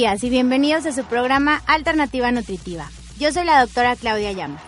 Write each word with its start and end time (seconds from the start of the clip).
días 0.00 0.24
y 0.24 0.30
bienvenidos 0.30 0.86
a 0.86 0.92
su 0.92 1.04
programa 1.04 1.60
Alternativa 1.66 2.32
Nutritiva. 2.32 2.88
Yo 3.18 3.30
soy 3.32 3.44
la 3.44 3.60
doctora 3.60 3.96
Claudia 3.96 4.32
Llamas. 4.32 4.62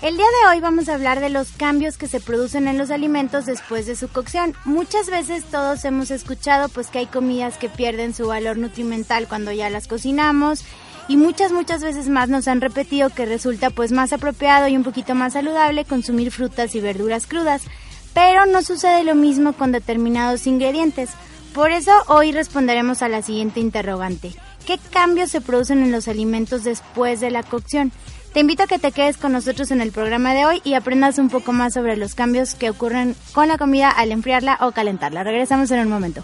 El 0.00 0.16
día 0.16 0.24
de 0.24 0.48
hoy 0.48 0.60
vamos 0.60 0.88
a 0.88 0.94
hablar 0.94 1.20
de 1.20 1.28
los 1.28 1.50
cambios 1.50 1.98
que 1.98 2.06
se 2.06 2.18
producen 2.18 2.66
en 2.66 2.78
los 2.78 2.90
alimentos 2.90 3.44
después 3.44 3.84
de 3.84 3.94
su 3.94 4.08
cocción. 4.08 4.54
Muchas 4.64 5.10
veces 5.10 5.44
todos 5.44 5.84
hemos 5.84 6.10
escuchado 6.10 6.70
pues 6.70 6.86
que 6.86 7.00
hay 7.00 7.04
comidas 7.04 7.58
que 7.58 7.68
pierden 7.68 8.14
su 8.14 8.26
valor 8.28 8.56
nutrimental 8.56 9.28
cuando 9.28 9.52
ya 9.52 9.68
las 9.68 9.86
cocinamos 9.86 10.64
y 11.08 11.18
muchas 11.18 11.52
muchas 11.52 11.82
veces 11.82 12.08
más 12.08 12.30
nos 12.30 12.48
han 12.48 12.62
repetido 12.62 13.10
que 13.10 13.26
resulta 13.26 13.68
pues 13.68 13.92
más 13.92 14.14
apropiado 14.14 14.66
y 14.66 14.78
un 14.78 14.82
poquito 14.82 15.14
más 15.14 15.34
saludable 15.34 15.84
consumir 15.84 16.30
frutas 16.30 16.74
y 16.74 16.80
verduras 16.80 17.26
crudas, 17.26 17.64
pero 18.14 18.46
no 18.46 18.62
sucede 18.62 19.04
lo 19.04 19.14
mismo 19.14 19.52
con 19.52 19.72
determinados 19.72 20.46
ingredientes. 20.46 21.10
Por 21.52 21.70
eso 21.70 21.92
hoy 22.06 22.32
responderemos 22.32 23.02
a 23.02 23.08
la 23.08 23.20
siguiente 23.20 23.58
interrogante. 23.60 24.32
¿Qué 24.68 24.78
cambios 24.92 25.30
se 25.30 25.40
producen 25.40 25.82
en 25.82 25.92
los 25.92 26.08
alimentos 26.08 26.62
después 26.62 27.20
de 27.20 27.30
la 27.30 27.42
cocción? 27.42 27.90
Te 28.34 28.40
invito 28.40 28.64
a 28.64 28.66
que 28.66 28.78
te 28.78 28.92
quedes 28.92 29.16
con 29.16 29.32
nosotros 29.32 29.70
en 29.70 29.80
el 29.80 29.92
programa 29.92 30.34
de 30.34 30.44
hoy 30.44 30.60
y 30.62 30.74
aprendas 30.74 31.16
un 31.16 31.30
poco 31.30 31.54
más 31.54 31.72
sobre 31.72 31.96
los 31.96 32.14
cambios 32.14 32.54
que 32.54 32.68
ocurren 32.68 33.16
con 33.32 33.48
la 33.48 33.56
comida 33.56 33.88
al 33.88 34.12
enfriarla 34.12 34.58
o 34.60 34.72
calentarla. 34.72 35.24
Regresamos 35.24 35.70
en 35.70 35.80
un 35.80 35.88
momento. 35.88 36.22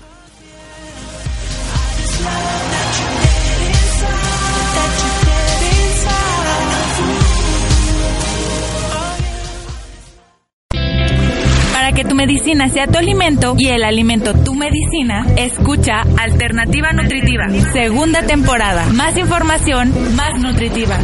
Para 11.84 11.96
que 11.96 12.04
tu 12.04 12.14
medicina 12.14 12.70
sea 12.70 12.86
tu 12.86 12.96
alimento 12.96 13.56
y 13.58 13.66
el 13.66 13.84
alimento 13.84 14.32
tu 14.32 14.54
medicina, 14.54 15.26
escucha 15.36 16.00
Alternativa 16.16 16.94
Nutritiva, 16.94 17.44
segunda 17.74 18.22
temporada. 18.22 18.86
Más 18.86 19.18
información, 19.18 19.92
más 20.16 20.40
nutritiva. 20.40 20.98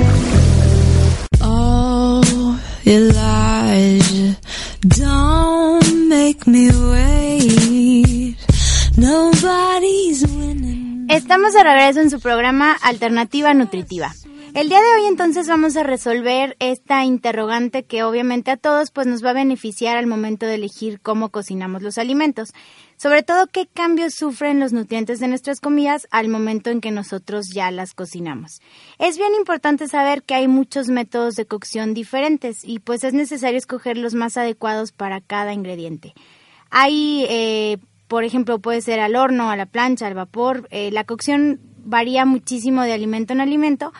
Oh, 1.43 2.57
Elijah, 2.87 4.39
don't 4.81 6.09
make 6.09 6.47
me 6.47 6.71
wait. 6.71 8.39
Nobody's 8.97 10.23
winning. 10.31 11.05
Estamos 11.11 11.53
de 11.53 11.63
regreso 11.63 12.01
en 12.01 12.09
su 12.09 12.21
programa 12.21 12.75
Alternativa 12.81 13.53
Nutritiva. 13.53 14.15
El 14.53 14.69
día 14.69 14.81
de 14.81 15.01
hoy 15.01 15.07
entonces 15.07 15.47
vamos 15.47 15.77
a 15.77 15.85
resolver 15.85 16.57
esta 16.59 17.05
interrogante 17.05 17.85
que 17.85 18.03
obviamente 18.03 18.51
a 18.51 18.57
todos 18.57 18.91
pues 18.91 19.07
nos 19.07 19.25
va 19.25 19.31
a 19.31 19.35
beneficiar 19.35 19.97
al 19.97 20.09
momento 20.09 20.45
de 20.45 20.57
elegir 20.57 21.01
cómo 21.01 21.29
cocinamos 21.29 21.83
los 21.83 21.99
alimentos. 21.99 22.53
Sobre 22.97 23.23
todo 23.23 23.47
qué 23.47 23.69
cambios 23.69 24.15
sufren 24.15 24.59
los 24.59 24.73
nutrientes 24.73 25.21
de 25.21 25.29
nuestras 25.29 25.61
comidas 25.61 26.09
al 26.11 26.29
momento 26.29 26.71
en 26.71 26.81
que 26.81 26.91
nosotros 26.91 27.51
ya 27.51 27.71
las 27.71 27.95
cocinamos. 27.95 28.61
Es 28.99 29.19
bien 29.19 29.35
importante 29.39 29.87
saber 29.87 30.25
que 30.25 30.35
hay 30.35 30.49
muchos 30.49 30.89
métodos 30.89 31.37
de 31.37 31.47
cocción 31.47 31.95
diferentes 31.95 32.65
y 32.65 32.81
pues 32.81 33.05
es 33.05 33.15
necesario 33.15 33.57
escoger 33.57 33.97
los 33.97 34.15
más 34.15 34.37
adecuados 34.37 34.91
para 34.91 35.21
cada 35.21 35.53
ingrediente. 35.53 36.13
Hay, 36.71 37.25
eh, 37.29 37.79
por 38.09 38.25
ejemplo, 38.25 38.59
puede 38.59 38.81
ser 38.81 38.99
al 38.99 39.15
horno, 39.15 39.49
a 39.49 39.57
la 39.57 39.67
plancha, 39.67 40.09
al 40.09 40.15
vapor. 40.15 40.67
Eh, 40.73 40.91
la 40.91 41.05
cocción 41.05 41.61
varía 41.85 42.25
muchísimo 42.25 42.83
de 42.83 42.93
alimento 42.93 43.33
en 43.33 43.41
alimento, 43.41 43.93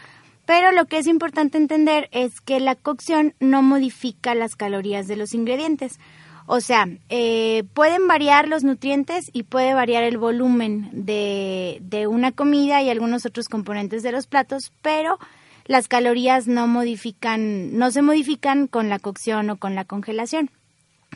pero 0.51 0.73
lo 0.73 0.87
que 0.87 0.99
es 0.99 1.07
importante 1.07 1.59
entender 1.59 2.09
es 2.11 2.41
que 2.41 2.59
la 2.59 2.75
cocción 2.75 3.35
no 3.39 3.63
modifica 3.63 4.35
las 4.35 4.57
calorías 4.57 5.07
de 5.07 5.15
los 5.15 5.33
ingredientes. 5.33 6.01
O 6.47 6.61
sea, 6.61 6.89
eh, 7.09 7.63
pueden 7.73 8.09
variar 8.09 8.49
los 8.49 8.65
nutrientes 8.65 9.31
y 9.33 9.45
puede 9.45 9.75
variar 9.75 10.03
el 10.03 10.19
volumen 10.19 10.91
de, 10.93 11.79
de 11.83 12.09
una 12.09 12.33
comida 12.33 12.83
y 12.83 12.91
algunos 12.91 13.27
otros 13.27 13.47
componentes 13.49 14.03
de 14.03 14.11
los 14.11 14.27
platos, 14.27 14.73
pero 14.83 15.21
las 15.67 15.87
calorías 15.87 16.49
no 16.49 16.67
modifican, 16.67 17.79
no 17.79 17.93
se 17.93 18.03
modifican 18.03 18.67
con 18.67 18.89
la 18.89 18.99
cocción 18.99 19.51
o 19.51 19.57
con 19.57 19.77
la 19.77 19.85
congelación. 19.85 20.51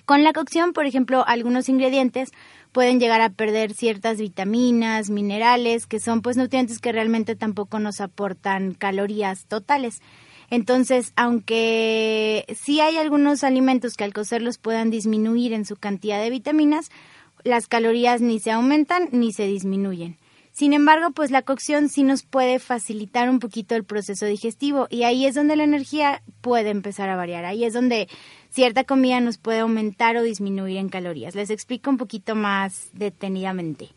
Con 0.07 0.23
la 0.23 0.33
cocción, 0.33 0.73
por 0.73 0.87
ejemplo, 0.87 1.25
algunos 1.27 1.69
ingredientes 1.69 2.31
pueden 2.75 2.99
llegar 2.99 3.21
a 3.21 3.31
perder 3.31 3.73
ciertas 3.73 4.19
vitaminas, 4.19 5.09
minerales, 5.09 5.87
que 5.87 6.01
son 6.01 6.23
pues 6.23 6.37
nutrientes 6.37 6.81
que 6.81 6.91
realmente 6.91 7.37
tampoco 7.37 7.79
nos 7.79 8.01
aportan 8.01 8.75
calorías 8.75 9.47
totales. 9.47 10.03
Entonces, 10.51 11.13
aunque 11.15 12.45
sí 12.61 12.81
hay 12.81 12.97
algunos 12.97 13.45
alimentos 13.45 13.95
que 13.95 14.03
al 14.03 14.13
cocerlos 14.13 14.59
puedan 14.59 14.91
disminuir 14.91 15.53
en 15.53 15.65
su 15.65 15.77
cantidad 15.77 16.21
de 16.21 16.31
vitaminas, 16.31 16.91
las 17.45 17.69
calorías 17.69 18.21
ni 18.21 18.41
se 18.41 18.51
aumentan 18.51 19.09
ni 19.13 19.33
se 19.33 19.47
disminuyen. 19.47 20.19
Sin 20.55 20.73
embargo, 20.73 21.11
pues 21.11 21.33
la 21.33 21.43
cocción 21.43 21.89
sí 21.89 22.05
nos 22.05 22.23
puede 22.23 22.61
facilitar 22.61 23.29
un 23.29 23.41
poquito 23.41 23.75
el 23.75 23.83
proceso 23.83 24.25
digestivo 24.25 24.87
y 24.89 25.03
ahí 25.03 25.27
es 25.27 25.35
donde 25.35 25.57
la 25.57 25.65
energía 25.65 26.23
puede 26.43 26.71
empezar 26.71 27.09
a 27.11 27.17
variar. 27.17 27.45
Ahí 27.45 27.65
es 27.65 27.75
donde 27.75 28.09
cierta 28.51 28.85
comida 28.85 29.21
nos 29.21 29.37
puede 29.37 29.59
aumentar 29.59 30.17
o 30.17 30.23
disminuir 30.23 30.77
en 30.77 30.91
calorías. 30.91 31.35
Les 31.35 31.51
explico 31.51 31.91
un 31.91 31.97
poquito 31.97 32.37
más 32.37 32.91
detenidamente. 32.93 33.89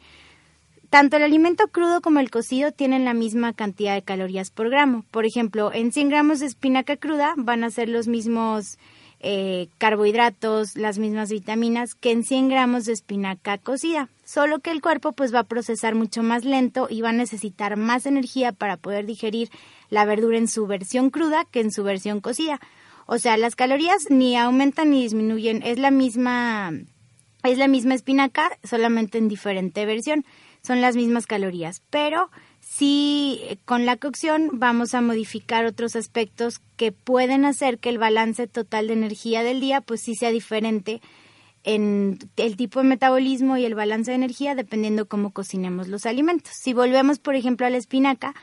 Tanto 0.90 1.18
el 1.18 1.23
alimento 1.23 1.68
crudo 1.68 2.01
como 2.01 2.22
el 2.22 2.31
cocido 2.31 2.72
tienen 2.72 3.06
la 3.06 3.13
misma 3.13 3.53
cantidad 3.53 3.94
de 3.94 4.01
calorías 4.01 4.50
por 4.50 4.72
gramo. 4.72 5.06
Por 5.12 5.28
ejemplo, 5.28 5.72
en 5.72 5.91
100 5.91 6.09
gramos 6.09 6.39
de 6.39 6.47
espinaca 6.47 6.97
cruda 6.97 7.35
van 7.38 7.63
a 7.63 7.69
ser 7.69 7.88
los 7.88 8.07
mismos 8.07 8.79
eh, 9.19 9.69
carbohidratos, 9.78 10.75
las 10.75 11.00
mismas 11.00 11.31
vitaminas 11.31 11.95
que 11.95 12.11
en 12.11 12.23
100 12.23 12.50
gramos 12.50 12.85
de 12.85 12.94
espinaca 12.94 13.57
cocida. 13.57 14.09
Solo 14.23 14.59
que 14.59 14.72
el 14.72 14.81
cuerpo 14.81 15.13
pues 15.13 15.33
va 15.33 15.39
a 15.39 15.44
procesar 15.44 15.95
mucho 15.95 16.22
más 16.23 16.45
lento 16.45 16.88
y 16.89 17.01
va 17.01 17.09
a 17.09 17.13
necesitar 17.13 17.77
más 17.77 18.06
energía 18.06 18.51
para 18.51 18.77
poder 18.77 19.06
digerir 19.06 19.50
la 19.89 20.06
verdura 20.06 20.38
en 20.38 20.47
su 20.47 20.67
versión 20.67 21.09
cruda 21.09 21.45
que 21.45 21.61
en 21.61 21.72
su 21.72 21.83
versión 21.83 22.22
cocida. 22.22 22.59
O 23.06 23.17
sea, 23.17 23.38
las 23.38 23.56
calorías 23.56 24.09
ni 24.09 24.35
aumentan 24.35 24.91
ni 24.91 25.03
disminuyen, 25.03 25.63
es 25.63 25.79
la 25.79 25.91
misma 25.91 26.72
es 27.44 27.57
la 27.57 27.67
misma 27.67 27.94
espinaca, 27.94 28.57
solamente 28.63 29.17
en 29.17 29.29
diferente 29.29 29.85
versión 29.85 30.25
son 30.61 30.81
las 30.81 30.95
mismas 30.97 31.25
calorías, 31.25 31.81
pero 31.89 32.29
sí 32.77 33.41
con 33.65 33.85
la 33.85 33.97
cocción 33.97 34.49
vamos 34.53 34.93
a 34.93 35.01
modificar 35.01 35.65
otros 35.65 35.95
aspectos 35.95 36.59
que 36.75 36.91
pueden 36.91 37.43
hacer 37.45 37.79
que 37.79 37.89
el 37.89 37.97
balance 37.97 38.47
total 38.47 38.88
de 38.88 38.93
energía 38.93 39.43
del 39.43 39.59
día 39.59 39.81
pues 39.81 40.01
sí 40.01 40.15
sea 40.15 40.29
diferente 40.29 41.01
en 41.63 42.19
el 42.38 42.55
tipo 42.55 42.81
de 42.81 42.88
metabolismo 42.88 43.57
y 43.57 43.65
el 43.65 43.75
balance 43.75 44.11
de 44.11 44.15
energía 44.15 44.53
dependiendo 44.55 45.07
cómo 45.07 45.31
cocinemos 45.31 45.88
los 45.88 46.05
alimentos. 46.05 46.53
Si 46.53 46.73
volvemos, 46.73 47.19
por 47.19 47.35
ejemplo, 47.35 47.65
a 47.65 47.69
la 47.69 47.77
espinaca, 47.77 48.35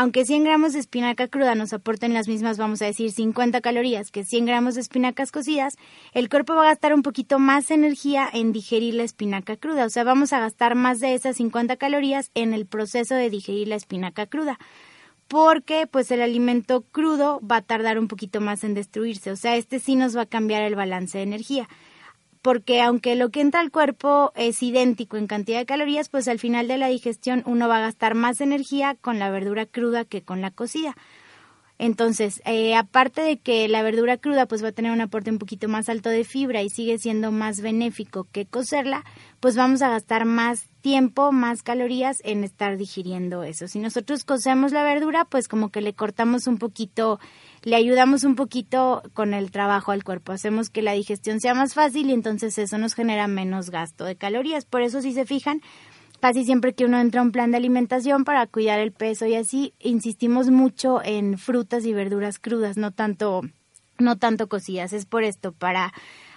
aunque 0.00 0.24
100 0.24 0.44
gramos 0.44 0.72
de 0.72 0.78
espinaca 0.78 1.28
cruda 1.28 1.54
nos 1.54 1.74
aporten 1.74 2.14
las 2.14 2.26
mismas, 2.26 2.56
vamos 2.56 2.80
a 2.80 2.86
decir, 2.86 3.12
50 3.12 3.60
calorías 3.60 4.10
que 4.10 4.24
100 4.24 4.46
gramos 4.46 4.74
de 4.74 4.80
espinacas 4.80 5.30
cocidas, 5.30 5.76
el 6.14 6.30
cuerpo 6.30 6.54
va 6.54 6.62
a 6.62 6.70
gastar 6.70 6.94
un 6.94 7.02
poquito 7.02 7.38
más 7.38 7.70
energía 7.70 8.26
en 8.32 8.50
digerir 8.50 8.94
la 8.94 9.02
espinaca 9.02 9.58
cruda. 9.58 9.84
O 9.84 9.90
sea, 9.90 10.02
vamos 10.02 10.32
a 10.32 10.40
gastar 10.40 10.74
más 10.74 11.00
de 11.00 11.12
esas 11.12 11.36
50 11.36 11.76
calorías 11.76 12.30
en 12.32 12.54
el 12.54 12.64
proceso 12.64 13.14
de 13.14 13.28
digerir 13.28 13.68
la 13.68 13.74
espinaca 13.74 14.24
cruda 14.24 14.58
porque 15.28 15.86
pues 15.86 16.10
el 16.10 16.22
alimento 16.22 16.80
crudo 16.80 17.38
va 17.40 17.56
a 17.56 17.62
tardar 17.62 17.98
un 17.98 18.08
poquito 18.08 18.40
más 18.40 18.64
en 18.64 18.72
destruirse, 18.72 19.30
o 19.30 19.36
sea, 19.36 19.54
este 19.54 19.80
sí 19.80 19.96
nos 19.96 20.16
va 20.16 20.22
a 20.22 20.26
cambiar 20.26 20.62
el 20.62 20.74
balance 20.76 21.18
de 21.18 21.24
energía 21.24 21.68
porque 22.42 22.80
aunque 22.80 23.16
lo 23.16 23.30
que 23.30 23.40
entra 23.40 23.60
al 23.60 23.70
cuerpo 23.70 24.32
es 24.34 24.62
idéntico 24.62 25.16
en 25.16 25.26
cantidad 25.26 25.58
de 25.58 25.66
calorías, 25.66 26.08
pues 26.08 26.28
al 26.28 26.38
final 26.38 26.68
de 26.68 26.78
la 26.78 26.88
digestión 26.88 27.42
uno 27.46 27.68
va 27.68 27.78
a 27.78 27.82
gastar 27.82 28.14
más 28.14 28.40
energía 28.40 28.96
con 29.00 29.18
la 29.18 29.30
verdura 29.30 29.66
cruda 29.66 30.04
que 30.04 30.22
con 30.22 30.40
la 30.40 30.50
cocida. 30.50 30.96
Entonces, 31.80 32.42
eh, 32.44 32.74
aparte 32.74 33.22
de 33.22 33.38
que 33.38 33.66
la 33.66 33.82
verdura 33.82 34.18
cruda 34.18 34.44
pues 34.44 34.62
va 34.62 34.68
a 34.68 34.72
tener 34.72 34.92
un 34.92 35.00
aporte 35.00 35.30
un 35.30 35.38
poquito 35.38 35.66
más 35.66 35.88
alto 35.88 36.10
de 36.10 36.24
fibra 36.24 36.60
y 36.60 36.68
sigue 36.68 36.98
siendo 36.98 37.32
más 37.32 37.62
benéfico 37.62 38.28
que 38.32 38.44
cocerla, 38.44 39.02
pues 39.40 39.56
vamos 39.56 39.80
a 39.80 39.88
gastar 39.88 40.26
más 40.26 40.68
tiempo, 40.82 41.32
más 41.32 41.62
calorías 41.62 42.18
en 42.22 42.44
estar 42.44 42.76
digiriendo 42.76 43.44
eso. 43.44 43.66
Si 43.66 43.78
nosotros 43.78 44.24
cocemos 44.24 44.72
la 44.72 44.82
verdura, 44.82 45.24
pues 45.24 45.48
como 45.48 45.70
que 45.70 45.80
le 45.80 45.94
cortamos 45.94 46.46
un 46.46 46.58
poquito, 46.58 47.18
le 47.62 47.76
ayudamos 47.76 48.24
un 48.24 48.36
poquito 48.36 49.02
con 49.12 49.34
el 49.34 49.50
trabajo 49.50 49.92
al 49.92 50.04
cuerpo, 50.04 50.32
hacemos 50.32 50.70
que 50.70 50.82
la 50.82 50.92
digestión 50.92 51.40
sea 51.40 51.54
más 51.54 51.74
fácil 51.74 52.08
y 52.08 52.12
entonces 52.12 52.56
eso 52.58 52.78
nos 52.78 52.94
genera 52.94 53.26
menos 53.26 53.70
gasto 53.70 54.04
de 54.04 54.16
calorías. 54.16 54.64
Por 54.64 54.82
eso 54.82 55.02
si 55.02 55.12
se 55.12 55.26
fijan, 55.26 55.60
casi 56.20 56.44
siempre 56.44 56.74
que 56.74 56.84
uno 56.84 56.98
entra 56.98 57.20
a 57.20 57.24
un 57.24 57.32
plan 57.32 57.50
de 57.50 57.58
alimentación 57.58 58.24
para 58.24 58.46
cuidar 58.46 58.78
el 58.78 58.92
peso 58.92 59.26
y 59.26 59.34
así, 59.34 59.74
insistimos 59.78 60.50
mucho 60.50 61.02
en 61.04 61.38
frutas 61.38 61.84
y 61.84 61.92
verduras 61.92 62.38
crudas, 62.38 62.76
no 62.76 62.92
tanto, 62.92 63.42
no 63.98 64.16
tanto 64.16 64.48
cocidas. 64.48 64.92
Es 64.92 65.04
por 65.04 65.22
esto, 65.22 65.52
para, 65.52 65.92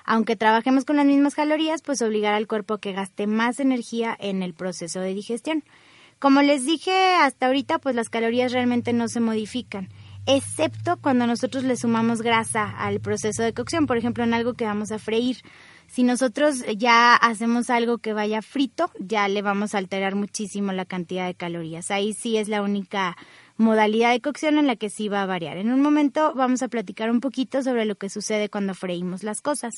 aunque 0.05 0.35
trabajemos 0.35 0.83
con 0.83 0.97
las 0.97 1.05
mismas 1.05 1.35
calorías, 1.35 1.81
pues 1.81 2.01
obligar 2.01 2.33
al 2.33 2.47
cuerpo 2.47 2.75
a 2.75 2.81
que 2.81 2.91
gaste 2.91 3.27
más 3.27 3.59
energía 3.59 4.15
en 4.19 4.43
el 4.43 4.53
proceso 4.53 4.99
de 4.99 5.13
digestión. 5.13 5.63
Como 6.19 6.41
les 6.41 6.65
dije 6.65 7.15
hasta 7.15 7.47
ahorita, 7.47 7.79
pues 7.79 7.95
las 7.95 8.09
calorías 8.09 8.53
realmente 8.53 8.93
no 8.93 9.09
se 9.09 9.19
modifican, 9.19 9.89
excepto 10.25 10.97
cuando 10.97 11.27
nosotros 11.27 11.63
le 11.63 11.75
sumamos 11.75 12.21
grasa 12.21 12.69
al 12.69 12.99
proceso 12.99 13.43
de 13.43 13.53
cocción, 13.53 13.87
por 13.87 13.97
ejemplo, 13.97 14.23
en 14.23 14.33
algo 14.33 14.53
que 14.53 14.65
vamos 14.65 14.91
a 14.91 14.99
freír. 14.99 15.37
Si 15.87 16.03
nosotros 16.03 16.63
ya 16.77 17.15
hacemos 17.15 17.69
algo 17.69 17.97
que 17.99 18.13
vaya 18.13 18.41
frito, 18.41 18.89
ya 18.99 19.27
le 19.27 19.41
vamos 19.41 19.75
a 19.75 19.77
alterar 19.77 20.15
muchísimo 20.15 20.71
la 20.71 20.85
cantidad 20.85 21.27
de 21.27 21.35
calorías. 21.35 21.91
Ahí 21.91 22.13
sí 22.13 22.37
es 22.37 22.47
la 22.47 22.61
única 22.61 23.15
modalidad 23.57 24.11
de 24.11 24.21
cocción 24.21 24.57
en 24.57 24.65
la 24.65 24.75
que 24.75 24.89
sí 24.89 25.07
va 25.07 25.21
a 25.21 25.27
variar. 25.27 25.57
En 25.57 25.71
un 25.71 25.81
momento 25.81 26.33
vamos 26.35 26.63
a 26.63 26.67
platicar 26.67 27.11
un 27.11 27.19
poquito 27.19 27.61
sobre 27.61 27.85
lo 27.85 27.95
que 27.95 28.09
sucede 28.09 28.49
cuando 28.49 28.73
freímos 28.73 29.23
las 29.23 29.41
cosas. 29.41 29.75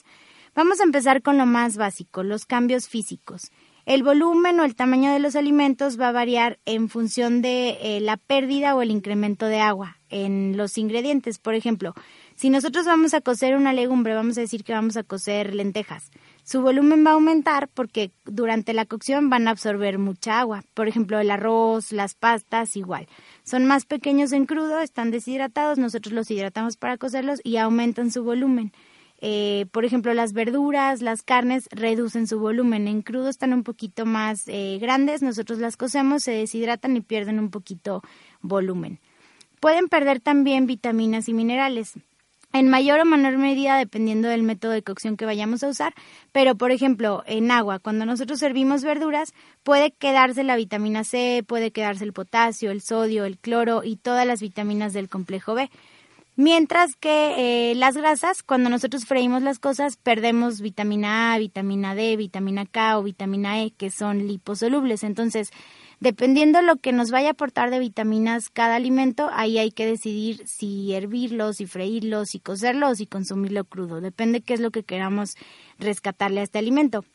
Vamos 0.56 0.80
a 0.80 0.84
empezar 0.84 1.22
con 1.22 1.38
lo 1.38 1.46
más 1.46 1.76
básico, 1.76 2.24
los 2.24 2.46
cambios 2.46 2.88
físicos. 2.88 3.52
El 3.86 4.02
volumen 4.02 4.60
o 4.60 4.64
el 4.64 4.76
tamaño 4.76 5.14
de 5.14 5.20
los 5.20 5.36
alimentos 5.36 6.00
va 6.00 6.08
a 6.08 6.12
variar 6.12 6.58
en 6.66 6.90
función 6.90 7.44
de 7.44 7.78
eh, 7.82 8.00
la 8.02 8.18
pérdida 8.18 8.76
o 8.76 8.82
el 8.82 8.90
incremento 8.90 9.46
de 9.46 9.60
agua 9.60 9.98
en 10.10 10.58
los 10.58 10.80
ingredientes. 10.80 11.38
Por 11.38 11.54
ejemplo, 11.54 11.94
si 12.36 12.50
nosotros 12.50 12.88
vamos 12.88 13.14
a 13.14 13.22
cocer 13.22 13.56
una 13.56 13.74
legumbre, 13.74 14.16
vamos 14.16 14.40
a 14.40 14.42
decir 14.42 14.64
que 14.64 14.74
vamos 14.74 14.98
a 14.98 15.04
cocer 15.04 15.54
lentejas. 15.54 16.10
Su 16.44 16.62
volumen 16.64 17.06
va 17.06 17.12
a 17.12 17.14
aumentar 17.14 17.68
porque 17.68 18.12
durante 18.26 18.74
la 18.74 18.86
cocción 18.86 19.30
van 19.30 19.48
a 19.48 19.52
absorber 19.52 20.00
mucha 20.00 20.40
agua. 20.40 20.64
Por 20.74 20.88
ejemplo, 20.88 21.20
el 21.20 21.30
arroz, 21.30 21.92
las 21.92 22.16
pastas, 22.16 22.76
igual. 22.76 23.08
Son 23.44 23.66
más 23.66 23.86
pequeños 23.86 24.32
en 24.32 24.48
crudo, 24.48 24.80
están 24.80 25.12
deshidratados, 25.12 25.78
nosotros 25.78 26.12
los 26.12 26.32
hidratamos 26.32 26.76
para 26.76 26.98
cocerlos 26.98 27.40
y 27.44 27.58
aumentan 27.58 28.10
su 28.10 28.24
volumen. 28.24 28.72
Eh, 29.22 29.66
por 29.72 29.86
ejemplo, 29.86 30.14
las 30.14 30.34
verduras, 30.34 31.02
las 31.02 31.24
carnes 31.24 31.68
reducen 31.72 32.28
su 32.28 32.40
volumen. 32.40 32.88
En 32.88 33.02
crudo 33.02 33.30
están 33.30 33.54
un 33.54 33.64
poquito 33.64 34.06
más 34.06 34.44
eh, 34.48 34.78
grandes, 34.80 35.22
nosotros 35.22 35.60
las 35.60 35.78
cocemos, 35.78 36.24
se 36.24 36.32
deshidratan 36.32 36.96
y 36.98 37.02
pierden 37.02 37.40
un 37.40 37.50
poquito 37.50 38.02
volumen. 38.42 39.00
Pueden 39.60 39.88
perder 39.88 40.20
también 40.20 40.68
vitaminas 40.68 41.30
y 41.30 41.34
minerales 41.34 41.94
en 42.56 42.70
mayor 42.70 43.02
o 43.02 43.06
menor 43.06 43.38
medida 43.38 43.78
dependiendo 43.78 44.30
del 44.30 44.44
método 44.44 44.72
de 44.72 44.82
cocción 44.82 45.18
que 45.18 45.26
vayamos 45.26 45.62
a 45.64 45.68
usar, 45.68 45.94
pero 46.32 46.56
por 46.56 46.72
ejemplo, 46.72 47.22
en 47.28 47.52
agua, 47.52 47.80
cuando 47.80 48.06
nosotros 48.06 48.40
servimos 48.40 48.82
verduras, 48.82 49.34
puede 49.64 49.92
quedarse 49.92 50.44
la 50.44 50.56
vitamina 50.56 51.04
C, 51.04 51.44
puede 51.46 51.72
quedarse 51.72 52.06
el 52.06 52.14
potasio, 52.14 52.72
el 52.72 52.82
sodio, 52.82 53.26
el 53.26 53.38
cloro 53.38 53.84
y 53.84 53.98
todas 53.98 54.26
las 54.26 54.40
vitaminas 54.40 54.94
del 54.94 55.10
complejo 55.10 55.54
B. 55.54 55.70
Mientras 56.38 56.96
que 56.98 57.72
eh, 57.72 57.76
las 57.76 57.96
grasas, 57.96 58.44
cuando 58.44 58.70
nosotros 58.70 59.06
freímos 59.06 59.42
las 59.42 59.58
cosas, 59.58 59.96
perdemos 59.96 60.60
vitamina 60.60 61.34
A, 61.34 61.38
vitamina 61.38 61.96
D, 61.96 62.18
vitamina 62.18 62.66
K 62.66 63.00
o 63.00 63.04
vitamina 63.04 63.64
E, 63.64 63.72
que 63.72 63.90
son 63.90 64.28
liposolubles. 64.28 65.04
Entonces, 65.04 65.52
dependiendo 66.02 66.62
lo 66.62 66.76
que 66.76 66.92
nos 66.92 67.10
vaya 67.10 67.30
a 67.30 67.32
aportar 67.32 67.72
de 67.72 67.80
vitaminas 67.80 68.50
cada 68.50 68.76
alimento, 68.76 69.30
ahí 69.32 69.58
hay 69.58 69.72
que 69.72 69.86
decidir 69.86 70.46
si 70.46 70.94
hervirlos, 70.94 71.58
si 71.58 71.68
freírlos, 71.68 72.30
si 72.32 72.40
cocerlos 72.40 72.92
o 72.92 72.96
si 72.96 73.06
consumirlo 73.06 73.64
crudo. 73.64 74.02
Depende 74.02 74.42
qué 74.42 74.56
es 74.56 74.60
lo 74.60 74.72
que 74.72 74.84
queramos 74.84 75.36
rescatarle 75.80 76.42
a 76.42 76.44
este 76.44 76.60
alimento. 76.60 77.06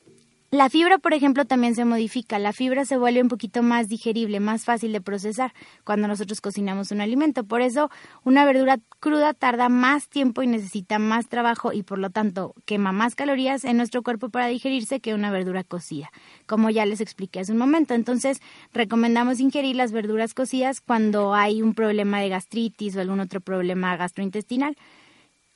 La 0.52 0.68
fibra, 0.68 0.98
por 0.98 1.14
ejemplo, 1.14 1.44
también 1.44 1.76
se 1.76 1.84
modifica. 1.84 2.40
La 2.40 2.52
fibra 2.52 2.84
se 2.84 2.96
vuelve 2.96 3.22
un 3.22 3.28
poquito 3.28 3.62
más 3.62 3.88
digerible, 3.88 4.40
más 4.40 4.64
fácil 4.64 4.92
de 4.92 5.00
procesar 5.00 5.52
cuando 5.84 6.08
nosotros 6.08 6.40
cocinamos 6.40 6.90
un 6.90 7.00
alimento. 7.00 7.44
Por 7.44 7.60
eso, 7.60 7.88
una 8.24 8.44
verdura 8.44 8.80
cruda 8.98 9.32
tarda 9.32 9.68
más 9.68 10.08
tiempo 10.08 10.42
y 10.42 10.48
necesita 10.48 10.98
más 10.98 11.28
trabajo 11.28 11.72
y 11.72 11.84
por 11.84 12.00
lo 12.00 12.10
tanto 12.10 12.56
quema 12.64 12.90
más 12.90 13.14
calorías 13.14 13.64
en 13.64 13.76
nuestro 13.76 14.02
cuerpo 14.02 14.28
para 14.28 14.48
digerirse 14.48 14.98
que 14.98 15.14
una 15.14 15.30
verdura 15.30 15.62
cocida, 15.62 16.10
como 16.46 16.68
ya 16.68 16.84
les 16.84 17.00
expliqué 17.00 17.38
hace 17.38 17.52
un 17.52 17.58
momento. 17.58 17.94
Entonces, 17.94 18.40
recomendamos 18.72 19.38
ingerir 19.38 19.76
las 19.76 19.92
verduras 19.92 20.34
cocidas 20.34 20.80
cuando 20.80 21.32
hay 21.32 21.62
un 21.62 21.74
problema 21.74 22.20
de 22.20 22.28
gastritis 22.28 22.96
o 22.96 23.00
algún 23.00 23.20
otro 23.20 23.40
problema 23.40 23.96
gastrointestinal. 23.96 24.76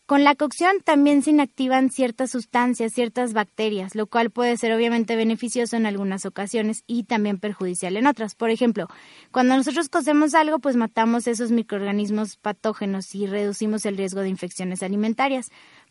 Con 0.06 0.22
la 0.22 0.34
cocción 0.34 0.82
también 0.84 1.22
se 1.22 1.30
inactivan 1.30 1.88
ciertas 1.88 2.30
sustancias, 2.30 2.92
ciertas 2.92 3.32
bacterias, 3.32 3.94
lo 3.94 4.06
cual 4.06 4.28
puede 4.30 4.58
ser 4.58 4.74
obviamente 4.74 5.16
beneficioso 5.16 5.76
en 5.76 5.86
algunas 5.86 6.26
ocasiones 6.26 6.84
y 6.86 7.04
también 7.04 7.38
perjudicial 7.38 7.96
en 7.96 8.06
otras. 8.06 8.34
Por 8.34 8.50
ejemplo, 8.50 8.86
cuando 9.32 9.56
nosotros 9.56 9.88
cocemos 9.88 10.34
algo, 10.34 10.58
pues 10.58 10.76
matamos 10.76 11.26
esos 11.26 11.52
microorganismos 11.52 12.36
patógenos 12.36 13.14
y 13.14 13.26
reducimos 13.26 13.86
el 13.86 13.96
riesgo 13.96 14.20
de 14.20 14.28
infecciones 14.28 14.82
alimentarias. 14.82 15.48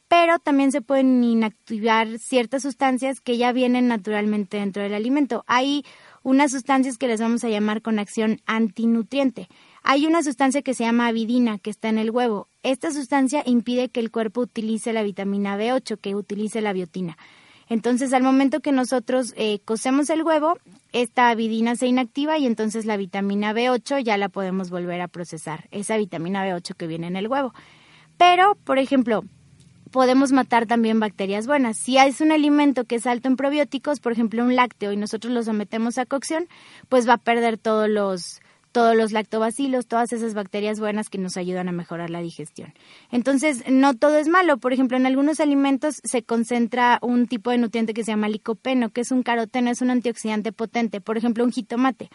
Pero 0.08 0.38
también 0.38 0.72
se 0.72 0.82
pueden 0.82 1.24
inactivar 1.24 2.20
ciertas 2.20 2.62
sustancias 2.62 3.20
que 3.20 3.38
ya 3.38 3.52
vienen 3.52 3.88
naturalmente 3.88 4.58
dentro 4.58 4.84
del 4.84 4.94
alimento. 4.94 5.44
Hay 5.48 5.86
unas 6.22 6.52
sustancias 6.52 7.00
que 7.00 7.08
les 7.08 7.20
vamos 7.20 7.44
a 7.44 7.50
llamar 7.50 7.82
con 7.82 7.98
acción 7.98 8.40
antinutriente. 8.46 9.50
Hay 9.84 10.08
una 10.08 10.24
sustancia 10.24 10.62
que 10.62 10.74
se 10.74 10.86
llama 10.86 11.08
avidina 11.08 11.60
que 11.60 11.70
está 11.70 11.90
en 11.90 11.98
el 11.98 12.10
huevo. 12.10 12.48
Esta 12.64 12.92
sustancia 12.92 13.44
impide 13.46 13.90
que 13.90 14.00
el 14.00 14.12
cuerpo 14.12 14.42
utilice 14.42 14.94
la 14.94 15.04
vitamina 15.04 15.58
B8, 15.58 16.00
que 16.00 16.16
utilice 16.16 16.62
la 16.62 16.72
biotina. 16.72 17.18
Entonces, 17.68 18.14
al 18.14 18.24
momento 18.24 18.62
que 18.62 18.72
nosotros 18.72 19.34
eh, 19.36 19.60
cocemos 19.66 20.10
el 20.10 20.24
huevo, 20.24 20.58
esta 20.94 21.30
avidina 21.30 21.76
se 21.76 21.88
inactiva 21.88 22.38
y 22.38 22.46
entonces 22.46 22.86
la 22.86 22.98
vitamina 22.98 23.54
B8 23.54 24.02
ya 24.04 24.18
la 24.18 24.30
podemos 24.30 24.70
volver 24.70 25.02
a 25.02 25.08
procesar, 25.08 25.68
esa 25.72 25.98
vitamina 25.98 26.46
B8 26.46 26.76
que 26.76 26.88
viene 26.88 27.08
en 27.08 27.16
el 27.16 27.28
huevo. 27.28 27.54
Pero, 28.18 28.56
por 28.64 28.78
ejemplo, 28.78 29.24
podemos 29.92 30.32
matar 30.32 30.66
también 30.66 31.00
bacterias 31.00 31.46
buenas. 31.46 31.78
Si 31.78 31.98
es 31.98 32.22
un 32.22 32.32
alimento 32.32 32.86
que 32.86 32.96
es 32.96 33.06
alto 33.06 33.28
en 33.28 33.36
probióticos, 33.36 34.00
por 34.00 34.12
ejemplo 34.12 34.44
un 34.44 34.56
lácteo, 34.56 34.94
y 34.94 34.98
nosotros 34.98 35.34
lo 35.34 35.44
sometemos 35.44 35.98
a 35.98 36.06
cocción, 36.06 36.48
pues 36.90 37.08
va 37.08 37.14
a 37.14 37.18
perder 37.18 37.58
todos 37.58 37.90
los 37.90 38.42
todos 38.74 38.98
los 38.98 39.14
lactobacilos, 39.14 39.88
todas 39.88 40.12
esas 40.12 40.34
bacterias 40.34 40.80
buenas 40.80 41.10
que 41.10 41.20
nos 41.20 41.38
ayudan 41.38 41.70
a 41.70 41.72
mejorar 41.72 42.10
la 42.10 42.20
digestión. 42.20 42.74
Entonces, 43.12 43.64
no 43.70 43.94
todo 43.94 44.18
es 44.18 44.28
malo. 44.28 44.58
Por 44.58 44.74
ejemplo, 44.74 44.98
en 44.98 45.06
algunos 45.06 45.40
alimentos 45.40 46.02
se 46.04 46.24
concentra 46.24 47.00
un 47.02 47.28
tipo 47.28 47.52
de 47.52 47.60
nutriente 47.60 47.94
que 47.94 48.04
se 48.04 48.12
llama 48.12 48.28
licopeno, 48.28 48.90
que 48.90 49.02
es 49.02 49.12
un 49.12 49.24
caroteno, 49.24 49.70
es 49.70 49.82
un 49.82 49.92
antioxidante 49.92 50.52
potente. 50.52 51.00
Por 51.00 51.18
ejemplo, 51.18 51.46
un 51.46 51.52
jitomate. 51.52 52.10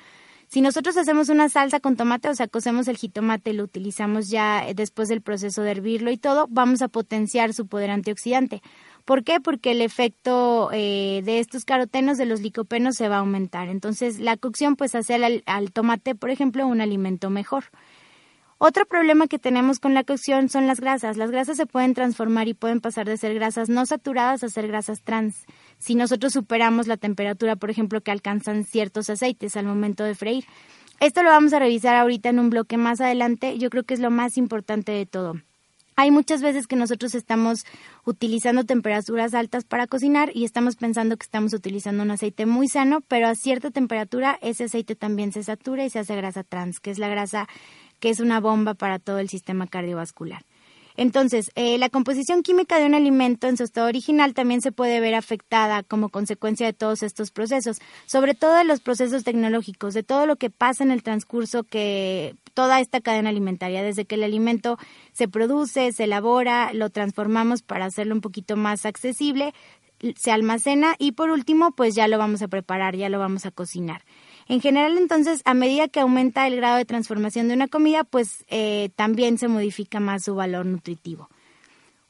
Si 0.48 0.62
nosotros 0.62 0.96
hacemos 0.96 1.28
una 1.28 1.48
salsa 1.50 1.78
con 1.78 1.96
tomate, 1.96 2.30
o 2.30 2.34
sea, 2.34 2.48
cocemos 2.48 2.88
el 2.88 2.96
jitomate, 2.96 3.52
lo 3.52 3.64
utilizamos 3.64 4.28
ya 4.28 4.64
después 4.74 5.08
del 5.08 5.20
proceso 5.20 5.62
de 5.62 5.72
hervirlo 5.72 6.10
y 6.10 6.16
todo, 6.16 6.46
vamos 6.48 6.80
a 6.80 6.88
potenciar 6.88 7.52
su 7.52 7.66
poder 7.66 7.90
antioxidante. 7.90 8.62
¿Por 9.08 9.24
qué? 9.24 9.40
Porque 9.40 9.70
el 9.70 9.80
efecto 9.80 10.68
eh, 10.70 11.22
de 11.24 11.38
estos 11.38 11.64
carotenos, 11.64 12.18
de 12.18 12.26
los 12.26 12.42
licopenos, 12.42 12.96
se 12.96 13.08
va 13.08 13.16
a 13.16 13.20
aumentar. 13.20 13.70
Entonces, 13.70 14.20
la 14.20 14.36
cocción 14.36 14.76
pues 14.76 14.94
hace 14.94 15.14
al, 15.14 15.42
al 15.46 15.72
tomate, 15.72 16.14
por 16.14 16.28
ejemplo, 16.28 16.66
un 16.66 16.82
alimento 16.82 17.30
mejor. 17.30 17.64
Otro 18.58 18.84
problema 18.84 19.26
que 19.26 19.38
tenemos 19.38 19.80
con 19.80 19.94
la 19.94 20.04
cocción 20.04 20.50
son 20.50 20.66
las 20.66 20.78
grasas. 20.78 21.16
Las 21.16 21.30
grasas 21.30 21.56
se 21.56 21.64
pueden 21.64 21.94
transformar 21.94 22.48
y 22.48 22.52
pueden 22.52 22.82
pasar 22.82 23.06
de 23.06 23.16
ser 23.16 23.32
grasas 23.32 23.70
no 23.70 23.86
saturadas 23.86 24.44
a 24.44 24.50
ser 24.50 24.68
grasas 24.68 25.00
trans. 25.00 25.46
Si 25.78 25.94
nosotros 25.94 26.34
superamos 26.34 26.86
la 26.86 26.98
temperatura, 26.98 27.56
por 27.56 27.70
ejemplo, 27.70 28.02
que 28.02 28.10
alcanzan 28.10 28.64
ciertos 28.64 29.08
aceites 29.08 29.56
al 29.56 29.64
momento 29.64 30.04
de 30.04 30.16
freír. 30.16 30.44
Esto 31.00 31.22
lo 31.22 31.30
vamos 31.30 31.54
a 31.54 31.60
revisar 31.60 31.94
ahorita 31.94 32.28
en 32.28 32.40
un 32.40 32.50
bloque 32.50 32.76
más 32.76 33.00
adelante. 33.00 33.56
Yo 33.56 33.70
creo 33.70 33.84
que 33.84 33.94
es 33.94 34.00
lo 34.00 34.10
más 34.10 34.36
importante 34.36 34.92
de 34.92 35.06
todo. 35.06 35.36
Hay 36.00 36.12
muchas 36.12 36.42
veces 36.42 36.68
que 36.68 36.76
nosotros 36.76 37.16
estamos 37.16 37.66
utilizando 38.04 38.62
temperaturas 38.62 39.34
altas 39.34 39.64
para 39.64 39.88
cocinar 39.88 40.30
y 40.32 40.44
estamos 40.44 40.76
pensando 40.76 41.16
que 41.16 41.24
estamos 41.24 41.52
utilizando 41.52 42.04
un 42.04 42.12
aceite 42.12 42.46
muy 42.46 42.68
sano, 42.68 43.00
pero 43.08 43.26
a 43.26 43.34
cierta 43.34 43.72
temperatura 43.72 44.38
ese 44.40 44.62
aceite 44.62 44.94
también 44.94 45.32
se 45.32 45.42
satura 45.42 45.84
y 45.84 45.90
se 45.90 45.98
hace 45.98 46.14
grasa 46.14 46.44
trans, 46.44 46.78
que 46.78 46.92
es 46.92 47.00
la 47.00 47.08
grasa 47.08 47.48
que 47.98 48.10
es 48.10 48.20
una 48.20 48.38
bomba 48.38 48.74
para 48.74 49.00
todo 49.00 49.18
el 49.18 49.28
sistema 49.28 49.66
cardiovascular. 49.66 50.44
Entonces, 50.98 51.50
eh, 51.56 51.78
la 51.78 51.88
composición 51.88 52.44
química 52.44 52.78
de 52.78 52.86
un 52.86 52.94
alimento 52.94 53.48
en 53.48 53.56
su 53.56 53.64
estado 53.64 53.88
original 53.88 54.34
también 54.34 54.60
se 54.60 54.70
puede 54.70 55.00
ver 55.00 55.16
afectada 55.16 55.82
como 55.82 56.10
consecuencia 56.10 56.66
de 56.66 56.72
todos 56.72 57.02
estos 57.02 57.32
procesos, 57.32 57.78
sobre 58.06 58.34
todo 58.34 58.54
de 58.54 58.64
los 58.64 58.78
procesos 58.78 59.24
tecnológicos, 59.24 59.94
de 59.94 60.04
todo 60.04 60.26
lo 60.26 60.36
que 60.36 60.50
pasa 60.50 60.84
en 60.84 60.92
el 60.92 61.02
transcurso 61.02 61.64
que 61.64 62.36
toda 62.58 62.80
esta 62.80 63.00
cadena 63.00 63.30
alimentaria, 63.30 63.84
desde 63.84 64.04
que 64.04 64.16
el 64.16 64.24
alimento 64.24 64.78
se 65.12 65.28
produce, 65.28 65.92
se 65.92 66.04
elabora, 66.04 66.72
lo 66.72 66.90
transformamos 66.90 67.62
para 67.62 67.84
hacerlo 67.84 68.16
un 68.16 68.20
poquito 68.20 68.56
más 68.56 68.84
accesible, 68.84 69.54
se 70.16 70.32
almacena 70.32 70.96
y 70.98 71.12
por 71.12 71.30
último, 71.30 71.70
pues 71.70 71.94
ya 71.94 72.08
lo 72.08 72.18
vamos 72.18 72.42
a 72.42 72.48
preparar, 72.48 72.96
ya 72.96 73.10
lo 73.10 73.20
vamos 73.20 73.46
a 73.46 73.52
cocinar. 73.52 74.02
En 74.48 74.60
general, 74.60 74.98
entonces, 74.98 75.40
a 75.44 75.54
medida 75.54 75.86
que 75.86 76.00
aumenta 76.00 76.48
el 76.48 76.56
grado 76.56 76.78
de 76.78 76.84
transformación 76.84 77.46
de 77.46 77.54
una 77.54 77.68
comida, 77.68 78.02
pues 78.02 78.44
eh, 78.48 78.90
también 78.96 79.38
se 79.38 79.46
modifica 79.46 80.00
más 80.00 80.24
su 80.24 80.34
valor 80.34 80.66
nutritivo. 80.66 81.28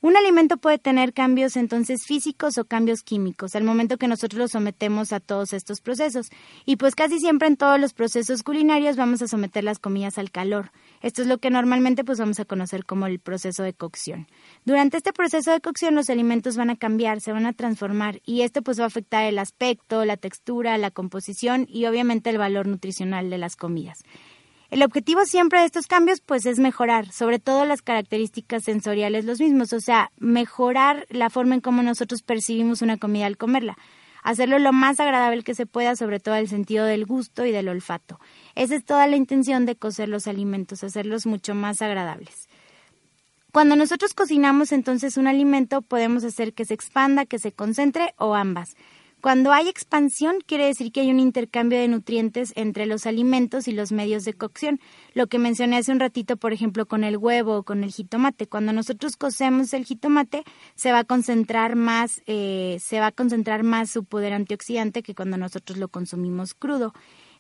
Un 0.00 0.16
alimento 0.16 0.58
puede 0.58 0.78
tener 0.78 1.12
cambios 1.12 1.56
entonces 1.56 2.06
físicos 2.06 2.56
o 2.56 2.64
cambios 2.64 3.02
químicos 3.02 3.56
al 3.56 3.64
momento 3.64 3.96
que 3.96 4.06
nosotros 4.06 4.38
lo 4.38 4.46
sometemos 4.46 5.12
a 5.12 5.18
todos 5.18 5.52
estos 5.52 5.80
procesos. 5.80 6.28
Y 6.64 6.76
pues 6.76 6.94
casi 6.94 7.18
siempre 7.18 7.48
en 7.48 7.56
todos 7.56 7.80
los 7.80 7.94
procesos 7.94 8.44
culinarios 8.44 8.96
vamos 8.96 9.22
a 9.22 9.26
someter 9.26 9.64
las 9.64 9.80
comidas 9.80 10.16
al 10.16 10.30
calor. 10.30 10.70
Esto 11.02 11.22
es 11.22 11.26
lo 11.26 11.38
que 11.38 11.50
normalmente 11.50 12.04
pues 12.04 12.20
vamos 12.20 12.38
a 12.38 12.44
conocer 12.44 12.84
como 12.84 13.08
el 13.08 13.18
proceso 13.18 13.64
de 13.64 13.72
cocción. 13.72 14.28
Durante 14.64 14.98
este 14.98 15.12
proceso 15.12 15.50
de 15.50 15.60
cocción 15.60 15.96
los 15.96 16.10
alimentos 16.10 16.56
van 16.56 16.70
a 16.70 16.76
cambiar, 16.76 17.20
se 17.20 17.32
van 17.32 17.46
a 17.46 17.52
transformar 17.52 18.20
y 18.24 18.42
esto 18.42 18.62
pues 18.62 18.78
va 18.78 18.84
a 18.84 18.86
afectar 18.86 19.24
el 19.24 19.40
aspecto, 19.40 20.04
la 20.04 20.16
textura, 20.16 20.78
la 20.78 20.92
composición 20.92 21.66
y 21.68 21.86
obviamente 21.86 22.30
el 22.30 22.38
valor 22.38 22.68
nutricional 22.68 23.30
de 23.30 23.38
las 23.38 23.56
comidas. 23.56 24.04
El 24.70 24.82
objetivo 24.82 25.24
siempre 25.24 25.60
de 25.60 25.66
estos 25.66 25.86
cambios 25.86 26.20
pues 26.20 26.44
es 26.44 26.58
mejorar, 26.58 27.10
sobre 27.10 27.38
todo 27.38 27.64
las 27.64 27.80
características 27.80 28.64
sensoriales 28.64 29.24
los 29.24 29.40
mismos, 29.40 29.72
o 29.72 29.80
sea, 29.80 30.10
mejorar 30.18 31.06
la 31.08 31.30
forma 31.30 31.54
en 31.54 31.62
cómo 31.62 31.82
nosotros 31.82 32.20
percibimos 32.20 32.82
una 32.82 32.98
comida 32.98 33.24
al 33.24 33.38
comerla, 33.38 33.78
hacerlo 34.22 34.58
lo 34.58 34.74
más 34.74 35.00
agradable 35.00 35.42
que 35.42 35.54
se 35.54 35.64
pueda, 35.64 35.96
sobre 35.96 36.20
todo 36.20 36.34
el 36.34 36.48
sentido 36.48 36.84
del 36.84 37.06
gusto 37.06 37.46
y 37.46 37.50
del 37.50 37.70
olfato. 37.70 38.20
Esa 38.56 38.74
es 38.74 38.84
toda 38.84 39.06
la 39.06 39.16
intención 39.16 39.64
de 39.64 39.76
cocer 39.76 40.10
los 40.10 40.26
alimentos, 40.26 40.84
hacerlos 40.84 41.24
mucho 41.24 41.54
más 41.54 41.80
agradables. 41.80 42.46
Cuando 43.52 43.74
nosotros 43.74 44.12
cocinamos 44.12 44.72
entonces 44.72 45.16
un 45.16 45.28
alimento 45.28 45.80
podemos 45.80 46.24
hacer 46.24 46.52
que 46.52 46.66
se 46.66 46.74
expanda, 46.74 47.24
que 47.24 47.38
se 47.38 47.52
concentre 47.52 48.12
o 48.18 48.34
ambas. 48.34 48.76
Cuando 49.20 49.52
hay 49.52 49.68
expansión, 49.68 50.36
quiere 50.46 50.66
decir 50.66 50.92
que 50.92 51.00
hay 51.00 51.10
un 51.10 51.18
intercambio 51.18 51.80
de 51.80 51.88
nutrientes 51.88 52.52
entre 52.54 52.86
los 52.86 53.04
alimentos 53.04 53.66
y 53.66 53.72
los 53.72 53.90
medios 53.90 54.24
de 54.24 54.32
cocción. 54.32 54.78
Lo 55.12 55.26
que 55.26 55.40
mencioné 55.40 55.76
hace 55.76 55.90
un 55.90 55.98
ratito, 55.98 56.36
por 56.36 56.52
ejemplo, 56.52 56.86
con 56.86 57.02
el 57.02 57.16
huevo 57.16 57.56
o 57.56 57.62
con 57.64 57.82
el 57.82 57.90
jitomate. 57.90 58.46
Cuando 58.46 58.72
nosotros 58.72 59.16
cocemos 59.16 59.72
el 59.72 59.84
jitomate, 59.84 60.44
se 60.76 60.92
va 60.92 61.00
a 61.00 61.04
concentrar 61.04 61.74
más, 61.74 62.22
eh, 62.26 62.78
se 62.80 63.00
va 63.00 63.06
a 63.06 63.12
concentrar 63.12 63.64
más 63.64 63.90
su 63.90 64.04
poder 64.04 64.32
antioxidante 64.32 65.02
que 65.02 65.16
cuando 65.16 65.36
nosotros 65.36 65.78
lo 65.78 65.88
consumimos 65.88 66.54
crudo. 66.54 66.92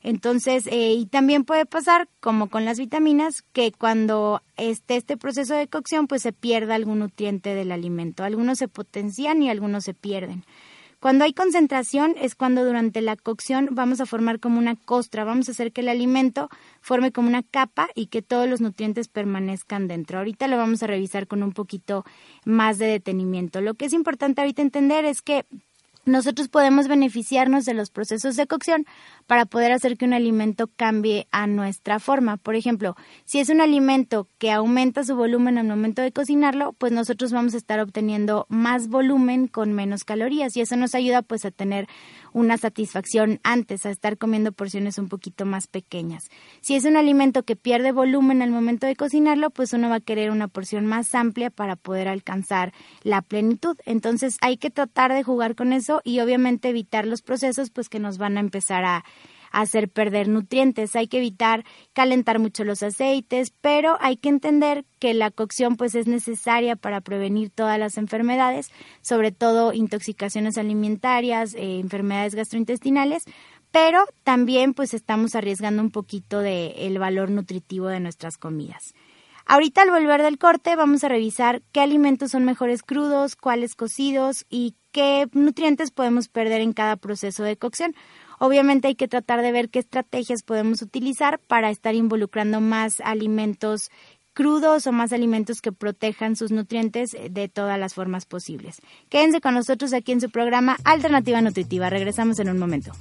Entonces, 0.02 0.66
eh, 0.66 0.94
y 0.94 1.06
también 1.06 1.44
puede 1.44 1.64
pasar, 1.64 2.08
como 2.20 2.48
con 2.50 2.64
las 2.64 2.78
vitaminas, 2.78 3.42
que 3.52 3.70
cuando 3.70 4.42
esté 4.56 4.96
este 4.96 5.16
proceso 5.16 5.54
de 5.54 5.68
cocción, 5.68 6.08
pues 6.08 6.22
se 6.22 6.32
pierda 6.32 6.74
algún 6.74 7.00
nutriente 7.00 7.54
del 7.54 7.70
alimento. 7.70 8.24
Algunos 8.24 8.58
se 8.58 8.66
potencian 8.66 9.42
y 9.42 9.50
algunos 9.50 9.84
se 9.84 9.94
pierden. 9.94 10.44
Cuando 11.00 11.24
hay 11.24 11.32
concentración 11.32 12.16
es 12.20 12.34
cuando 12.34 12.64
durante 12.64 13.00
la 13.00 13.14
cocción 13.14 13.68
vamos 13.70 14.00
a 14.00 14.06
formar 14.06 14.40
como 14.40 14.58
una 14.58 14.74
costra, 14.74 15.22
vamos 15.22 15.48
a 15.48 15.52
hacer 15.52 15.70
que 15.70 15.82
el 15.82 15.88
alimento 15.88 16.48
forme 16.80 17.12
como 17.12 17.28
una 17.28 17.44
capa 17.44 17.88
y 17.94 18.06
que 18.06 18.20
todos 18.20 18.48
los 18.48 18.60
nutrientes 18.60 19.06
permanezcan 19.06 19.86
dentro. 19.86 20.18
Ahorita 20.18 20.48
lo 20.48 20.56
vamos 20.56 20.82
a 20.82 20.88
revisar 20.88 21.28
con 21.28 21.44
un 21.44 21.52
poquito 21.52 22.04
más 22.44 22.78
de 22.78 22.86
detenimiento. 22.86 23.60
Lo 23.60 23.74
que 23.74 23.84
es 23.84 23.92
importante 23.92 24.40
ahorita 24.40 24.60
entender 24.60 25.04
es 25.04 25.22
que 25.22 25.44
nosotros 26.04 26.48
podemos 26.48 26.88
beneficiarnos 26.88 27.64
de 27.64 27.74
los 27.74 27.90
procesos 27.90 28.34
de 28.34 28.46
cocción 28.48 28.84
para 29.28 29.44
poder 29.44 29.72
hacer 29.72 29.98
que 29.98 30.06
un 30.06 30.14
alimento 30.14 30.70
cambie 30.74 31.28
a 31.30 31.46
nuestra 31.46 31.98
forma. 31.98 32.38
Por 32.38 32.56
ejemplo, 32.56 32.96
si 33.26 33.40
es 33.40 33.50
un 33.50 33.60
alimento 33.60 34.26
que 34.38 34.50
aumenta 34.50 35.04
su 35.04 35.14
volumen 35.14 35.58
al 35.58 35.66
momento 35.66 36.00
de 36.00 36.12
cocinarlo, 36.12 36.72
pues 36.72 36.92
nosotros 36.92 37.30
vamos 37.30 37.52
a 37.52 37.58
estar 37.58 37.78
obteniendo 37.78 38.46
más 38.48 38.88
volumen 38.88 39.46
con 39.46 39.74
menos 39.74 40.04
calorías 40.04 40.56
y 40.56 40.62
eso 40.62 40.76
nos 40.76 40.94
ayuda 40.94 41.20
pues 41.20 41.44
a 41.44 41.50
tener 41.50 41.86
una 42.32 42.56
satisfacción 42.56 43.38
antes, 43.42 43.84
a 43.84 43.90
estar 43.90 44.16
comiendo 44.16 44.50
porciones 44.52 44.96
un 44.96 45.08
poquito 45.08 45.44
más 45.44 45.66
pequeñas. 45.66 46.24
Si 46.62 46.74
es 46.74 46.86
un 46.86 46.96
alimento 46.96 47.42
que 47.42 47.54
pierde 47.54 47.92
volumen 47.92 48.40
al 48.40 48.50
momento 48.50 48.86
de 48.86 48.96
cocinarlo, 48.96 49.50
pues 49.50 49.74
uno 49.74 49.90
va 49.90 49.96
a 49.96 50.00
querer 50.00 50.30
una 50.30 50.48
porción 50.48 50.86
más 50.86 51.14
amplia 51.14 51.50
para 51.50 51.76
poder 51.76 52.08
alcanzar 52.08 52.72
la 53.02 53.20
plenitud. 53.20 53.76
Entonces 53.84 54.38
hay 54.40 54.56
que 54.56 54.70
tratar 54.70 55.12
de 55.12 55.22
jugar 55.22 55.54
con 55.54 55.74
eso 55.74 56.00
y 56.02 56.20
obviamente 56.20 56.70
evitar 56.70 57.06
los 57.06 57.20
procesos 57.20 57.68
pues 57.68 57.90
que 57.90 57.98
nos 57.98 58.16
van 58.16 58.38
a 58.38 58.40
empezar 58.40 58.86
a 58.86 59.04
hacer 59.60 59.88
perder 59.88 60.28
nutrientes. 60.28 60.94
Hay 60.96 61.08
que 61.08 61.18
evitar 61.18 61.64
calentar 61.92 62.38
mucho 62.38 62.64
los 62.64 62.82
aceites, 62.82 63.52
pero 63.60 63.96
hay 64.00 64.16
que 64.16 64.28
entender 64.28 64.84
que 64.98 65.14
la 65.14 65.30
cocción 65.30 65.76
pues 65.76 65.94
es 65.94 66.06
necesaria 66.06 66.76
para 66.76 67.00
prevenir 67.00 67.50
todas 67.50 67.78
las 67.78 67.98
enfermedades, 67.98 68.70
sobre 69.02 69.32
todo 69.32 69.72
intoxicaciones 69.72 70.58
alimentarias, 70.58 71.54
eh, 71.54 71.80
enfermedades 71.80 72.34
gastrointestinales, 72.34 73.24
pero 73.70 74.04
también 74.24 74.74
pues 74.74 74.94
estamos 74.94 75.34
arriesgando 75.34 75.82
un 75.82 75.90
poquito 75.90 76.40
del 76.40 76.74
el 76.76 76.98
valor 76.98 77.30
nutritivo 77.30 77.88
de 77.88 78.00
nuestras 78.00 78.38
comidas. 78.38 78.94
Ahorita 79.50 79.80
al 79.80 79.90
volver 79.90 80.22
del 80.22 80.36
corte 80.36 80.76
vamos 80.76 81.04
a 81.04 81.08
revisar 81.08 81.62
qué 81.72 81.80
alimentos 81.80 82.32
son 82.32 82.44
mejores 82.44 82.82
crudos, 82.82 83.34
cuáles 83.34 83.74
cocidos 83.74 84.44
y 84.50 84.74
qué 84.92 85.26
nutrientes 85.32 85.90
podemos 85.90 86.28
perder 86.28 86.60
en 86.60 86.74
cada 86.74 86.96
proceso 86.96 87.44
de 87.44 87.56
cocción. 87.56 87.94
Obviamente 88.38 88.88
hay 88.88 88.94
que 88.94 89.08
tratar 89.08 89.42
de 89.42 89.52
ver 89.52 89.68
qué 89.68 89.78
estrategias 89.78 90.42
podemos 90.42 90.82
utilizar 90.82 91.38
para 91.38 91.70
estar 91.70 91.94
involucrando 91.94 92.60
más 92.60 93.00
alimentos 93.00 93.90
crudos 94.38 94.86
o 94.86 94.92
más 94.92 95.12
alimentos 95.12 95.60
que 95.60 95.72
protejan 95.72 96.36
sus 96.36 96.52
nutrientes 96.52 97.10
de 97.28 97.48
todas 97.48 97.76
las 97.76 97.94
formas 97.94 98.24
posibles. 98.24 98.76
Quédense 99.08 99.40
con 99.40 99.54
nosotros 99.54 99.92
aquí 99.92 100.12
en 100.12 100.20
su 100.20 100.30
programa 100.30 100.76
Alternativa 100.84 101.40
Nutritiva. 101.40 101.90
Regresamos 101.90 102.38
en 102.38 102.50
un 102.50 102.58
momento. 102.58 102.92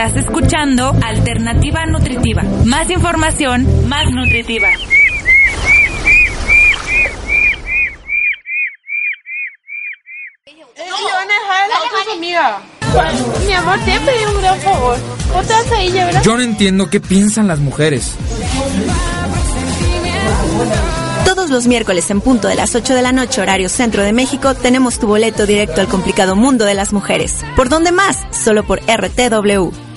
Estás 0.00 0.24
escuchando 0.24 0.94
Alternativa 1.02 1.84
Nutritiva. 1.84 2.42
Más 2.64 2.88
información, 2.88 3.86
más 3.86 4.10
nutritiva. 4.10 4.68
A 12.32 12.48
a. 12.48 12.60
Mi 13.44 13.52
amor, 13.52 13.78
te 13.84 13.94
he 13.94 14.00
pedido 14.00 14.30
un 14.30 14.40
gran 14.40 14.58
favor. 14.60 14.96
Vos 15.34 15.46
te 15.46 15.52
vas 15.52 15.70
a 15.70 15.84
ir, 15.84 15.92
¿verdad? 15.92 16.22
Yo 16.22 16.34
no 16.34 16.42
entiendo 16.44 16.88
qué 16.88 16.98
piensan 17.00 17.46
las 17.46 17.58
mujeres. 17.58 18.14
Todos 21.26 21.50
los 21.50 21.66
miércoles 21.66 22.10
en 22.10 22.22
punto 22.22 22.48
de 22.48 22.54
las 22.54 22.74
8 22.74 22.94
de 22.94 23.02
la 23.02 23.12
noche, 23.12 23.42
horario 23.42 23.68
centro 23.68 24.02
de 24.02 24.14
México, 24.14 24.54
tenemos 24.54 24.98
tu 24.98 25.06
boleto 25.08 25.44
directo 25.44 25.82
al 25.82 25.88
complicado 25.88 26.36
mundo 26.36 26.64
de 26.64 26.72
las 26.72 26.94
mujeres. 26.94 27.44
¿Por 27.54 27.68
dónde 27.68 27.92
más? 27.92 28.16
Solo 28.30 28.64
por 28.64 28.80
RTW. 28.80 29.89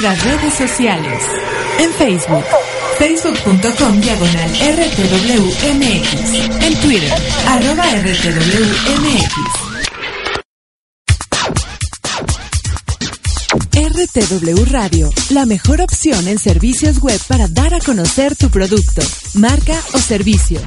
Nuestras 0.00 0.24
redes 0.24 0.54
sociales. 0.54 1.22
En 1.80 1.92
Facebook, 1.92 2.44
facebook.com 2.98 4.00
diagonal 4.00 4.50
rtwmx. 4.50 6.14
En 6.62 6.80
Twitter, 6.80 7.12
rtwmx. 7.58 9.34
RTW 13.74 14.64
Radio, 14.70 15.10
la 15.30 15.46
mejor 15.46 15.80
opción 15.80 16.28
en 16.28 16.38
servicios 16.38 17.00
web 17.00 17.20
para 17.26 17.48
dar 17.48 17.74
a 17.74 17.80
conocer 17.80 18.36
tu 18.36 18.50
producto, 18.50 19.02
marca 19.34 19.80
o 19.94 19.98
servicio. 19.98 20.60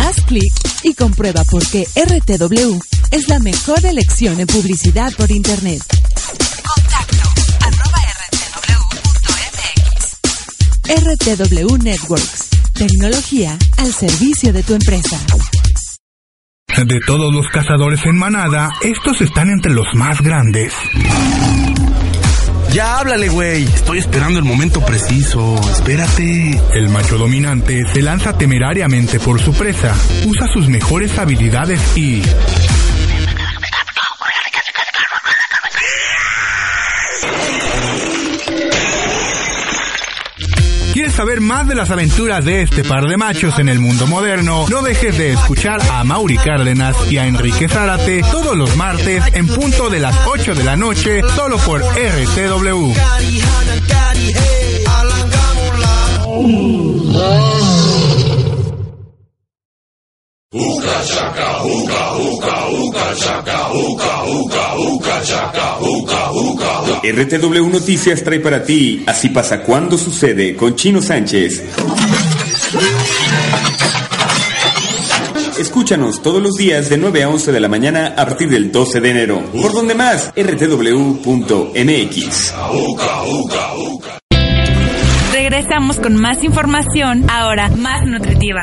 Haz 0.00 0.16
clic 0.26 0.52
y 0.82 0.94
comprueba 0.94 1.44
por 1.44 1.64
qué 1.68 1.86
RTW 1.94 2.80
es 3.12 3.28
la 3.28 3.38
mejor 3.38 3.86
elección 3.86 4.40
en 4.40 4.48
publicidad 4.48 5.12
por 5.16 5.30
Internet. 5.30 5.82
RTW 10.86 11.78
Networks, 11.82 12.50
tecnología 12.74 13.56
al 13.78 13.90
servicio 13.90 14.52
de 14.52 14.62
tu 14.62 14.74
empresa. 14.74 15.18
De 16.76 17.00
todos 17.06 17.32
los 17.32 17.48
cazadores 17.48 18.04
en 18.04 18.18
manada, 18.18 18.70
estos 18.82 19.22
están 19.22 19.48
entre 19.48 19.72
los 19.72 19.86
más 19.94 20.20
grandes. 20.20 20.74
Ya 22.74 22.98
háblale, 22.98 23.30
güey. 23.30 23.64
Estoy 23.64 23.98
esperando 23.98 24.38
el 24.40 24.44
momento 24.44 24.84
preciso. 24.84 25.58
Espérate. 25.72 26.60
El 26.74 26.90
macho 26.90 27.16
dominante 27.16 27.82
se 27.90 28.02
lanza 28.02 28.36
temerariamente 28.36 29.18
por 29.20 29.40
su 29.40 29.54
presa, 29.54 29.94
usa 30.26 30.46
sus 30.52 30.68
mejores 30.68 31.16
habilidades 31.18 31.80
y... 31.96 32.20
¿Quieres 41.04 41.18
saber 41.18 41.42
más 41.42 41.68
de 41.68 41.74
las 41.74 41.90
aventuras 41.90 42.42
de 42.46 42.62
este 42.62 42.82
par 42.82 43.06
de 43.06 43.18
machos 43.18 43.58
en 43.58 43.68
el 43.68 43.78
mundo 43.78 44.06
moderno? 44.06 44.64
No 44.70 44.80
dejes 44.80 45.18
de 45.18 45.32
escuchar 45.32 45.78
a 45.92 46.02
Mauri 46.02 46.38
Cárdenas 46.38 46.96
y 47.10 47.18
a 47.18 47.26
Enrique 47.26 47.68
Zárate 47.68 48.22
todos 48.22 48.56
los 48.56 48.74
martes 48.74 49.22
en 49.34 49.46
punto 49.46 49.90
de 49.90 50.00
las 50.00 50.16
8 50.26 50.54
de 50.54 50.64
la 50.64 50.76
noche, 50.76 51.20
solo 51.36 51.58
por 51.58 51.82
RTW. 51.82 52.94
RTW 67.12 67.68
Noticias 67.68 68.24
trae 68.24 68.40
para 68.40 68.64
ti 68.64 69.04
Así 69.06 69.28
pasa 69.28 69.60
cuando 69.62 69.98
sucede 69.98 70.56
con 70.56 70.74
Chino 70.74 71.02
Sánchez. 71.02 71.62
Escúchanos 75.58 76.22
todos 76.22 76.42
los 76.42 76.54
días 76.54 76.88
de 76.88 76.96
9 76.96 77.22
a 77.24 77.28
11 77.28 77.52
de 77.52 77.60
la 77.60 77.68
mañana 77.68 78.14
a 78.16 78.24
partir 78.24 78.48
del 78.48 78.72
12 78.72 79.00
de 79.00 79.10
enero. 79.10 79.42
Por 79.52 79.72
donde 79.72 79.94
más, 79.94 80.32
rtw.mx. 80.34 80.84
Regresamos 85.32 86.00
con 86.00 86.16
más 86.16 86.42
información, 86.42 87.24
ahora 87.28 87.68
más 87.68 88.06
nutritiva. 88.06 88.62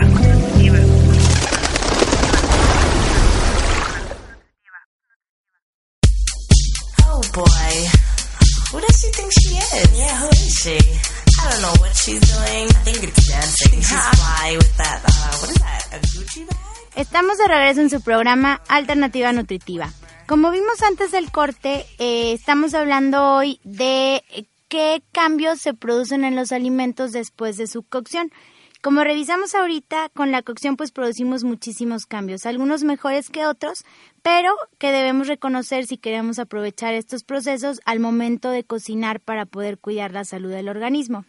She? 10.62 10.78
I 10.78 11.50
don't 11.50 11.62
know 11.64 11.76
what 11.82 11.94
she's 11.96 12.22
doing. 12.22 12.70
I 12.70 12.82
think 12.86 13.02
it's 13.04 13.28
dancing. 13.28 13.82
She's 13.82 14.06
fly 14.20 14.54
with 14.58 14.78
that, 14.78 15.02
uh, 15.04 15.38
what 15.42 15.50
is 15.50 15.58
that? 15.58 15.88
A 15.94 16.00
Gucci 16.14 16.46
bag? 16.46 16.58
Estamos 16.96 17.38
de 17.38 17.48
regreso 17.48 17.82
en 17.82 17.90
su 17.90 18.02
programa 18.02 18.62
Alternativa 18.68 19.32
Nutritiva. 19.34 19.92
Como 20.28 20.52
vimos 20.52 20.82
antes 20.84 21.12
del 21.12 21.32
corte, 21.32 21.86
eh, 21.98 22.34
estamos 22.34 22.74
hablando 22.74 23.34
hoy 23.34 23.60
de 23.64 24.24
eh, 24.30 24.46
qué 24.68 25.02
cambios 25.12 25.60
se 25.60 25.74
producen 25.74 26.24
en 26.24 26.36
los 26.36 26.52
alimentos 26.52 27.12
después 27.12 27.58
de 27.58 27.66
su 27.66 27.82
cocción. 27.82 28.32
Como 28.82 29.04
revisamos 29.04 29.54
ahorita, 29.54 30.10
con 30.10 30.32
la 30.32 30.42
cocción 30.42 30.76
pues 30.76 30.92
producimos 30.92 31.44
muchísimos 31.44 32.08
cambios, 32.08 32.48
algunos 32.48 32.84
mejores 32.84 33.30
que 33.30 33.46
otros, 33.46 33.86
pero 34.24 34.56
que 34.80 34.92
debemos 34.92 35.28
reconocer 35.28 35.86
si 35.86 35.98
queremos 35.98 36.40
aprovechar 36.40 36.96
estos 36.96 37.24
procesos 37.24 37.80
al 37.86 38.00
momento 38.00 38.50
de 38.50 38.64
cocinar 38.64 39.20
para 39.20 39.46
poder 39.46 39.78
cuidar 39.78 40.14
la 40.14 40.26
salud 40.26 40.50
del 40.50 40.68
organismo. 40.68 41.26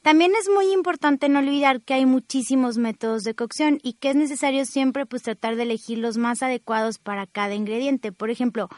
También 0.00 0.32
es 0.34 0.48
muy 0.48 0.72
importante 0.72 1.28
no 1.28 1.40
olvidar 1.40 1.82
que 1.82 1.92
hay 1.92 2.06
muchísimos 2.06 2.78
métodos 2.78 3.22
de 3.22 3.34
cocción 3.34 3.78
y 3.82 3.92
que 3.92 4.08
es 4.08 4.16
necesario 4.16 4.64
siempre 4.64 5.04
pues 5.04 5.22
tratar 5.22 5.56
de 5.56 5.64
elegir 5.64 5.98
los 5.98 6.16
más 6.16 6.42
adecuados 6.42 6.96
para 6.96 7.26
cada 7.26 7.54
ingrediente. 7.54 8.12
Por 8.12 8.30
ejemplo, 8.30 8.70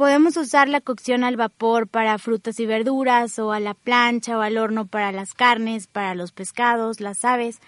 podemos 0.00 0.38
usar 0.38 0.66
la 0.70 0.80
cocción 0.80 1.24
al 1.24 1.36
vapor 1.36 1.86
para 1.86 2.16
frutas 2.16 2.58
y 2.58 2.64
verduras 2.64 3.38
o 3.38 3.52
a 3.52 3.60
la 3.60 3.74
plancha 3.74 4.38
o 4.38 4.40
al 4.40 4.56
horno 4.56 4.86
para 4.86 5.12
las 5.12 5.34
carnes, 5.34 5.88
para 5.88 6.14
los 6.14 6.32
pescados, 6.32 7.00
las 7.00 7.22
aves. 7.22 7.58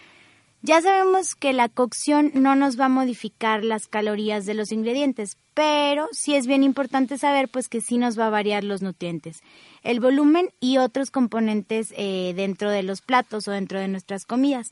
Ya 0.62 0.80
sabemos 0.80 1.34
que 1.34 1.52
la 1.52 1.68
cocción 1.68 2.30
no 2.32 2.56
nos 2.56 2.80
va 2.80 2.86
a 2.86 2.88
modificar 2.88 3.62
las 3.64 3.86
calorías 3.86 4.46
de 4.46 4.54
los 4.54 4.72
ingredientes, 4.72 5.36
pero 5.52 6.08
sí 6.12 6.34
es 6.34 6.46
bien 6.46 6.62
importante 6.62 7.18
saber 7.18 7.50
pues 7.50 7.68
que 7.68 7.82
sí 7.82 7.98
nos 7.98 8.18
va 8.18 8.28
a 8.28 8.30
variar 8.30 8.64
los 8.64 8.80
nutrientes, 8.80 9.42
el 9.82 10.00
volumen 10.00 10.48
y 10.58 10.78
otros 10.78 11.10
componentes 11.10 11.92
eh, 11.98 12.32
dentro 12.34 12.70
de 12.70 12.82
los 12.82 13.02
platos 13.02 13.46
o 13.46 13.50
dentro 13.50 13.78
de 13.78 13.88
nuestras 13.88 14.24
comidas. 14.24 14.70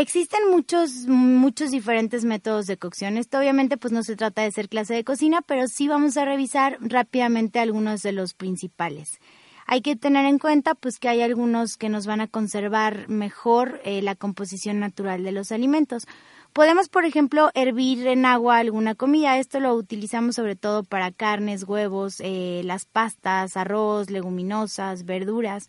Existen 0.00 0.48
muchos, 0.52 1.08
muchos 1.08 1.72
diferentes 1.72 2.24
métodos 2.24 2.66
de 2.66 2.76
cocción. 2.76 3.16
Esto 3.16 3.40
obviamente 3.40 3.76
pues 3.76 3.92
no 3.92 4.04
se 4.04 4.14
trata 4.14 4.42
de 4.42 4.52
ser 4.52 4.68
clase 4.68 4.94
de 4.94 5.02
cocina, 5.02 5.42
pero 5.42 5.66
sí 5.66 5.88
vamos 5.88 6.16
a 6.16 6.24
revisar 6.24 6.78
rápidamente 6.80 7.58
algunos 7.58 8.02
de 8.02 8.12
los 8.12 8.32
principales. 8.32 9.18
Hay 9.66 9.80
que 9.80 9.96
tener 9.96 10.24
en 10.26 10.38
cuenta 10.38 10.76
pues 10.76 11.00
que 11.00 11.08
hay 11.08 11.20
algunos 11.20 11.76
que 11.76 11.88
nos 11.88 12.06
van 12.06 12.20
a 12.20 12.28
conservar 12.28 13.08
mejor 13.08 13.80
eh, 13.84 14.00
la 14.00 14.14
composición 14.14 14.78
natural 14.78 15.24
de 15.24 15.32
los 15.32 15.50
alimentos. 15.50 16.06
Podemos, 16.52 16.88
por 16.88 17.04
ejemplo, 17.04 17.50
hervir 17.54 18.06
en 18.06 18.24
agua 18.24 18.58
alguna 18.58 18.94
comida. 18.94 19.36
Esto 19.38 19.58
lo 19.58 19.74
utilizamos 19.74 20.36
sobre 20.36 20.54
todo 20.54 20.84
para 20.84 21.10
carnes, 21.10 21.64
huevos, 21.64 22.20
eh, 22.20 22.62
las 22.64 22.84
pastas, 22.84 23.56
arroz, 23.56 24.10
leguminosas, 24.10 25.06
verduras, 25.06 25.66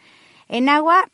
en 0.48 0.70
agua 0.70 1.10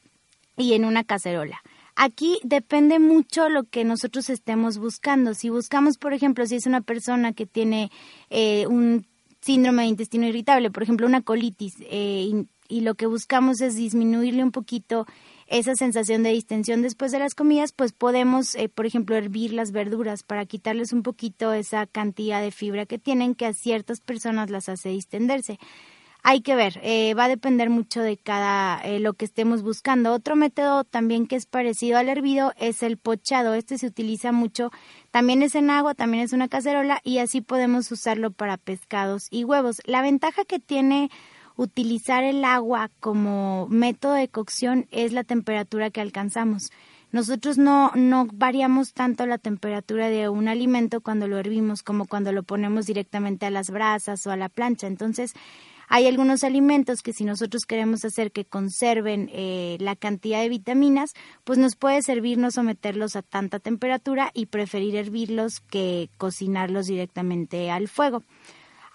y 0.58 0.74
en 0.74 0.84
una 0.84 1.06
cacerola. 1.06 1.62
Aquí 1.96 2.40
depende 2.44 3.00
mucho 3.00 3.48
lo 3.48 3.64
que 3.64 3.86
nosotros 3.86 4.30
estemos 4.30 4.78
buscando. 4.78 5.34
Si 5.34 5.50
buscamos, 5.50 5.98
por 5.98 6.14
ejemplo, 6.14 6.46
si 6.46 6.56
es 6.56 6.66
una 6.66 6.82
persona 6.82 7.32
que 7.32 7.46
tiene 7.46 7.90
eh, 8.30 8.68
un 8.68 9.06
síndrome 9.40 9.84
de 9.84 9.90
intestino 9.90 10.28
irritable, 10.28 10.72
por 10.72 10.84
ejemplo, 10.84 11.08
una 11.08 11.22
colitis, 11.22 11.76
eh, 11.82 12.46
y, 12.68 12.82
lo 12.82 12.96
que 12.96 13.06
buscamos 13.06 13.62
es 13.62 13.76
disminuirle 13.76 14.44
un 14.44 14.52
poquito 14.52 15.06
esa 15.48 15.76
sensación 15.76 16.24
de 16.24 16.32
distensión 16.32 16.82
después 16.82 17.12
de 17.12 17.20
las 17.20 17.36
comidas, 17.36 17.72
pues 17.72 17.94
podemos, 17.94 18.56
eh, 18.56 18.68
por 18.68 18.88
ejemplo, 18.88 19.16
hervir 19.16 19.54
las 19.54 19.72
verduras 19.72 20.24
para 20.24 20.46
quitarles 20.46 20.92
un 20.92 21.04
poquito 21.04 21.54
esa 21.54 21.86
cantidad 21.86 22.42
de 22.42 22.52
fibra 22.52 22.88
que 22.88 22.98
tienen 22.98 23.36
que 23.36 23.46
a 23.46 23.54
ciertas 23.54 24.02
personas 24.02 24.50
las 24.50 24.68
hace 24.68 24.90
distenderse. 24.90 25.60
Hay 26.28 26.42
que 26.42 26.56
ver, 26.56 26.80
eh, 26.82 27.14
va 27.14 27.26
a 27.26 27.28
depender 27.28 27.70
mucho 27.70 28.02
de 28.02 28.18
cada 28.18 28.82
eh, 28.82 29.00
lo 29.00 29.14
que 29.14 29.26
estemos 29.26 29.62
buscando. 29.62 30.12
Otro 30.12 30.36
método 30.36 30.84
también 30.84 31.28
que 31.28 31.36
es 31.36 31.46
parecido 31.46 32.00
al 32.00 32.10
hervido 32.10 32.52
es 32.58 32.82
el 32.82 32.98
pochado. 32.98 33.54
Este 33.54 33.78
se 33.78 33.86
utiliza 33.86 34.32
mucho, 34.32 34.72
también 35.12 35.44
es 35.44 35.54
en 35.54 35.70
agua, 35.70 35.94
también 35.94 36.24
es 36.24 36.34
una 36.34 36.48
cacerola 36.48 37.00
y 37.04 37.20
así 37.20 37.42
podemos 37.42 37.92
usarlo 37.92 38.32
para 38.32 38.58
pescados 38.58 39.28
y 39.30 39.44
huevos. 39.44 39.84
La 39.86 40.02
ventaja 40.02 40.46
que 40.46 40.58
tiene 40.58 41.12
utilizar 41.58 42.24
el 42.24 42.44
agua 42.44 42.90
como 43.00 43.68
método 43.70 44.14
de 44.14 44.28
cocción 44.28 44.88
es 44.90 45.14
la 45.14 45.26
temperatura 45.26 45.92
que 45.92 46.02
alcanzamos. 46.02 46.72
Nosotros 47.12 47.60
no, 47.60 47.92
no 47.94 48.28
variamos 48.34 48.94
tanto 48.94 49.28
la 49.28 49.38
temperatura 49.38 50.10
de 50.10 50.28
un 50.28 50.48
alimento 50.48 51.02
cuando 51.02 51.28
lo 51.28 51.38
hervimos 51.38 51.84
como 51.84 52.08
cuando 52.08 52.32
lo 52.32 52.42
ponemos 52.42 52.88
directamente 52.88 53.46
a 53.46 53.52
las 53.52 53.70
brasas 53.70 54.26
o 54.26 54.32
a 54.32 54.38
la 54.38 54.50
plancha. 54.50 54.88
Entonces, 54.88 55.36
hay 55.88 56.08
algunos 56.08 56.44
alimentos 56.44 57.02
que 57.02 57.14
si 57.14 57.26
nosotros 57.26 57.66
queremos 57.66 58.06
hacer 58.06 58.32
que 58.32 58.46
conserven 58.46 59.30
eh, 59.34 59.78
la 59.80 59.96
cantidad 59.96 60.42
de 60.42 60.50
vitaminas, 60.50 61.14
pues 61.44 61.60
nos 61.60 61.76
puede 61.76 62.02
servir 62.02 62.38
no 62.38 62.52
someterlos 62.52 63.16
a 63.16 63.22
tanta 63.22 63.60
temperatura 63.60 64.32
y 64.34 64.48
preferir 64.48 64.96
hervirlos 64.96 65.60
que 65.60 66.10
cocinarlos 66.18 66.88
directamente 66.88 67.70
al 67.72 67.88
fuego. 67.88 68.24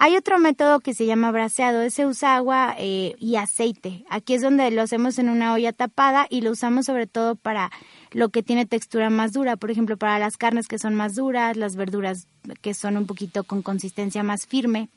Hay 0.03 0.17
otro 0.17 0.39
método 0.39 0.81
que 0.81 0.95
se 0.95 1.05
llama 1.05 1.31
braseado, 1.31 1.83
ese 1.83 2.07
usa 2.07 2.35
agua 2.35 2.75
eh, 2.79 3.15
y 3.19 3.37
aceite. 3.37 4.07
Aquí 4.09 4.33
es 4.33 4.41
donde 4.41 4.71
lo 4.71 4.81
hacemos 4.81 5.19
en 5.19 5.29
una 5.29 5.53
olla 5.53 5.75
tapada 5.75 6.27
y 6.31 6.41
lo 6.41 6.53
usamos 6.53 6.87
sobre 6.87 7.07
todo 7.07 7.37
para 7.37 7.71
lo 8.11 8.31
que 8.31 8.43
tiene 8.43 8.65
textura 8.65 9.11
más 9.11 9.35
dura, 9.35 9.59
por 9.59 9.71
ejemplo, 9.71 9.99
para 9.99 10.19
las 10.19 10.39
carnes 10.39 10.69
que 10.69 10.79
son 10.79 10.95
más 10.95 11.17
duras, 11.17 11.59
las 11.59 11.77
verduras 11.77 12.29
que 12.63 12.73
son 12.73 12.97
un 12.97 13.07
poquito 13.07 13.45
con 13.45 13.61
consistencia 13.61 14.23
más 14.23 14.47
firme 14.47 14.89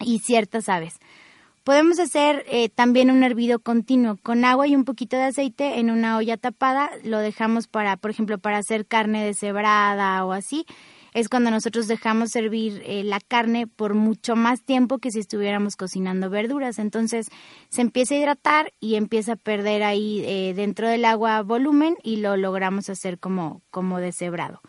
y 0.00 0.18
ciertas 0.18 0.68
aves. 0.68 0.98
Podemos 1.64 1.98
hacer 1.98 2.44
eh, 2.48 2.68
también 2.68 3.10
un 3.10 3.22
hervido 3.22 3.58
continuo 3.58 4.16
con 4.22 4.44
agua 4.44 4.66
y 4.66 4.74
un 4.74 4.84
poquito 4.84 5.16
de 5.16 5.24
aceite 5.24 5.78
en 5.78 5.90
una 5.90 6.16
olla 6.16 6.36
tapada. 6.36 6.90
Lo 7.04 7.18
dejamos 7.18 7.66
para, 7.68 7.96
por 7.96 8.10
ejemplo, 8.10 8.38
para 8.38 8.58
hacer 8.58 8.86
carne 8.86 9.24
deshebrada 9.24 10.24
o 10.24 10.32
así 10.32 10.66
es 11.14 11.28
cuando 11.28 11.50
nosotros 11.50 11.88
dejamos 11.88 12.30
servir 12.30 12.82
eh, 12.86 13.02
la 13.04 13.20
carne 13.20 13.66
por 13.66 13.94
mucho 13.94 14.36
más 14.36 14.62
tiempo 14.62 14.98
que 14.98 15.10
si 15.10 15.20
estuviéramos 15.20 15.76
cocinando 15.76 16.30
verduras. 16.30 16.78
Entonces 16.78 17.28
se 17.68 17.82
empieza 17.82 18.14
a 18.14 18.18
hidratar 18.18 18.72
y 18.80 18.94
empieza 18.94 19.32
a 19.32 19.36
perder 19.36 19.82
ahí 19.82 20.22
eh, 20.24 20.54
dentro 20.54 20.88
del 20.88 21.04
agua 21.04 21.42
volumen 21.42 21.96
y 22.02 22.16
lo 22.16 22.36
logramos 22.36 22.88
hacer 22.88 23.18
como, 23.18 23.62
como 23.70 23.98
deshebrado. 23.98 24.60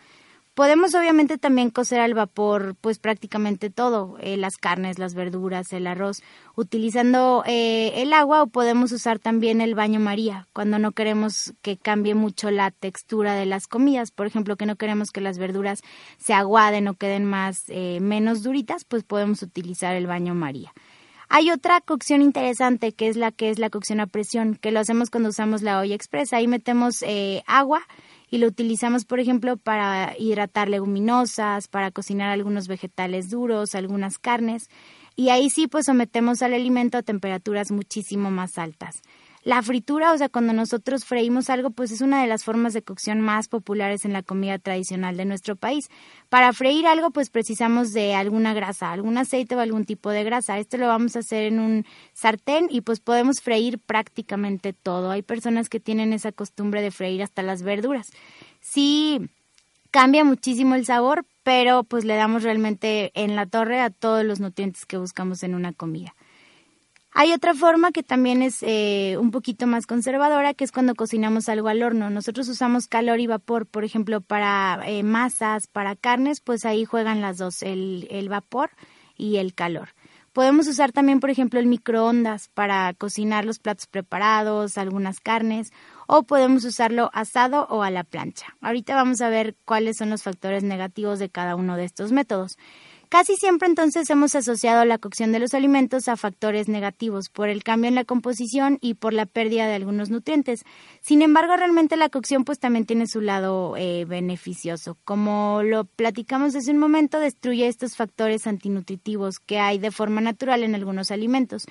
Podemos 0.54 0.94
obviamente 0.96 1.38
también 1.38 1.70
cocer 1.70 2.02
al 2.02 2.14
vapor 2.14 2.76
pues 2.82 3.00
prácticamente 3.00 3.70
todo, 3.70 4.18
eh, 4.20 4.36
las 4.36 4.58
carnes, 4.58 5.00
las 5.00 5.14
verduras, 5.14 5.72
el 5.72 5.88
arroz, 5.88 6.22
utilizando 6.58 7.44
eh, 7.48 7.94
el 8.02 8.12
agua 8.12 8.44
o 8.44 8.48
podemos 8.48 8.92
usar 8.92 9.18
también 9.18 9.62
el 9.62 9.76
baño 9.76 10.02
María 10.02 10.50
cuando 10.52 10.78
no 10.78 10.92
queremos 10.92 11.54
que 11.62 11.78
cambie 11.78 12.16
mucho 12.16 12.52
la 12.52 12.70
textura 12.70 13.34
de 13.34 13.46
las 13.46 13.68
comidas, 13.68 14.12
por 14.12 14.28
ejemplo 14.28 14.58
que 14.58 14.66
no 14.66 14.76
queremos 14.76 15.12
que 15.12 15.22
las 15.22 15.38
verduras 15.38 15.80
se 16.18 16.34
aguaden 16.34 16.90
o 16.90 16.96
queden 16.96 17.24
más 17.24 17.64
eh, 17.70 18.00
menos 18.02 18.44
duritas, 18.44 18.84
pues 18.84 19.06
podemos 19.06 19.42
utilizar 19.44 19.96
el 19.96 20.06
baño 20.06 20.36
María. 20.36 20.74
Hay 21.30 21.50
otra 21.50 21.80
cocción 21.80 22.22
interesante 22.22 22.92
que 22.92 23.08
es 23.08 23.16
la 23.16 23.32
que 23.32 23.52
es 23.52 23.58
la 23.58 23.70
cocción 23.70 24.02
a 24.02 24.08
presión, 24.08 24.56
que 24.56 24.72
lo 24.72 24.82
hacemos 24.82 25.10
cuando 25.10 25.30
usamos 25.30 25.62
la 25.62 25.80
olla 25.80 25.96
expresa. 25.96 26.36
Ahí 26.36 26.48
metemos 26.50 27.06
agua, 27.48 27.84
y 28.32 28.38
lo 28.38 28.48
utilizamos, 28.48 29.06
por 29.06 29.20
ejemplo, 29.20 29.58
para 29.58 30.16
hidratar 30.18 30.70
leguminosas, 30.70 31.68
para 31.68 31.92
cocinar 31.92 32.30
algunos 32.30 32.68
vegetales 32.68 33.30
duros, 33.30 33.76
algunas 33.76 34.18
carnes, 34.18 34.70
y 35.16 35.30
ahí 35.30 35.50
sí 35.50 35.68
pues 35.68 35.86
sometemos 35.86 36.42
al 36.42 36.54
alimento 36.54 36.98
a 36.98 37.04
temperaturas 37.04 37.72
muchísimo 37.72 38.32
más 38.32 38.58
altas. 38.58 39.02
La 39.44 39.64
fritura, 39.64 40.14
o 40.14 40.18
sea, 40.18 40.30
cuando 40.30 40.54
nosotros 40.54 41.04
freímos 41.04 41.50
algo, 41.50 41.72
pues 41.72 41.92
es 41.92 42.02
una 42.02 42.22
de 42.22 42.28
las 42.28 42.44
formas 42.44 42.74
de 42.74 42.84
cocción 42.84 43.22
más 43.22 43.48
populares 43.48 44.06
en 44.06 44.14
la 44.14 44.22
comida 44.22 44.60
tradicional 44.60 45.18
de 45.18 45.26
nuestro 45.26 45.56
país. 45.56 45.90
Para 46.30 46.54
freír 46.54 46.86
algo, 46.86 47.10
pues 47.10 47.32
precisamos 47.32 47.92
de 47.92 48.14
alguna 48.14 48.54
grasa, 48.54 48.92
algún 48.92 49.18
aceite 49.18 49.56
o 49.56 49.60
algún 49.60 49.86
tipo 49.86 50.12
de 50.12 50.24
grasa. 50.24 50.60
Esto 50.60 50.78
lo 50.78 50.88
vamos 50.88 51.16
a 51.16 51.20
hacer 51.20 51.46
en 51.46 51.60
un 51.60 51.86
sartén 52.14 52.68
y 52.70 52.82
pues 52.82 53.00
podemos 53.00 53.42
freír 53.42 53.80
prácticamente 53.80 54.74
todo. 54.74 55.10
Hay 55.10 55.24
personas 55.24 55.70
que 55.70 55.80
tienen 55.80 56.14
esa 56.14 56.32
costumbre 56.32 56.84
de 56.84 56.92
freír 56.92 57.24
hasta 57.24 57.42
las 57.42 57.64
verduras. 57.64 58.12
Sí, 58.60 59.22
cambia 59.90 60.24
muchísimo 60.24 60.76
el 60.76 60.86
sabor, 60.86 61.26
pero 61.42 61.84
pues 61.84 62.06
le 62.06 62.16
damos 62.16 62.44
realmente 62.44 63.12
en 63.16 63.36
la 63.36 63.48
torre 63.48 63.82
a 63.82 63.90
todos 63.90 64.24
los 64.24 64.40
nutrientes 64.40 64.86
que 64.86 64.98
buscamos 64.98 65.42
en 65.42 65.56
una 65.56 65.74
comida. 65.74 66.14
Hay 67.14 67.34
otra 67.34 67.54
forma 67.54 67.92
que 67.92 68.04
también 68.04 68.42
es 68.42 68.60
eh, 68.62 69.18
un 69.20 69.32
poquito 69.32 69.68
más 69.68 69.86
conservadora, 69.86 70.54
que 70.54 70.64
es 70.64 70.72
cuando 70.72 70.96
cocinamos 70.96 71.50
algo 71.50 71.68
al 71.68 71.84
horno. 71.84 72.10
Nosotros 72.10 72.48
usamos 72.48 72.88
calor 72.88 73.20
y 73.20 73.28
vapor, 73.28 73.66
por 73.66 73.84
ejemplo, 73.84 74.22
para 74.22 74.82
eh, 74.86 75.04
masas, 75.04 75.68
para 75.68 75.98
carnes, 75.98 76.40
pues 76.40 76.66
ahí 76.66 76.86
juegan 76.86 77.20
las 77.20 77.38
dos, 77.38 77.64
el, 77.64 78.08
el 78.12 78.30
vapor 78.30 78.70
y 79.18 79.38
el 79.38 79.54
calor. 79.54 79.90
Podemos 80.32 80.68
usar 80.68 80.94
también, 80.94 81.20
por 81.20 81.30
ejemplo, 81.30 81.60
el 81.60 81.68
microondas 81.68 82.48
para 82.48 82.94
cocinar 82.94 83.44
los 83.44 83.60
platos 83.60 83.88
preparados, 83.88 84.78
algunas 84.78 85.20
carnes, 85.20 85.74
o 86.08 86.24
podemos 86.24 86.64
usarlo 86.64 87.10
asado 87.14 87.68
o 87.70 87.84
a 87.84 87.92
la 87.92 88.06
plancha. 88.06 88.56
Ahorita 88.62 88.96
vamos 88.96 89.20
a 89.20 89.28
ver 89.28 89.58
cuáles 89.66 89.98
son 89.98 90.10
los 90.10 90.24
factores 90.24 90.64
negativos 90.64 91.20
de 91.20 91.30
cada 91.30 91.58
uno 91.58 91.76
de 91.76 91.84
estos 91.84 92.14
métodos. 92.14 92.58
Casi 93.12 93.36
siempre 93.36 93.68
entonces 93.68 94.10
hemos 94.10 94.36
asociado 94.36 94.86
la 94.86 94.98
cocción 94.98 95.34
de 95.34 95.40
los 95.40 95.54
alimentos 95.54 96.08
a 96.08 96.16
factores 96.16 96.70
negativos 96.70 97.28
por 97.28 97.50
el 97.50 97.62
cambio 97.62 97.90
en 97.90 97.96
la 97.96 98.06
composición 98.06 98.78
y 98.80 98.94
por 98.94 99.12
la 99.12 99.26
pérdida 99.26 99.68
de 99.68 99.76
algunos 99.76 100.10
nutrientes. 100.10 100.64
Sin 101.02 101.22
embargo, 101.22 101.58
realmente 101.58 101.98
la 101.98 102.08
cocción 102.08 102.46
pues 102.46 102.58
también 102.58 102.86
tiene 102.86 103.08
su 103.08 103.20
lado 103.20 103.76
eh, 103.76 104.06
beneficioso. 104.06 104.98
Como 105.04 105.62
lo 105.62 105.84
platicamos 105.84 106.56
hace 106.56 106.72
un 106.72 106.78
momento, 106.78 107.20
destruye 107.20 107.68
estos 107.68 107.98
factores 107.98 108.48
antinutritivos 108.48 109.40
que 109.40 109.60
hay 109.60 109.78
de 109.78 109.92
forma 109.92 110.22
natural 110.22 110.64
en 110.64 110.74
algunos 110.74 111.12
alimentos 111.12 111.66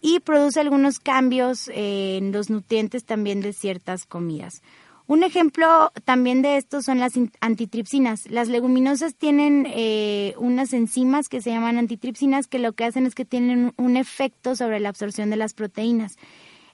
y 0.00 0.20
produce 0.20 0.58
algunos 0.58 1.00
cambios 1.00 1.68
eh, 1.68 2.16
en 2.16 2.32
los 2.32 2.48
nutrientes 2.48 3.04
también 3.04 3.42
de 3.42 3.52
ciertas 3.52 4.06
comidas. 4.06 4.62
Un 5.08 5.22
ejemplo 5.22 5.90
también 6.04 6.42
de 6.42 6.58
esto 6.58 6.82
son 6.82 6.98
las 6.98 7.14
antitripsinas. 7.40 8.30
Las 8.30 8.48
leguminosas 8.48 9.14
tienen 9.14 9.66
eh, 9.66 10.34
unas 10.36 10.74
enzimas 10.74 11.30
que 11.30 11.40
se 11.40 11.50
llaman 11.50 11.78
antitripsinas 11.78 12.46
que 12.46 12.58
lo 12.58 12.74
que 12.74 12.84
hacen 12.84 13.06
es 13.06 13.14
que 13.14 13.24
tienen 13.24 13.72
un 13.78 13.96
efecto 13.96 14.54
sobre 14.54 14.80
la 14.80 14.90
absorción 14.90 15.30
de 15.30 15.36
las 15.36 15.54
proteínas. 15.54 16.18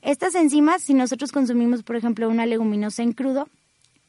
Estas 0.03 0.35
enzimas, 0.35 0.83
si 0.83 0.95
nosotros 0.95 1.31
consumimos, 1.31 1.85
por 1.85 1.95
ejemplo, 1.95 2.29
una 2.29 2.45
leguminosa 2.45 3.05
en 3.05 3.13
crudo, 3.13 3.49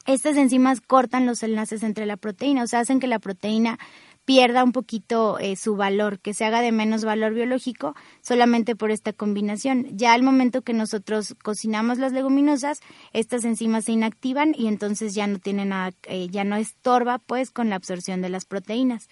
estas 0.06 0.36
enzimas 0.36 0.80
cortan 0.80 1.24
los 1.24 1.44
enlaces 1.44 1.84
entre 1.84 2.04
la 2.04 2.16
proteína, 2.16 2.64
o 2.64 2.66
sea, 2.66 2.80
hacen 2.80 2.98
que 2.98 3.06
la 3.06 3.20
proteína 3.20 3.78
pierda 4.26 4.64
un 4.64 4.72
poquito 4.72 5.38
eh, 5.38 5.56
su 5.56 5.76
valor, 5.76 6.18
que 6.18 6.34
se 6.34 6.44
haga 6.44 6.60
de 6.60 6.72
menos 6.72 7.04
valor 7.04 7.32
biológico 7.32 7.94
solamente 8.20 8.76
por 8.76 8.90
esta 8.90 9.12
combinación. 9.12 9.86
Ya 9.96 10.12
al 10.12 10.22
momento 10.22 10.62
que 10.62 10.74
nosotros 10.74 11.34
cocinamos 11.42 11.98
las 11.98 12.12
leguminosas, 12.12 12.80
estas 13.12 13.44
enzimas 13.44 13.84
se 13.84 13.92
inactivan 13.92 14.52
y 14.54 14.66
entonces 14.66 15.14
ya 15.14 15.28
no 15.28 15.38
tiene 15.38 15.64
nada, 15.64 15.92
eh, 16.02 16.26
ya 16.28 16.44
no 16.44 16.56
estorba 16.56 17.18
pues 17.18 17.50
con 17.50 17.70
la 17.70 17.76
absorción 17.76 18.20
de 18.20 18.28
las 18.28 18.44
proteínas. 18.44 19.08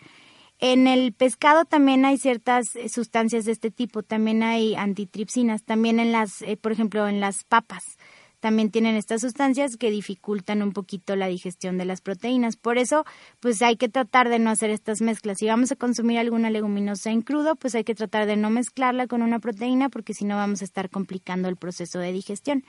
En 0.58 0.86
el 0.86 1.12
pescado 1.12 1.64
también 1.64 2.04
hay 2.04 2.18
ciertas 2.18 2.74
eh, 2.74 2.88
sustancias 2.88 3.44
de 3.44 3.52
este 3.52 3.70
tipo, 3.70 4.02
también 4.02 4.42
hay 4.42 4.74
antitripsinas, 4.74 5.62
también 5.62 6.00
en 6.00 6.10
las, 6.10 6.44
por 6.60 6.72
ejemplo, 6.72 7.06
en 7.06 7.20
las 7.20 7.44
papas 7.44 7.96
también 8.44 8.70
tienen 8.70 8.94
estas 8.94 9.22
sustancias 9.22 9.78
que 9.78 9.90
dificultan 9.90 10.60
un 10.60 10.74
poquito 10.74 11.16
la 11.16 11.28
digestión 11.28 11.78
de 11.78 11.86
las 11.86 12.02
proteínas. 12.02 12.56
Por 12.56 12.76
eso, 12.76 13.06
pues 13.40 13.62
hay 13.62 13.76
que 13.76 13.88
tratar 13.88 14.28
de 14.28 14.38
no 14.38 14.50
hacer 14.50 14.68
estas 14.68 15.00
mezclas. 15.00 15.38
Si 15.38 15.46
vamos 15.46 15.72
a 15.72 15.76
consumir 15.76 16.18
alguna 16.18 16.50
leguminosa 16.50 17.10
en 17.10 17.22
crudo, 17.22 17.56
pues 17.56 17.74
hay 17.74 17.84
que 17.84 17.94
tratar 17.94 18.26
de 18.26 18.36
no 18.36 18.50
mezclarla 18.50 19.06
con 19.06 19.22
una 19.22 19.38
proteína 19.38 19.88
porque 19.88 20.12
si 20.12 20.26
no 20.26 20.36
vamos 20.36 20.60
a 20.60 20.66
estar 20.66 20.90
complicando 20.90 21.48
el 21.48 21.56
proceso 21.56 21.98
de 22.00 22.12
digestión. 22.12 22.64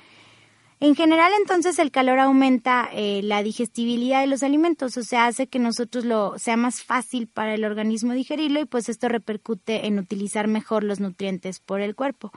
En 0.79 0.95
general, 0.95 1.33
entonces, 1.41 1.77
el 1.77 1.91
calor 1.91 2.19
aumenta 2.19 2.87
eh, 2.93 3.19
la 3.21 3.43
digestibilidad 3.43 4.21
de 4.21 4.27
los 4.27 4.43
alimentos, 4.43 4.95
o 4.95 5.03
sea, 5.03 5.25
hace 5.25 5.47
que 5.47 5.59
nosotros 5.59 6.05
lo 6.05 6.39
sea 6.39 6.55
más 6.55 6.83
fácil 6.83 7.27
para 7.27 7.53
el 7.53 7.65
organismo 7.65 8.13
digerirlo 8.13 8.61
y 8.61 8.65
pues 8.65 8.87
esto 8.87 9.09
repercute 9.09 9.87
en 9.87 9.99
utilizar 9.99 10.47
mejor 10.47 10.85
los 10.85 11.01
nutrientes 11.01 11.59
por 11.59 11.81
el 11.81 11.95
cuerpo. 11.95 12.31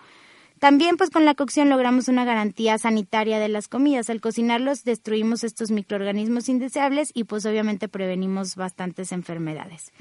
También 0.59 0.97
pues 0.97 1.11
con 1.11 1.25
la 1.25 1.35
cocción 1.35 1.69
logramos 1.69 2.09
una 2.09 2.25
garantía 2.25 2.79
sanitaria 2.79 3.39
de 3.39 3.49
las 3.49 3.69
comidas. 3.69 4.11
Al 4.11 4.21
cocinarlos 4.21 4.83
destruimos 4.83 5.45
estos 5.45 5.71
microorganismos 5.71 6.49
indeseables 6.49 7.11
y 7.15 7.25
pues 7.25 7.47
obviamente 7.47 7.89
prevenimos 7.89 8.57
bastantes 8.57 9.13
enfermedades. 9.13 9.93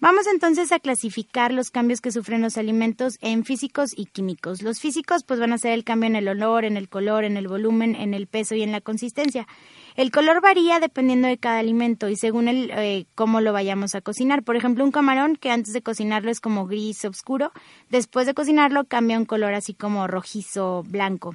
Vamos 0.00 0.28
entonces 0.28 0.70
a 0.70 0.78
clasificar 0.78 1.52
los 1.52 1.72
cambios 1.72 2.00
que 2.00 2.12
sufren 2.12 2.40
los 2.40 2.56
alimentos 2.56 3.18
en 3.20 3.44
físicos 3.44 3.90
y 3.96 4.06
químicos. 4.06 4.62
Los 4.62 4.78
físicos 4.78 5.24
pues 5.24 5.40
van 5.40 5.52
a 5.52 5.58
ser 5.58 5.72
el 5.72 5.82
cambio 5.82 6.06
en 6.06 6.14
el 6.14 6.28
olor, 6.28 6.64
en 6.64 6.76
el 6.76 6.88
color, 6.88 7.24
en 7.24 7.36
el 7.36 7.48
volumen, 7.48 7.96
en 7.96 8.14
el 8.14 8.28
peso 8.28 8.54
y 8.54 8.62
en 8.62 8.70
la 8.70 8.80
consistencia. 8.80 9.48
El 9.96 10.12
color 10.12 10.40
varía 10.40 10.78
dependiendo 10.78 11.26
de 11.26 11.36
cada 11.36 11.58
alimento 11.58 12.08
y 12.08 12.14
según 12.14 12.46
el 12.46 12.70
eh, 12.70 13.06
cómo 13.16 13.40
lo 13.40 13.52
vayamos 13.52 13.96
a 13.96 14.00
cocinar. 14.00 14.44
Por 14.44 14.54
ejemplo, 14.54 14.84
un 14.84 14.92
camarón 14.92 15.34
que 15.34 15.50
antes 15.50 15.72
de 15.72 15.82
cocinarlo 15.82 16.30
es 16.30 16.38
como 16.38 16.68
gris 16.68 17.04
oscuro, 17.04 17.50
después 17.90 18.24
de 18.28 18.34
cocinarlo 18.34 18.84
cambia 18.84 19.18
un 19.18 19.24
color 19.24 19.52
así 19.54 19.74
como 19.74 20.06
rojizo 20.06 20.84
blanco. 20.84 21.34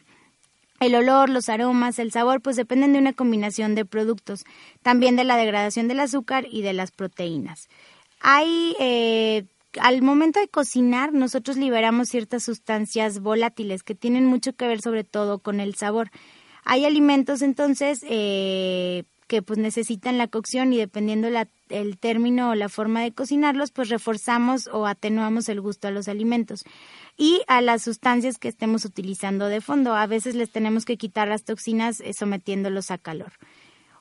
El 0.80 0.96
olor, 0.96 1.30
los 1.30 1.50
aromas, 1.50 2.00
el 2.00 2.14
sabor, 2.14 2.40
pues 2.40 2.56
dependen 2.56 2.94
de 2.94 3.00
una 3.00 3.12
combinación 3.12 3.76
de 3.76 3.84
productos, 3.84 4.46
también 4.82 5.18
de 5.18 5.26
la 5.26 5.36
degradación 5.36 5.90
del 5.90 6.00
azúcar 6.00 6.46
y 6.50 6.62
de 6.62 6.72
las 6.72 6.92
proteínas. 6.92 7.68
Hay 8.24 8.76
eh, 8.80 9.46
al 9.80 10.02
momento 10.02 10.40
de 10.40 10.48
cocinar, 10.48 11.14
nosotros 11.14 11.58
liberamos 11.58 12.10
ciertas 12.10 12.44
sustancias 12.44 13.20
volátiles 13.20 13.84
que 13.84 13.96
tienen 13.96 14.26
mucho 14.26 14.54
que 14.54 14.68
ver 14.68 14.82
sobre 14.82 15.04
todo 15.04 15.40
con 15.40 15.60
el 15.60 15.76
sabor. 15.76 16.12
Hay 16.64 16.86
alimentos 16.86 17.42
entonces 17.42 18.06
eh, 18.08 19.04
que 19.28 19.42
pues 19.42 19.60
necesitan 19.60 20.18
la 20.18 20.28
cocción 20.28 20.74
y 20.74 20.78
dependiendo 20.78 21.30
la, 21.30 21.48
el 21.70 21.98
término 21.98 22.52
o 22.52 22.56
la 22.56 22.70
forma 22.70 23.02
de 23.02 23.12
cocinarlos, 23.12 23.72
pues 23.72 23.90
reforzamos 23.90 24.68
o 24.72 24.86
atenuamos 24.86 25.50
el 25.50 25.60
gusto 25.60 25.88
a 25.88 25.92
los 25.92 26.08
alimentos 26.08 26.64
y 27.18 27.42
a 27.48 27.62
las 27.62 27.82
sustancias 27.82 28.38
que 28.38 28.48
estemos 28.48 28.86
utilizando 28.86 29.48
de 29.48 29.60
fondo. 29.60 29.96
A 29.96 30.08
veces 30.08 30.36
les 30.36 30.52
tenemos 30.52 30.86
que 30.86 30.98
quitar 30.98 31.28
las 31.28 31.44
toxinas 31.44 32.00
eh, 32.00 32.14
sometiéndolos 32.14 32.92
a 32.92 32.98
calor. 32.98 33.34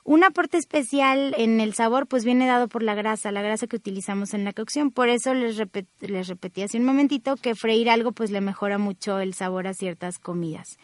Un 0.05 0.25
aporte 0.25 0.57
especial 0.57 1.33
en 1.37 1.61
el 1.61 1.73
sabor 1.73 2.07
pues 2.07 2.25
viene 2.25 2.45
dado 2.45 2.67
por 2.67 2.83
la 2.83 2.93
grasa, 2.93 3.31
la 3.31 3.41
grasa 3.41 3.67
que 3.67 3.77
utilizamos 3.77 4.33
en 4.33 4.43
la 4.43 4.51
cocción. 4.51 4.91
Por 4.91 5.07
eso 5.07 5.33
les, 5.33 5.57
repetí 5.57 6.61
hace 6.61 6.77
un 6.77 6.83
momentito 6.83 7.37
que 7.37 7.55
freír 7.55 7.89
algo 7.89 8.11
pues 8.11 8.29
le 8.29 8.41
mejora 8.41 8.77
mucho 8.77 9.19
el 9.19 9.33
sabor 9.33 9.65
a 9.65 9.73
ciertas 9.73 10.19
comidas. 10.19 10.77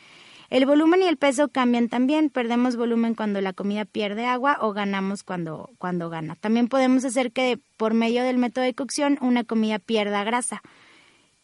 El 0.49 0.65
volumen 0.65 1.03
y 1.03 1.07
el 1.07 1.17
peso 1.17 1.49
cambian 1.49 1.89
también. 1.89 2.29
Perdemos 2.29 2.77
volumen 2.77 3.13
cuando 3.13 3.41
la 3.41 3.51
comida 3.51 3.83
pierde 3.83 4.25
agua 4.25 4.57
o 4.61 4.71
ganamos 4.71 5.23
cuando, 5.23 5.69
cuando 5.77 6.09
gana. 6.09 6.35
También 6.35 6.69
podemos 6.69 7.03
hacer 7.03 7.31
que 7.33 7.59
por 7.75 7.93
medio 7.93 8.23
del 8.23 8.37
método 8.37 8.63
de 8.63 8.73
cocción 8.73 9.17
una 9.21 9.43
comida 9.43 9.79
pierda 9.79 10.23
grasa. 10.23 10.63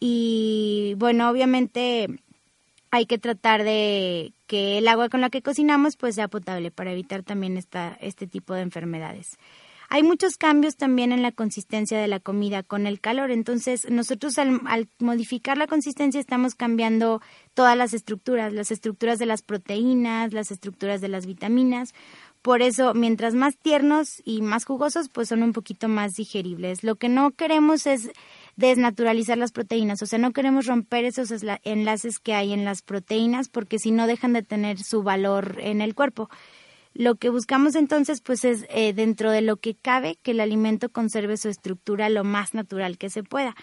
Y 0.00 0.94
bueno, 0.96 1.28
obviamente 1.30 2.08
hay 2.96 3.06
que 3.06 3.18
tratar 3.18 3.62
de 3.62 4.32
que 4.46 4.78
el 4.78 4.88
agua 4.88 5.08
con 5.08 5.20
la 5.20 5.30
que 5.30 5.42
cocinamos 5.42 5.96
pues 5.96 6.14
sea 6.14 6.28
potable 6.28 6.70
para 6.70 6.92
evitar 6.92 7.22
también 7.22 7.56
esta, 7.56 7.96
este 8.00 8.26
tipo 8.26 8.54
de 8.54 8.62
enfermedades. 8.62 9.38
Hay 9.88 10.02
muchos 10.02 10.36
cambios 10.36 10.76
también 10.76 11.12
en 11.12 11.22
la 11.22 11.30
consistencia 11.30 12.00
de 12.00 12.08
la 12.08 12.18
comida 12.18 12.62
con 12.62 12.86
el 12.86 12.98
calor, 13.00 13.30
entonces 13.30 13.88
nosotros 13.88 14.36
al, 14.38 14.88
modificar 14.98 15.58
la 15.58 15.68
consistencia 15.68 16.18
estamos 16.18 16.54
cambiando 16.56 17.20
todas 17.54 17.76
las 17.76 17.94
estructuras, 17.94 18.52
las 18.52 18.72
estructuras 18.72 19.18
de 19.18 19.26
las 19.26 19.42
proteínas, 19.42 20.32
las 20.32 20.50
estructuras 20.50 21.00
de 21.00 21.08
las 21.08 21.26
vitaminas. 21.26 21.94
Por 22.42 22.62
eso, 22.62 22.94
mientras 22.94 23.34
más 23.34 23.56
tiernos 23.56 24.22
y 24.24 24.40
más 24.40 24.64
jugosos, 24.64 25.08
pues 25.08 25.28
son 25.28 25.42
un 25.42 25.52
poquito 25.52 25.88
más 25.88 26.14
digeribles. 26.14 26.82
Lo 26.82 26.96
que 26.96 27.08
no 27.08 27.32
queremos 27.32 27.86
es 27.86 28.10
desnaturalizar 28.56 29.36
las 29.38 29.52
proteínas, 29.52 30.02
o 30.02 30.06
sea, 30.06 30.18
no 30.18 30.32
queremos 30.32 30.66
romper 30.66 31.04
esos 31.04 31.30
enlaces 31.62 32.18
que 32.18 32.34
hay 32.34 32.52
en 32.52 32.64
las 32.64 32.82
proteínas 32.82 33.48
porque 33.48 33.78
si 33.78 33.90
no 33.90 34.06
dejan 34.06 34.32
de 34.32 34.42
tener 34.42 34.78
su 34.78 35.02
valor 35.02 35.58
en 35.60 35.80
el 35.80 35.94
cuerpo. 35.94 36.28
Lo 36.94 37.16
que 37.16 37.28
buscamos 37.28 37.74
entonces 37.74 38.22
pues 38.22 38.44
es 38.46 38.64
eh, 38.70 38.94
dentro 38.94 39.30
de 39.30 39.42
lo 39.42 39.58
que 39.58 39.74
cabe 39.74 40.16
que 40.22 40.30
el 40.30 40.40
alimento 40.40 40.88
conserve 40.88 41.36
su 41.36 41.50
estructura 41.50 42.08
lo 42.08 42.24
más 42.24 42.54
natural 42.54 42.96
que 42.96 43.10
se 43.10 43.22
pueda. 43.22 43.54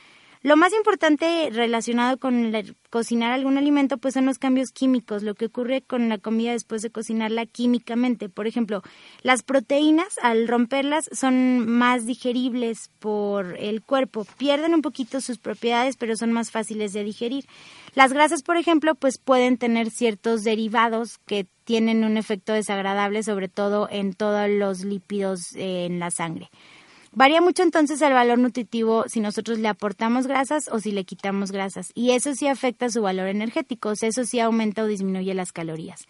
Lo 0.43 0.57
más 0.57 0.73
importante 0.73 1.49
relacionado 1.53 2.17
con 2.17 2.51
cocinar 2.89 3.31
algún 3.31 3.57
alimento 3.57 3.97
pues 3.97 4.13
son 4.13 4.25
los 4.25 4.39
cambios 4.39 4.71
químicos, 4.71 5.23
lo 5.23 5.35
que 5.35 5.45
ocurre 5.45 5.81
con 5.81 6.09
la 6.09 6.17
comida 6.17 6.51
después 6.51 6.81
de 6.81 6.89
cocinarla 6.89 7.45
químicamente. 7.45 8.27
Por 8.27 8.45
ejemplo, 8.45 8.83
las 9.21 9.41
proteínas 9.41 10.19
al 10.21 10.49
romperlas 10.49 11.09
son 11.13 11.65
más 11.65 12.05
digeribles 12.05 12.91
por 12.99 13.55
el 13.57 13.81
cuerpo, 13.81 14.27
pierden 14.37 14.73
un 14.73 14.81
poquito 14.81 15.21
sus 15.21 15.37
propiedades 15.37 15.95
pero 15.95 16.17
son 16.17 16.33
más 16.33 16.51
fáciles 16.51 16.91
de 16.91 17.05
digerir. 17.05 17.45
Las 17.95 18.11
grasas, 18.11 18.43
por 18.43 18.57
ejemplo, 18.57 18.95
pues 18.95 19.19
pueden 19.19 19.57
tener 19.57 19.91
ciertos 19.91 20.43
derivados 20.43 21.19
que 21.25 21.45
tienen 21.63 22.03
un 22.03 22.17
efecto 22.17 22.51
desagradable 22.51 23.23
sobre 23.23 23.47
todo 23.47 23.87
en 23.89 24.13
todos 24.13 24.49
los 24.49 24.83
lípidos 24.83 25.55
eh, 25.55 25.85
en 25.85 25.99
la 25.99 26.11
sangre. 26.11 26.49
Varía 27.15 27.41
mucho 27.41 27.61
entonces 27.61 28.01
el 28.01 28.11
valor 28.11 28.39
nutritivo 28.39 29.03
si 29.07 29.19
nosotros 29.19 29.59
le 29.59 29.67
aportamos 29.67 30.25
grasas 30.25 30.67
o 30.71 30.79
si 30.79 30.91
le 30.91 31.03
quitamos 31.03 31.51
grasas. 31.51 31.91
Y 31.93 32.11
eso 32.11 32.33
sí 32.33 32.47
afecta 32.47 32.89
su 32.89 33.03
valor 33.03 33.27
energético, 33.27 33.91
eso 33.91 34.25
sí 34.25 34.39
aumenta 34.39 34.81
o 34.81 34.87
disminuye 34.87 35.35
las 35.35 35.51
calorías. 35.51 36.07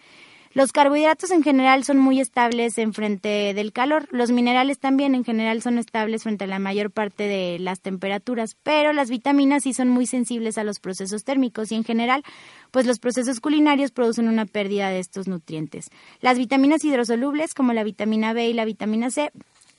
Los 0.54 0.72
carbohidratos 0.72 1.32
en 1.32 1.44
general 1.44 1.84
son 1.84 1.98
muy 1.98 2.22
estables 2.22 2.78
en 2.78 2.94
frente 2.94 3.54
del 3.54 3.74
calor. 3.74 4.08
Los 4.12 4.32
minerales 4.32 4.80
también 4.80 5.13
en 5.16 5.26
general 5.26 5.62
son 5.62 5.78
estables 5.78 6.24
frente 6.24 6.46
a 6.46 6.48
la 6.48 6.60
mayor 6.60 6.92
parte 6.92 7.24
de 7.24 7.58
las 7.60 7.82
temperaturas, 7.82 8.56
pero 8.63 8.94
las 8.94 9.10
vitaminas 9.10 9.63
sí 9.63 9.74
son 9.74 9.89
muy 9.89 10.06
sensibles 10.06 10.58
a 10.58 10.63
los 10.63 10.80
procesos 10.80 11.24
térmicos 11.24 11.72
y 11.72 11.76
en 11.76 11.84
general, 11.84 12.24
pues 12.72 12.86
los 12.86 13.00
procesos 13.00 13.42
culinarios 13.42 13.92
producen 13.92 14.30
una 14.30 14.46
pérdida 14.46 14.89
de 14.89 15.00
estos 15.00 15.28
nutrientes. 15.28 15.89
Las 16.22 16.38
vitaminas 16.38 16.86
hidrosolubles 16.86 17.56
como 17.56 17.74
la 17.74 17.84
vitamina 17.84 18.32
B 18.32 18.48
y 18.48 18.54
la 18.54 18.63
vitamina 18.63 19.10
C 19.10 19.32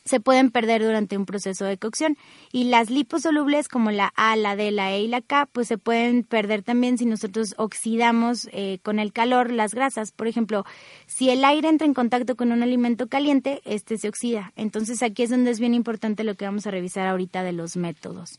se 0.05 0.21
pueden 0.21 0.51
perder 0.51 0.83
durante 0.83 1.17
un 1.17 1.25
proceso 1.25 1.65
de 1.65 1.79
cocción 1.79 2.19
y 2.53 2.65
las 2.65 2.91
liposolubles 2.91 3.69
como 3.69 3.91
la 3.91 4.13
A, 4.17 4.37
la 4.37 4.55
D, 4.55 4.71
la 4.71 4.93
E 4.93 5.03
y 5.03 5.09
la 5.09 5.23
K 5.23 5.47
pues 5.47 5.69
se 5.69 5.79
pueden 5.79 6.25
perder 6.25 6.63
también 6.63 6.99
si 6.99 7.07
nosotros 7.07 7.55
oxidamos 7.57 8.49
eh, 8.53 8.79
con 8.83 8.99
el 8.99 9.13
calor 9.13 9.51
las 9.51 9.75
grasas. 9.75 10.13
Por 10.13 10.29
ejemplo, 10.29 10.65
si 11.07 11.31
el 11.31 11.45
aire 11.45 11.69
entra 11.69 11.87
en 11.87 11.95
contacto 11.95 12.37
con 12.37 12.53
un 12.53 12.63
alimento 12.63 13.09
caliente, 13.09 13.63
este 13.65 13.97
se 13.97 14.09
oxida. 14.09 14.53
Entonces 14.57 15.03
aquí 15.03 15.23
es 15.23 15.31
donde 15.31 15.51
es 15.51 15.61
bien 15.61 15.75
importante 15.75 16.25
lo 16.25 16.35
que 16.35 16.45
vamos 16.45 16.67
a 16.67 16.71
revisar 16.71 17.07
ahorita 17.07 17.43
de 17.43 17.53
los 17.53 17.77
métodos. 17.77 18.39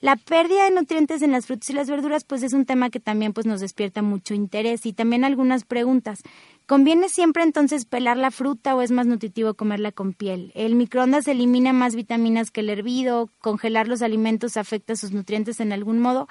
La 0.00 0.16
pérdida 0.16 0.64
de 0.64 0.72
nutrientes 0.72 1.22
en 1.22 1.32
las 1.32 1.46
frutas 1.46 1.70
y 1.70 1.72
las 1.72 1.88
verduras 1.88 2.24
pues 2.24 2.42
es 2.42 2.52
un 2.52 2.66
tema 2.66 2.90
que 2.90 3.00
también 3.00 3.32
pues 3.32 3.46
nos 3.46 3.60
despierta 3.60 4.02
mucho 4.02 4.34
interés 4.34 4.84
y 4.84 4.92
también 4.92 5.24
algunas 5.24 5.64
preguntas. 5.64 6.20
¿Conviene 6.66 7.08
siempre 7.08 7.42
entonces 7.42 7.84
pelar 7.84 8.16
la 8.16 8.30
fruta 8.30 8.74
o 8.74 8.82
es 8.82 8.90
más 8.90 9.06
nutritivo 9.06 9.54
comerla 9.54 9.92
con 9.92 10.12
piel? 10.12 10.52
El 10.54 10.74
microondas 10.74 11.28
elimina 11.28 11.72
más 11.72 11.94
vitaminas 11.94 12.50
que 12.50 12.60
el 12.60 12.70
hervido, 12.70 13.30
congelar 13.38 13.88
los 13.88 14.02
alimentos 14.02 14.56
afecta 14.56 14.96
sus 14.96 15.12
nutrientes 15.12 15.60
en 15.60 15.72
algún 15.72 16.00
modo. 16.00 16.28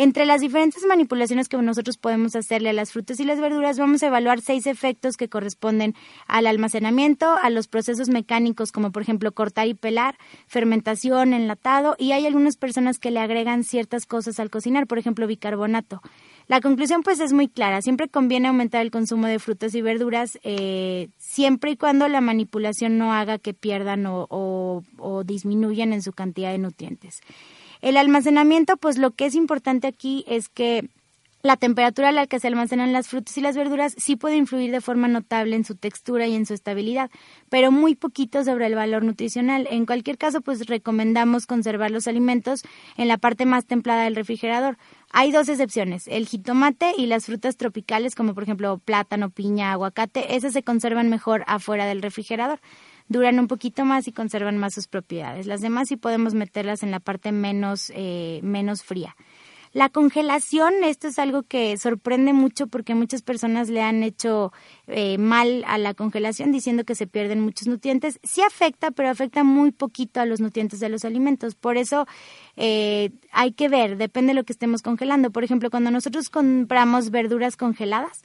Entre 0.00 0.26
las 0.26 0.40
diferentes 0.40 0.86
manipulaciones 0.86 1.48
que 1.48 1.56
nosotros 1.56 1.96
podemos 1.98 2.36
hacerle 2.36 2.70
a 2.70 2.72
las 2.72 2.92
frutas 2.92 3.18
y 3.18 3.24
las 3.24 3.40
verduras, 3.40 3.80
vamos 3.80 4.00
a 4.04 4.06
evaluar 4.06 4.40
seis 4.40 4.68
efectos 4.68 5.16
que 5.16 5.28
corresponden 5.28 5.96
al 6.28 6.46
almacenamiento, 6.46 7.26
a 7.34 7.50
los 7.50 7.66
procesos 7.66 8.08
mecánicos 8.08 8.70
como 8.70 8.92
por 8.92 9.02
ejemplo 9.02 9.32
cortar 9.32 9.66
y 9.66 9.74
pelar, 9.74 10.16
fermentación, 10.46 11.34
enlatado 11.34 11.96
y 11.98 12.12
hay 12.12 12.26
algunas 12.26 12.56
personas 12.56 13.00
que 13.00 13.10
le 13.10 13.18
agregan 13.18 13.64
ciertas 13.64 14.06
cosas 14.06 14.38
al 14.38 14.50
cocinar, 14.50 14.86
por 14.86 14.98
ejemplo 14.98 15.26
bicarbonato. 15.26 16.00
La 16.46 16.60
conclusión 16.60 17.02
pues 17.02 17.18
es 17.18 17.32
muy 17.32 17.48
clara, 17.48 17.82
siempre 17.82 18.08
conviene 18.08 18.46
aumentar 18.46 18.82
el 18.82 18.92
consumo 18.92 19.26
de 19.26 19.40
frutas 19.40 19.74
y 19.74 19.82
verduras 19.82 20.38
eh, 20.44 21.08
siempre 21.18 21.72
y 21.72 21.76
cuando 21.76 22.06
la 22.06 22.20
manipulación 22.20 22.98
no 22.98 23.12
haga 23.12 23.38
que 23.38 23.52
pierdan 23.52 24.06
o, 24.06 24.28
o 24.30 25.24
disminuyan 25.24 25.92
en 25.92 26.02
su 26.02 26.12
cantidad 26.12 26.52
de 26.52 26.58
nutrientes. 26.58 27.20
El 27.80 27.96
almacenamiento, 27.96 28.76
pues 28.76 28.98
lo 28.98 29.12
que 29.12 29.26
es 29.26 29.34
importante 29.34 29.86
aquí 29.86 30.24
es 30.26 30.48
que 30.48 30.88
la 31.42 31.56
temperatura 31.56 32.08
a 32.08 32.12
la 32.12 32.26
que 32.26 32.40
se 32.40 32.48
almacenan 32.48 32.92
las 32.92 33.06
frutas 33.06 33.38
y 33.38 33.40
las 33.40 33.56
verduras 33.56 33.94
sí 33.96 34.16
puede 34.16 34.36
influir 34.36 34.72
de 34.72 34.80
forma 34.80 35.06
notable 35.06 35.54
en 35.54 35.64
su 35.64 35.76
textura 35.76 36.26
y 36.26 36.34
en 36.34 36.46
su 36.46 36.54
estabilidad, 36.54 37.10
pero 37.48 37.70
muy 37.70 37.94
poquito 37.94 38.42
sobre 38.42 38.66
el 38.66 38.74
valor 38.74 39.04
nutricional. 39.04 39.68
En 39.70 39.86
cualquier 39.86 40.18
caso, 40.18 40.40
pues 40.40 40.66
recomendamos 40.66 41.46
conservar 41.46 41.92
los 41.92 42.08
alimentos 42.08 42.64
en 42.96 43.06
la 43.06 43.18
parte 43.18 43.46
más 43.46 43.66
templada 43.66 44.02
del 44.02 44.16
refrigerador. 44.16 44.78
Hay 45.12 45.30
dos 45.30 45.48
excepciones, 45.48 46.08
el 46.08 46.26
jitomate 46.26 46.92
y 46.98 47.06
las 47.06 47.26
frutas 47.26 47.56
tropicales, 47.56 48.16
como 48.16 48.34
por 48.34 48.42
ejemplo 48.42 48.78
plátano, 48.78 49.30
piña, 49.30 49.70
aguacate, 49.70 50.34
esas 50.34 50.52
se 50.52 50.64
conservan 50.64 51.08
mejor 51.08 51.44
afuera 51.46 51.86
del 51.86 52.02
refrigerador 52.02 52.58
duran 53.08 53.38
un 53.38 53.48
poquito 53.48 53.84
más 53.84 54.06
y 54.08 54.12
conservan 54.12 54.58
más 54.58 54.74
sus 54.74 54.86
propiedades. 54.86 55.46
Las 55.46 55.60
demás 55.60 55.88
sí 55.88 55.96
podemos 55.96 56.34
meterlas 56.34 56.82
en 56.82 56.90
la 56.90 57.00
parte 57.00 57.32
menos, 57.32 57.92
eh, 57.94 58.40
menos 58.42 58.82
fría. 58.82 59.16
La 59.74 59.90
congelación, 59.90 60.72
esto 60.82 61.08
es 61.08 61.18
algo 61.18 61.42
que 61.42 61.76
sorprende 61.76 62.32
mucho 62.32 62.68
porque 62.68 62.94
muchas 62.94 63.20
personas 63.20 63.68
le 63.68 63.82
han 63.82 64.02
hecho 64.02 64.50
eh, 64.86 65.18
mal 65.18 65.62
a 65.66 65.76
la 65.76 65.92
congelación 65.92 66.52
diciendo 66.52 66.84
que 66.84 66.94
se 66.94 67.06
pierden 67.06 67.40
muchos 67.40 67.68
nutrientes. 67.68 68.18
Sí 68.22 68.40
afecta, 68.40 68.90
pero 68.90 69.10
afecta 69.10 69.44
muy 69.44 69.70
poquito 69.70 70.20
a 70.20 70.26
los 70.26 70.40
nutrientes 70.40 70.80
de 70.80 70.88
los 70.88 71.04
alimentos. 71.04 71.54
Por 71.54 71.76
eso 71.76 72.06
eh, 72.56 73.10
hay 73.30 73.52
que 73.52 73.68
ver, 73.68 73.98
depende 73.98 74.30
de 74.30 74.34
lo 74.34 74.44
que 74.44 74.54
estemos 74.54 74.80
congelando. 74.80 75.30
Por 75.30 75.44
ejemplo, 75.44 75.70
cuando 75.70 75.90
nosotros 75.90 76.30
compramos 76.30 77.10
verduras 77.10 77.56
congeladas, 77.56 78.22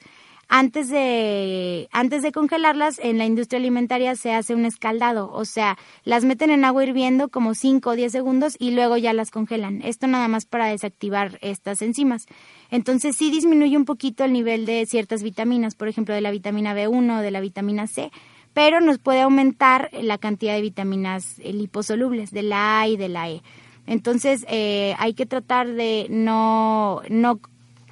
antes 0.48 0.88
de, 0.88 1.88
antes 1.92 2.22
de 2.22 2.32
congelarlas, 2.32 2.98
en 2.98 3.18
la 3.18 3.24
industria 3.24 3.58
alimentaria 3.58 4.14
se 4.16 4.32
hace 4.32 4.54
un 4.54 4.64
escaldado, 4.64 5.30
o 5.32 5.44
sea, 5.44 5.78
las 6.04 6.24
meten 6.24 6.50
en 6.50 6.64
agua 6.64 6.84
hirviendo 6.84 7.28
como 7.28 7.54
5 7.54 7.90
o 7.90 7.96
10 7.96 8.12
segundos 8.12 8.56
y 8.58 8.72
luego 8.72 8.96
ya 8.96 9.12
las 9.12 9.30
congelan. 9.30 9.82
Esto 9.82 10.06
nada 10.06 10.28
más 10.28 10.46
para 10.46 10.66
desactivar 10.66 11.38
estas 11.40 11.82
enzimas. 11.82 12.26
Entonces 12.70 13.16
sí 13.16 13.30
disminuye 13.30 13.76
un 13.76 13.84
poquito 13.84 14.24
el 14.24 14.32
nivel 14.32 14.66
de 14.66 14.86
ciertas 14.86 15.22
vitaminas, 15.22 15.74
por 15.74 15.88
ejemplo, 15.88 16.14
de 16.14 16.20
la 16.20 16.30
vitamina 16.30 16.74
B1 16.74 17.18
o 17.18 17.22
de 17.22 17.30
la 17.30 17.40
vitamina 17.40 17.86
C, 17.86 18.10
pero 18.52 18.80
nos 18.80 18.98
puede 18.98 19.22
aumentar 19.22 19.90
la 19.92 20.18
cantidad 20.18 20.54
de 20.54 20.62
vitaminas 20.62 21.38
liposolubles, 21.38 22.30
de 22.30 22.42
la 22.42 22.80
A 22.80 22.88
y 22.88 22.96
de 22.96 23.08
la 23.08 23.28
E. 23.30 23.42
Entonces 23.86 24.46
eh, 24.48 24.94
hay 24.98 25.14
que 25.14 25.26
tratar 25.26 25.68
de 25.68 26.06
no, 26.08 27.02
no 27.08 27.40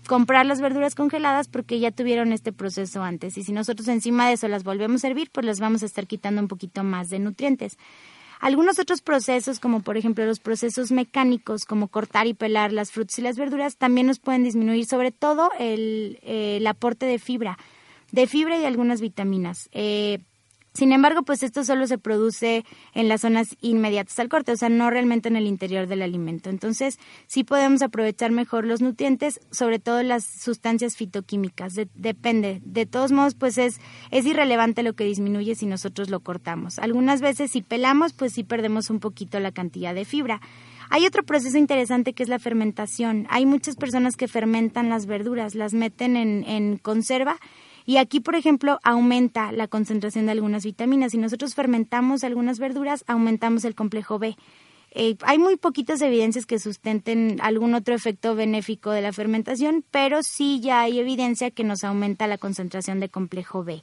comprar 0.07 0.47
las 0.47 0.61
verduras 0.61 0.95
congeladas 0.95 1.49
porque 1.49 1.79
ya 1.79 1.91
tuvieron 1.91 2.33
este 2.33 2.53
proceso 2.53 3.03
antes. 3.03 3.37
Y 3.39 3.45
si 3.45 3.53
nosotros 3.53 3.89
encima 3.89 4.29
de 4.29 4.35
eso 4.35 4.49
las 4.49 4.65
volvemos 4.65 5.05
a 5.05 5.09
servir, 5.09 5.31
pues 5.31 5.47
les 5.47 5.61
vamos 5.61 5.83
a 5.83 5.87
estar 5.87 6.07
quitando 6.07 6.41
un 6.41 6.49
poquito 6.49 6.85
más 6.85 7.11
de 7.11 7.19
nutrientes. 7.19 7.79
Algunos 8.41 8.81
otros 8.81 9.03
procesos, 9.03 9.61
como 9.61 9.83
por 9.83 9.97
ejemplo 9.97 10.27
los 10.27 10.41
procesos 10.41 10.91
mecánicos, 10.91 11.65
como 11.65 11.87
cortar 11.87 12.27
y 12.27 12.35
pelar 12.35 12.73
las 12.73 12.91
frutas 12.91 13.17
y 13.21 13.23
las 13.23 13.37
verduras, 13.37 13.77
también 13.77 14.09
nos 14.09 14.19
pueden 14.19 14.43
disminuir 14.43 14.85
sobre 14.87 15.13
todo 15.13 15.51
el, 15.61 16.19
el 16.23 16.67
aporte 16.67 17.07
de 17.07 17.21
fibra, 17.21 17.57
de 18.11 18.27
fibra 18.27 18.57
y 18.57 18.61
de 18.61 18.67
algunas 18.67 19.01
vitaminas. 19.01 19.69
Eh, 19.71 20.19
sin 20.75 20.93
embargo, 20.93 21.23
pues 21.23 21.43
esto 21.43 21.65
solo 21.65 21.87
se 21.87 21.99
produce 21.99 22.65
en 22.95 23.09
las 23.09 23.21
zonas 23.21 23.57
inmediatas 23.61 24.19
al 24.19 24.31
corte, 24.31 24.53
o 24.53 24.57
sea, 24.57 24.71
no 24.71 24.89
realmente 24.89 25.29
en 25.29 25.37
el 25.37 25.47
interior 25.47 25.87
del 25.87 26.01
alimento. 26.01 26.49
Entonces, 26.49 26.99
sí 27.27 27.45
podemos 27.45 27.83
aprovechar 27.83 28.31
mejor 28.31 28.65
los 28.65 28.81
nutrientes, 28.81 29.41
sobre 29.51 29.79
todo 29.79 30.03
las 30.03 30.25
sustancias 30.25 30.97
fitoquímicas. 30.97 31.75
depende. 31.95 32.63
De 32.65 32.87
todos 32.87 33.13
modos, 33.13 33.35
pues 33.35 33.59
es, 33.59 33.81
es 34.11 34.25
irrelevante 34.25 34.83
lo 34.83 34.95
que 34.95 35.05
disminuye 35.05 35.55
si 35.55 35.67
nosotros 35.67 36.09
lo 36.09 36.21
cortamos. 36.21 36.79
Algunas 36.79 37.21
veces 37.21 37.51
si 37.51 37.61
pelamos, 37.61 38.15
pues 38.15 38.33
sí 38.33 38.43
perdemos 38.43 38.89
un 38.89 38.99
poquito 38.99 39.41
la 39.41 39.53
cantidad 39.53 39.95
de 39.95 40.07
fibra. 40.07 40.41
Hay 40.89 41.05
otro 41.05 41.23
proceso 41.23 41.59
interesante 41.59 42.15
que 42.15 42.23
es 42.23 42.29
la 42.31 42.39
fermentación. 42.39 43.27
Hay 43.29 43.45
muchas 43.45 43.77
personas 43.77 44.17
que 44.17 44.29
fermentan 44.29 44.89
las 44.89 45.05
verduras, 45.05 45.55
las 45.55 45.75
meten 45.75 46.17
en, 46.17 46.45
en 46.45 46.79
conserva 46.79 47.37
y 47.87 47.97
aquí, 47.97 48.21
por 48.21 48.35
ejemplo, 48.35 48.79
aumenta 48.83 49.53
la 49.53 49.69
concentración 49.69 50.27
de 50.27 50.33
algunas 50.33 50.65
vitaminas. 50.65 51.13
Si 51.13 51.19
nosotros 51.19 51.55
fermentamos 51.55 52.25
algunas 52.25 52.59
verduras, 52.59 53.05
aumentamos 53.07 53.65
el 53.65 53.75
complejo 53.75 54.19
B. 54.19 54.37
Eh, 54.95 55.17
hay 55.23 55.39
muy 55.39 55.57
poquitas 55.57 56.03
evidencias 56.03 56.45
que 56.45 56.59
sustenten 56.59 57.39
algún 57.41 57.75
otro 57.75 57.95
efecto 57.95 58.35
benéfico 58.35 58.91
de 58.91 59.01
la 59.01 59.13
fermentación, 59.13 59.85
pero 59.91 60.23
sí 60.23 60.61
ya 60.61 60.83
hay 60.83 60.99
evidencia 60.99 61.51
que 61.51 61.65
nos 61.65 61.83
aumenta 61.83 62.27
la 62.27 62.37
concentración 62.37 63.01
de 63.01 63.09
complejo 63.09 63.65
B. 63.65 63.83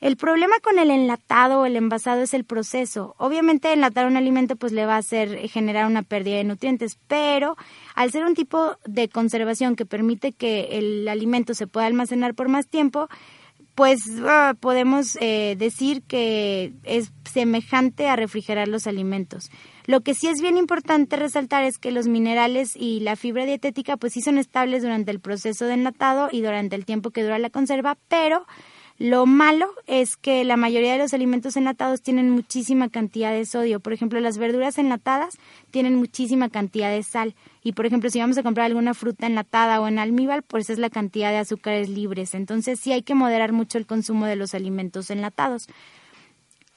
El 0.00 0.16
problema 0.16 0.54
con 0.60 0.78
el 0.78 0.90
enlatado 0.90 1.60
o 1.60 1.66
el 1.66 1.76
envasado 1.76 2.22
es 2.22 2.32
el 2.32 2.44
proceso. 2.44 3.14
Obviamente 3.18 3.72
enlatar 3.72 4.06
un 4.06 4.16
alimento 4.16 4.56
pues 4.56 4.72
le 4.72 4.86
va 4.86 4.94
a 4.94 4.98
hacer 4.98 5.48
generar 5.48 5.86
una 5.86 6.02
pérdida 6.02 6.36
de 6.38 6.44
nutrientes, 6.44 6.98
pero 7.06 7.56
al 7.94 8.10
ser 8.10 8.24
un 8.24 8.34
tipo 8.34 8.76
de 8.86 9.10
conservación 9.10 9.76
que 9.76 9.84
permite 9.84 10.32
que 10.32 10.78
el 10.78 11.06
alimento 11.06 11.52
se 11.52 11.66
pueda 11.66 11.86
almacenar 11.86 12.34
por 12.34 12.48
más 12.48 12.66
tiempo, 12.66 13.10
pues 13.74 14.00
ah, 14.26 14.54
podemos 14.58 15.16
eh, 15.20 15.54
decir 15.58 16.02
que 16.02 16.72
es 16.84 17.12
semejante 17.30 18.08
a 18.08 18.16
refrigerar 18.16 18.68
los 18.68 18.86
alimentos. 18.86 19.50
Lo 19.86 20.00
que 20.00 20.14
sí 20.14 20.28
es 20.28 20.40
bien 20.40 20.56
importante 20.56 21.16
resaltar 21.16 21.64
es 21.64 21.78
que 21.78 21.90
los 21.90 22.06
minerales 22.06 22.74
y 22.74 23.00
la 23.00 23.16
fibra 23.16 23.44
dietética 23.44 23.96
pues 23.96 24.14
sí 24.14 24.22
son 24.22 24.38
estables 24.38 24.82
durante 24.82 25.10
el 25.10 25.20
proceso 25.20 25.66
de 25.66 25.74
enlatado 25.74 26.28
y 26.32 26.40
durante 26.40 26.76
el 26.76 26.86
tiempo 26.86 27.10
que 27.10 27.22
dura 27.22 27.38
la 27.38 27.50
conserva, 27.50 27.98
pero 28.08 28.46
lo 29.00 29.24
malo 29.24 29.72
es 29.86 30.18
que 30.18 30.44
la 30.44 30.58
mayoría 30.58 30.92
de 30.92 30.98
los 30.98 31.14
alimentos 31.14 31.56
enlatados 31.56 32.02
tienen 32.02 32.28
muchísima 32.28 32.90
cantidad 32.90 33.32
de 33.32 33.46
sodio. 33.46 33.80
Por 33.80 33.94
ejemplo, 33.94 34.20
las 34.20 34.36
verduras 34.36 34.76
enlatadas 34.76 35.38
tienen 35.70 35.94
muchísima 35.94 36.50
cantidad 36.50 36.90
de 36.90 37.02
sal. 37.02 37.34
Y 37.64 37.72
por 37.72 37.86
ejemplo, 37.86 38.10
si 38.10 38.20
vamos 38.20 38.36
a 38.36 38.42
comprar 38.42 38.66
alguna 38.66 38.92
fruta 38.92 39.26
enlatada 39.26 39.80
o 39.80 39.88
en 39.88 39.98
almíbar, 39.98 40.42
pues 40.42 40.68
es 40.68 40.78
la 40.78 40.90
cantidad 40.90 41.30
de 41.30 41.38
azúcares 41.38 41.88
libres. 41.88 42.34
Entonces 42.34 42.78
sí 42.78 42.92
hay 42.92 43.00
que 43.00 43.14
moderar 43.14 43.52
mucho 43.52 43.78
el 43.78 43.86
consumo 43.86 44.26
de 44.26 44.36
los 44.36 44.52
alimentos 44.52 45.08
enlatados. 45.08 45.66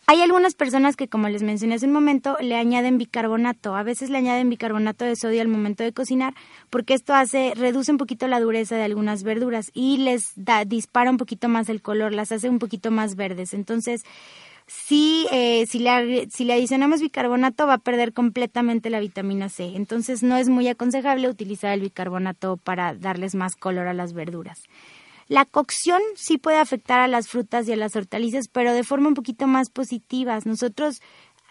Hay 0.05 0.21
algunas 0.21 0.53
personas 0.53 0.97
que, 0.97 1.07
como 1.07 1.29
les 1.29 1.43
mencioné 1.43 1.75
hace 1.75 1.85
un 1.85 1.93
momento, 1.93 2.35
le 2.41 2.55
añaden 2.55 2.97
bicarbonato. 2.97 3.73
A 3.73 3.83
veces 3.83 4.09
le 4.09 4.17
añaden 4.17 4.49
bicarbonato 4.49 5.05
de 5.05 5.15
sodio 5.15 5.41
al 5.41 5.47
momento 5.47 5.83
de 5.83 5.93
cocinar 5.93 6.33
porque 6.69 6.93
esto 6.93 7.13
hace, 7.13 7.53
reduce 7.55 7.91
un 7.91 7.97
poquito 7.97 8.27
la 8.27 8.41
dureza 8.41 8.75
de 8.75 8.83
algunas 8.83 9.23
verduras 9.23 9.71
y 9.73 9.97
les 9.97 10.33
da, 10.35 10.65
dispara 10.65 11.09
un 11.09 11.17
poquito 11.17 11.47
más 11.47 11.69
el 11.69 11.81
color, 11.81 12.11
las 12.11 12.33
hace 12.33 12.49
un 12.49 12.59
poquito 12.59 12.91
más 12.91 13.15
verdes. 13.15 13.53
Entonces, 13.53 14.03
sí, 14.67 15.25
eh, 15.31 15.65
si, 15.67 15.79
le, 15.79 16.29
si 16.29 16.43
le 16.43 16.53
adicionamos 16.53 16.99
bicarbonato 16.99 17.65
va 17.65 17.75
a 17.75 17.77
perder 17.77 18.11
completamente 18.11 18.89
la 18.89 18.99
vitamina 18.99 19.47
C. 19.47 19.71
Entonces, 19.75 20.21
no 20.21 20.35
es 20.35 20.49
muy 20.49 20.67
aconsejable 20.67 21.29
utilizar 21.29 21.71
el 21.71 21.79
bicarbonato 21.79 22.57
para 22.57 22.93
darles 22.93 23.35
más 23.35 23.55
color 23.55 23.87
a 23.87 23.93
las 23.93 24.11
verduras. 24.11 24.63
La 25.33 25.45
cocción 25.45 25.99
sí 26.15 26.37
puede 26.37 26.57
afectar 26.59 26.99
a 26.99 27.07
las 27.07 27.27
frutas 27.27 27.67
y 27.67 27.73
a 27.73 27.75
las 27.75 27.95
hortalizas, 27.95 28.47
pero 28.47 28.71
de 28.71 28.83
forma 28.83 29.07
un 29.07 29.15
poquito 29.15 29.47
más 29.47 29.71
positiva. 29.71 30.37
Nosotros 30.45 31.01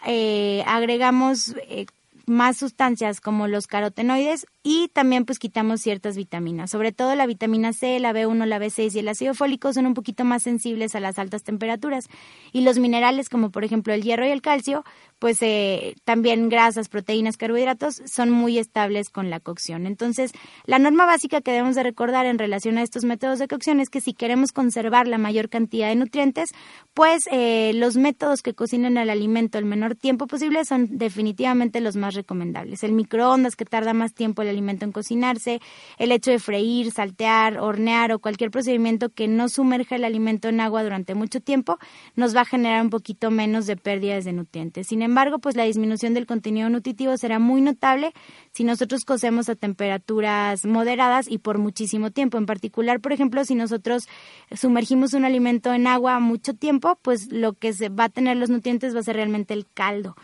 eh, 0.05 0.63
agregamos 0.65 1.53
eh, 1.67 1.85
más 2.25 2.55
sustancias 2.55 3.19
como 3.19 3.49
los 3.49 3.67
carotenoides 3.67 4.47
y 4.63 4.87
también 4.93 5.25
pues 5.25 5.39
quitamos 5.39 5.81
ciertas 5.81 6.15
vitaminas. 6.15 6.71
Sobre 6.71 6.93
todo 6.93 7.13
la 7.15 7.25
vitamina 7.25 7.73
C, 7.73 7.99
la 7.99 8.13
B1, 8.13 8.45
la 8.45 8.59
B6 8.59 8.95
y 8.95 8.99
el 8.99 9.09
ácido 9.09 9.33
fólico 9.33 9.73
son 9.73 9.85
un 9.85 9.93
poquito 9.93 10.23
más 10.23 10.43
sensibles 10.43 10.95
a 10.95 11.01
las 11.01 11.19
altas 11.19 11.43
temperaturas. 11.43 12.07
Y 12.53 12.61
los 12.61 12.79
minerales 12.79 13.27
como 13.27 13.51
por 13.51 13.65
ejemplo 13.65 13.93
el 13.93 14.03
hierro 14.03 14.25
y 14.25 14.31
el 14.31 14.41
calcio, 14.41 14.85
pues 15.19 15.41
eh, 15.41 15.95
también 16.05 16.47
grasas, 16.47 16.87
proteínas, 16.87 17.35
carbohidratos 17.35 18.01
son 18.05 18.29
muy 18.29 18.57
estables 18.57 19.09
con 19.09 19.29
la 19.29 19.41
cocción. 19.41 19.85
Entonces, 19.85 20.31
la 20.65 20.79
norma 20.79 21.05
básica 21.05 21.41
que 21.41 21.51
debemos 21.51 21.75
de 21.75 21.83
recordar 21.83 22.25
en 22.25 22.39
relación 22.39 22.77
a 22.77 22.83
estos 22.83 23.03
métodos 23.03 23.39
de 23.39 23.49
cocción 23.49 23.81
es 23.81 23.89
que 23.89 23.99
si 23.99 24.13
queremos 24.13 24.53
conservar 24.53 25.07
la 25.07 25.17
mayor 25.17 25.49
cantidad 25.49 25.89
de 25.89 25.95
nutrientes, 25.95 26.51
pues 26.93 27.23
eh, 27.31 27.71
los 27.75 27.97
métodos 27.97 28.41
que 28.41 28.53
cocinen 28.53 28.97
el 28.97 29.09
alimento 29.09 29.57
el 29.57 29.65
menor 29.65 29.95
tiempo 29.95 30.27
posible 30.27 30.63
son 30.63 30.97
definitivamente 30.97 31.81
los 31.81 31.97
más 31.97 32.15
recomendables. 32.15 32.83
El 32.83 32.93
microondas 32.93 33.55
que 33.55 33.65
tarda 33.65 33.93
más 33.93 34.13
tiempo 34.13 34.41
el 34.41 34.52
alimento 34.53 34.85
en 34.85 34.91
cocinarse, 34.91 35.59
el 35.97 36.11
hecho 36.11 36.31
de 36.31 36.39
freír, 36.39 36.91
saltear, 36.91 37.59
hornear 37.59 38.11
o 38.11 38.19
cualquier 38.19 38.51
procedimiento 38.51 39.09
que 39.09 39.27
no 39.27 39.49
sumerja 39.49 39.95
el 39.95 40.05
alimento 40.05 40.47
en 40.47 40.59
agua 40.59 40.83
durante 40.83 41.15
mucho 41.15 41.41
tiempo 41.41 41.77
nos 42.15 42.35
va 42.35 42.41
a 42.41 42.45
generar 42.45 42.81
un 42.81 42.89
poquito 42.89 43.31
menos 43.31 43.65
de 43.65 43.75
pérdidas 43.75 44.25
de 44.25 44.33
nutrientes. 44.33 44.87
Sin 44.87 45.01
embargo, 45.01 45.39
pues 45.39 45.55
la 45.55 45.63
disminución 45.63 46.13
del 46.13 46.25
contenido 46.25 46.69
nutritivo 46.69 47.17
será 47.17 47.39
muy 47.39 47.61
notable 47.61 48.13
si 48.51 48.63
nosotros 48.63 49.05
cocemos 49.05 49.49
a 49.49 49.55
temperaturas 49.55 50.65
moderadas 50.65 51.29
y 51.29 51.37
por 51.39 51.57
muchísimo 51.57 52.11
tiempo. 52.11 52.37
En 52.37 52.45
particular, 52.45 52.99
por 52.99 53.13
ejemplo, 53.13 53.43
si 53.45 53.55
nosotros 53.55 54.07
sumergimos 54.51 55.13
un 55.13 55.25
alimento 55.25 55.73
en 55.73 55.87
agua 55.87 56.19
mucho 56.19 56.53
tiempo, 56.53 56.97
pues 57.01 57.31
lo 57.31 57.53
que 57.53 57.73
se 57.73 57.89
va 57.89 58.05
a 58.05 58.09
tener 58.09 58.37
los 58.37 58.49
nutrientes 58.49 58.95
va 58.95 58.99
a 58.99 59.03
ser 59.03 59.15
realmente 59.15 59.53
el 59.53 59.65
caldo. 59.73 60.15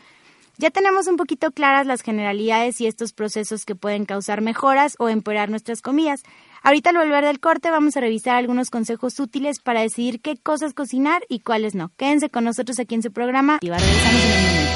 Ya 0.60 0.72
tenemos 0.72 1.08
un 1.08 1.15
poquito 1.15 1.52
claras 1.52 1.88
las 1.88 2.02
generalidades 2.02 2.82
y 2.82 2.88
estos 2.88 3.13
procesos 3.13 3.63
que 3.63 3.76
pueden 3.76 4.04
causar 4.04 4.41
mejoras 4.41 4.95
o 5.00 5.08
empeorar 5.08 5.50
nuestras 5.50 5.82
comidas. 5.82 6.22
Ahorita 6.63 6.89
al 6.89 6.98
volver 6.98 7.24
del 7.24 7.39
corte 7.39 7.72
vamos 7.72 7.95
a 7.95 8.02
revisar 8.02 8.36
algunos 8.36 8.69
consejos 8.69 9.22
útiles 9.22 9.60
para 9.62 9.80
decidir 9.80 10.19
qué 10.19 10.36
cosas 10.36 10.74
cocinar 10.74 11.22
y 11.30 11.39
cuáles 11.39 11.76
no. 11.76 11.91
Quédense 11.95 12.30
con 12.30 12.43
nosotros 12.43 12.78
aquí 12.78 12.93
en 12.95 13.04
su 13.04 13.13
programa 13.13 13.60
y 13.62 13.69
regresamos 13.69 14.26
en 14.26 14.63
un. 14.63 14.68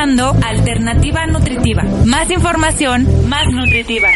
Alternativa 0.00 1.26
Nutritiva. 1.26 1.82
Más 2.06 2.30
información, 2.30 3.28
más 3.28 3.48
nutritiva. 3.48 4.08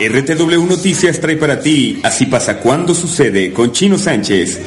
RTW 0.00 0.66
Noticias 0.66 1.20
trae 1.20 1.36
para 1.36 1.60
ti 1.60 2.00
Así 2.02 2.24
pasa 2.24 2.58
cuando 2.58 2.94
sucede 2.94 3.52
con 3.52 3.70
Chino 3.70 3.98
Sánchez. 3.98 4.62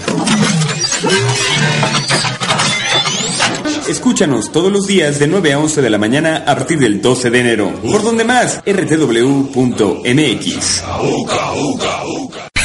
Escúchanos 4.16 4.50
todos 4.50 4.72
los 4.72 4.88
días 4.88 5.20
de 5.20 5.28
9 5.28 5.52
a 5.52 5.60
11 5.60 5.82
de 5.82 5.90
la 5.90 5.98
mañana 5.98 6.46
a 6.48 6.56
partir 6.56 6.80
del 6.80 7.02
12 7.02 7.30
de 7.30 7.40
enero. 7.42 7.74
¿Por 7.82 8.02
donde 8.02 8.24
más? 8.24 8.64
rtw.mx. 8.66 10.04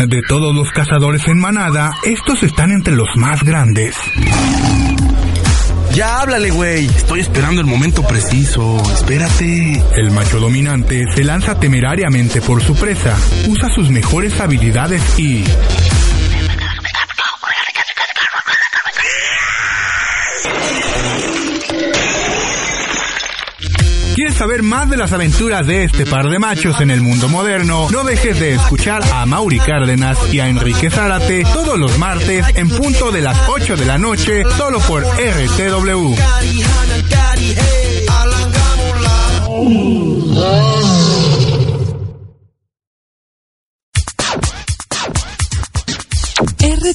De 0.07 0.21
todos 0.29 0.55
los 0.55 0.71
cazadores 0.71 1.27
en 1.27 1.41
manada, 1.41 1.93
estos 2.05 2.45
están 2.45 2.71
entre 2.71 2.95
los 2.95 3.09
más 3.17 3.43
grandes. 3.43 3.97
Ya 5.93 6.21
háblale, 6.21 6.53
güey. 6.53 6.87
Estoy 6.87 7.19
esperando 7.19 7.61
el 7.61 7.67
momento 7.67 8.07
preciso. 8.07 8.81
Espérate. 8.95 9.83
El 9.97 10.13
macho 10.13 10.39
dominante 10.39 11.05
se 11.13 11.25
lanza 11.25 11.59
temerariamente 11.59 12.41
por 12.41 12.63
su 12.63 12.77
presa, 12.77 13.19
usa 13.49 13.69
sus 13.75 13.91
mejores 13.91 14.39
habilidades 14.39 15.03
y... 15.19 15.43
¿Quieres 24.21 24.37
saber 24.37 24.63
más 24.63 24.91
de 24.91 24.99
las 24.99 25.13
aventuras 25.13 25.67
de 25.67 25.85
este 25.85 26.05
par 26.05 26.29
de 26.29 26.39
machos 26.39 26.79
en 26.83 26.91
el 26.91 27.01
mundo 27.01 27.27
moderno? 27.31 27.89
No 27.91 28.05
dejes 28.05 28.39
de 28.39 28.53
escuchar 28.53 29.03
a 29.15 29.25
Mauri 29.25 29.59
Cárdenas 29.59 30.19
y 30.31 30.41
a 30.41 30.49
Enrique 30.49 30.91
Zárate 30.91 31.43
todos 31.55 31.79
los 31.79 31.97
martes 31.97 32.45
en 32.55 32.69
punto 32.69 33.13
de 33.13 33.23
las 33.23 33.49
8 33.49 33.79
de 33.79 33.87
la 33.87 33.97
noche, 33.97 34.43
solo 34.59 34.79
por 34.81 35.05
RTW. 35.05 36.17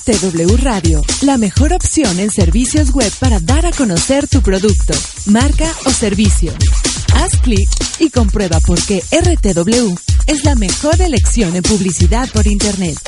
RTW 0.05 0.57
Radio, 0.61 1.01
la 1.21 1.37
mejor 1.37 1.73
opción 1.73 2.19
en 2.19 2.29
servicios 2.29 2.91
web 2.91 3.11
para 3.19 3.39
dar 3.39 3.65
a 3.65 3.71
conocer 3.71 4.27
tu 4.27 4.43
producto, 4.43 4.93
marca 5.25 5.73
o 5.85 5.89
servicio. 5.89 6.53
Haz 7.15 7.35
clic 7.41 7.67
y 7.97 8.11
comprueba 8.11 8.59
por 8.59 8.79
qué 8.85 9.01
RTW 9.11 9.95
es 10.27 10.43
la 10.43 10.53
mejor 10.53 11.01
elección 11.01 11.55
en 11.55 11.63
publicidad 11.63 12.29
por 12.29 12.45
Internet. 12.45 12.99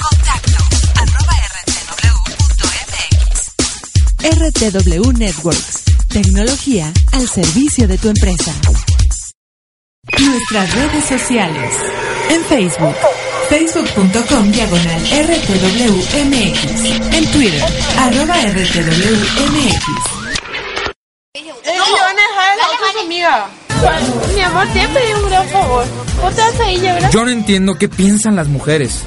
Contacto 0.00 0.64
arroba 0.94 1.34
rtw.mx. 2.46 3.02
RTW 4.22 5.12
Networks, 5.18 5.82
tecnología 6.08 6.90
al 7.12 7.28
servicio 7.28 7.86
de 7.86 7.98
tu 7.98 8.08
empresa. 8.08 8.54
Nuestras 10.18 10.74
redes 10.74 11.04
sociales. 11.04 11.74
En 12.30 12.42
Facebook, 12.44 12.94
facebook.com 13.48 14.50
diagonal 14.50 15.00
rtwmx. 15.00 16.84
En 17.12 17.26
Twitter, 17.32 17.62
arroba 17.98 18.34
rtwmx. 18.34 20.14
Eh, 21.34 21.78
amiga. 23.04 23.48
Mi 24.34 24.40
amor, 24.40 24.66
te 24.68 24.88
pedido 24.88 25.24
un 25.24 25.30
gran 25.30 25.48
favor. 25.48 25.84
¿Vos 26.22 26.34
te 26.34 26.40
vas 26.40 26.60
a 26.60 26.70
ir, 26.70 26.80
verdad? 26.80 27.10
Yo 27.12 27.24
no 27.24 27.30
entiendo 27.30 27.74
qué 27.74 27.88
piensan 27.88 28.36
las 28.36 28.48
mujeres. 28.48 29.02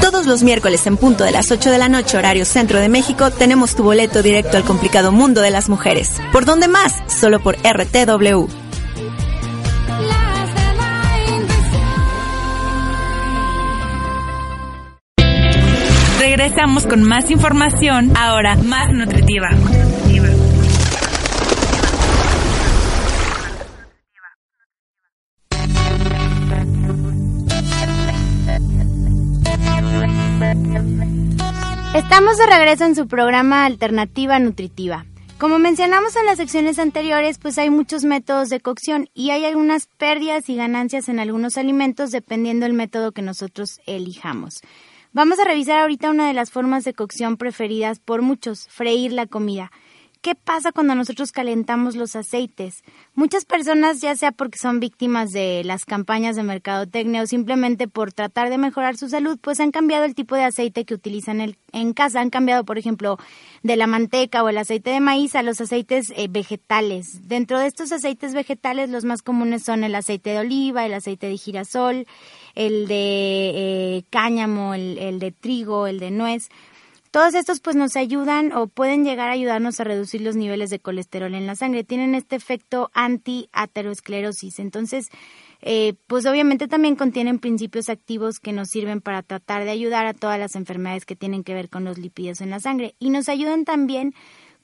Todos 0.00 0.26
los 0.26 0.42
miércoles 0.42 0.86
en 0.86 0.96
punto 0.96 1.24
de 1.24 1.30
las 1.30 1.50
8 1.50 1.70
de 1.70 1.78
la 1.78 1.88
noche, 1.88 2.18
horario 2.18 2.44
centro 2.44 2.78
de 2.80 2.88
México, 2.88 3.30
tenemos 3.30 3.74
tu 3.74 3.82
boleto 3.82 4.22
directo 4.22 4.56
al 4.56 4.64
complicado 4.64 5.12
mundo 5.12 5.40
de 5.40 5.50
las 5.50 5.68
mujeres. 5.68 6.10
¿Por 6.32 6.44
dónde 6.44 6.68
más? 6.68 6.94
Solo 7.08 7.40
por 7.40 7.56
RTW. 7.56 8.61
Regresamos 16.42 16.88
con 16.88 17.04
más 17.04 17.30
información, 17.30 18.16
ahora 18.16 18.56
más 18.56 18.92
nutritiva. 18.92 19.48
Estamos 31.94 32.38
de 32.38 32.46
regreso 32.48 32.86
en 32.86 32.96
su 32.96 33.06
programa 33.06 33.64
Alternativa 33.64 34.40
Nutritiva. 34.40 35.06
Como 35.38 35.60
mencionamos 35.60 36.16
en 36.16 36.26
las 36.26 36.38
secciones 36.38 36.80
anteriores, 36.80 37.38
pues 37.38 37.56
hay 37.56 37.70
muchos 37.70 38.02
métodos 38.02 38.48
de 38.48 38.58
cocción 38.58 39.08
y 39.14 39.30
hay 39.30 39.44
algunas 39.44 39.86
pérdidas 39.86 40.48
y 40.48 40.56
ganancias 40.56 41.08
en 41.08 41.20
algunos 41.20 41.56
alimentos 41.56 42.10
dependiendo 42.10 42.66
del 42.66 42.72
método 42.72 43.12
que 43.12 43.22
nosotros 43.22 43.78
elijamos. 43.86 44.60
Vamos 45.14 45.38
a 45.38 45.44
revisar 45.44 45.78
ahorita 45.78 46.08
una 46.08 46.26
de 46.26 46.32
las 46.32 46.50
formas 46.50 46.84
de 46.84 46.94
cocción 46.94 47.36
preferidas 47.36 47.98
por 47.98 48.22
muchos, 48.22 48.66
freír 48.68 49.12
la 49.12 49.26
comida. 49.26 49.70
¿qué 50.22 50.36
pasa 50.36 50.70
cuando 50.70 50.94
nosotros 50.94 51.32
calentamos 51.32 51.96
los 51.96 52.16
aceites? 52.16 52.84
Muchas 53.14 53.44
personas, 53.44 54.00
ya 54.00 54.14
sea 54.14 54.30
porque 54.30 54.56
son 54.56 54.78
víctimas 54.80 55.32
de 55.32 55.62
las 55.64 55.84
campañas 55.84 56.36
de 56.36 56.44
mercadotecnia 56.44 57.22
o 57.22 57.26
simplemente 57.26 57.88
por 57.88 58.12
tratar 58.12 58.48
de 58.48 58.56
mejorar 58.56 58.96
su 58.96 59.08
salud, 59.08 59.38
pues 59.42 59.58
han 59.60 59.72
cambiado 59.72 60.04
el 60.04 60.14
tipo 60.14 60.36
de 60.36 60.44
aceite 60.44 60.84
que 60.84 60.94
utilizan 60.94 61.54
en 61.72 61.92
casa. 61.92 62.20
Han 62.20 62.30
cambiado, 62.30 62.64
por 62.64 62.78
ejemplo, 62.78 63.18
de 63.62 63.76
la 63.76 63.88
manteca 63.88 64.44
o 64.44 64.48
el 64.48 64.58
aceite 64.58 64.90
de 64.90 65.00
maíz 65.00 65.34
a 65.34 65.42
los 65.42 65.60
aceites 65.60 66.12
eh, 66.16 66.28
vegetales. 66.30 67.28
Dentro 67.28 67.58
de 67.58 67.66
estos 67.66 67.90
aceites 67.90 68.32
vegetales, 68.32 68.90
los 68.90 69.04
más 69.04 69.22
comunes 69.22 69.64
son 69.64 69.82
el 69.82 69.94
aceite 69.94 70.30
de 70.30 70.38
oliva, 70.38 70.86
el 70.86 70.94
aceite 70.94 71.26
de 71.26 71.36
girasol, 71.36 72.06
el 72.54 72.86
de 72.88 73.52
eh, 73.54 74.04
cáñamo, 74.10 74.74
el, 74.74 74.98
el 74.98 75.18
de 75.18 75.32
trigo, 75.32 75.86
el 75.86 75.98
de 75.98 76.10
nuez. 76.10 76.48
Todos 77.12 77.34
estos 77.34 77.60
pues 77.60 77.76
nos 77.76 77.94
ayudan 77.96 78.52
o 78.52 78.68
pueden 78.68 79.04
llegar 79.04 79.28
a 79.28 79.32
ayudarnos 79.32 79.78
a 79.78 79.84
reducir 79.84 80.22
los 80.22 80.34
niveles 80.34 80.70
de 80.70 80.78
colesterol 80.78 81.34
en 81.34 81.46
la 81.46 81.54
sangre. 81.54 81.84
Tienen 81.84 82.14
este 82.14 82.36
efecto 82.36 82.90
anti-aterosclerosis. 82.94 84.58
Entonces, 84.58 85.08
eh, 85.60 85.92
pues 86.06 86.24
obviamente 86.24 86.68
también 86.68 86.96
contienen 86.96 87.38
principios 87.38 87.90
activos 87.90 88.40
que 88.40 88.52
nos 88.52 88.68
sirven 88.68 89.02
para 89.02 89.22
tratar 89.22 89.64
de 89.64 89.72
ayudar 89.72 90.06
a 90.06 90.14
todas 90.14 90.38
las 90.38 90.56
enfermedades 90.56 91.04
que 91.04 91.14
tienen 91.14 91.44
que 91.44 91.52
ver 91.52 91.68
con 91.68 91.84
los 91.84 91.98
lípidos 91.98 92.40
en 92.40 92.48
la 92.48 92.60
sangre. 92.60 92.94
Y 92.98 93.10
nos 93.10 93.28
ayudan 93.28 93.66
también 93.66 94.14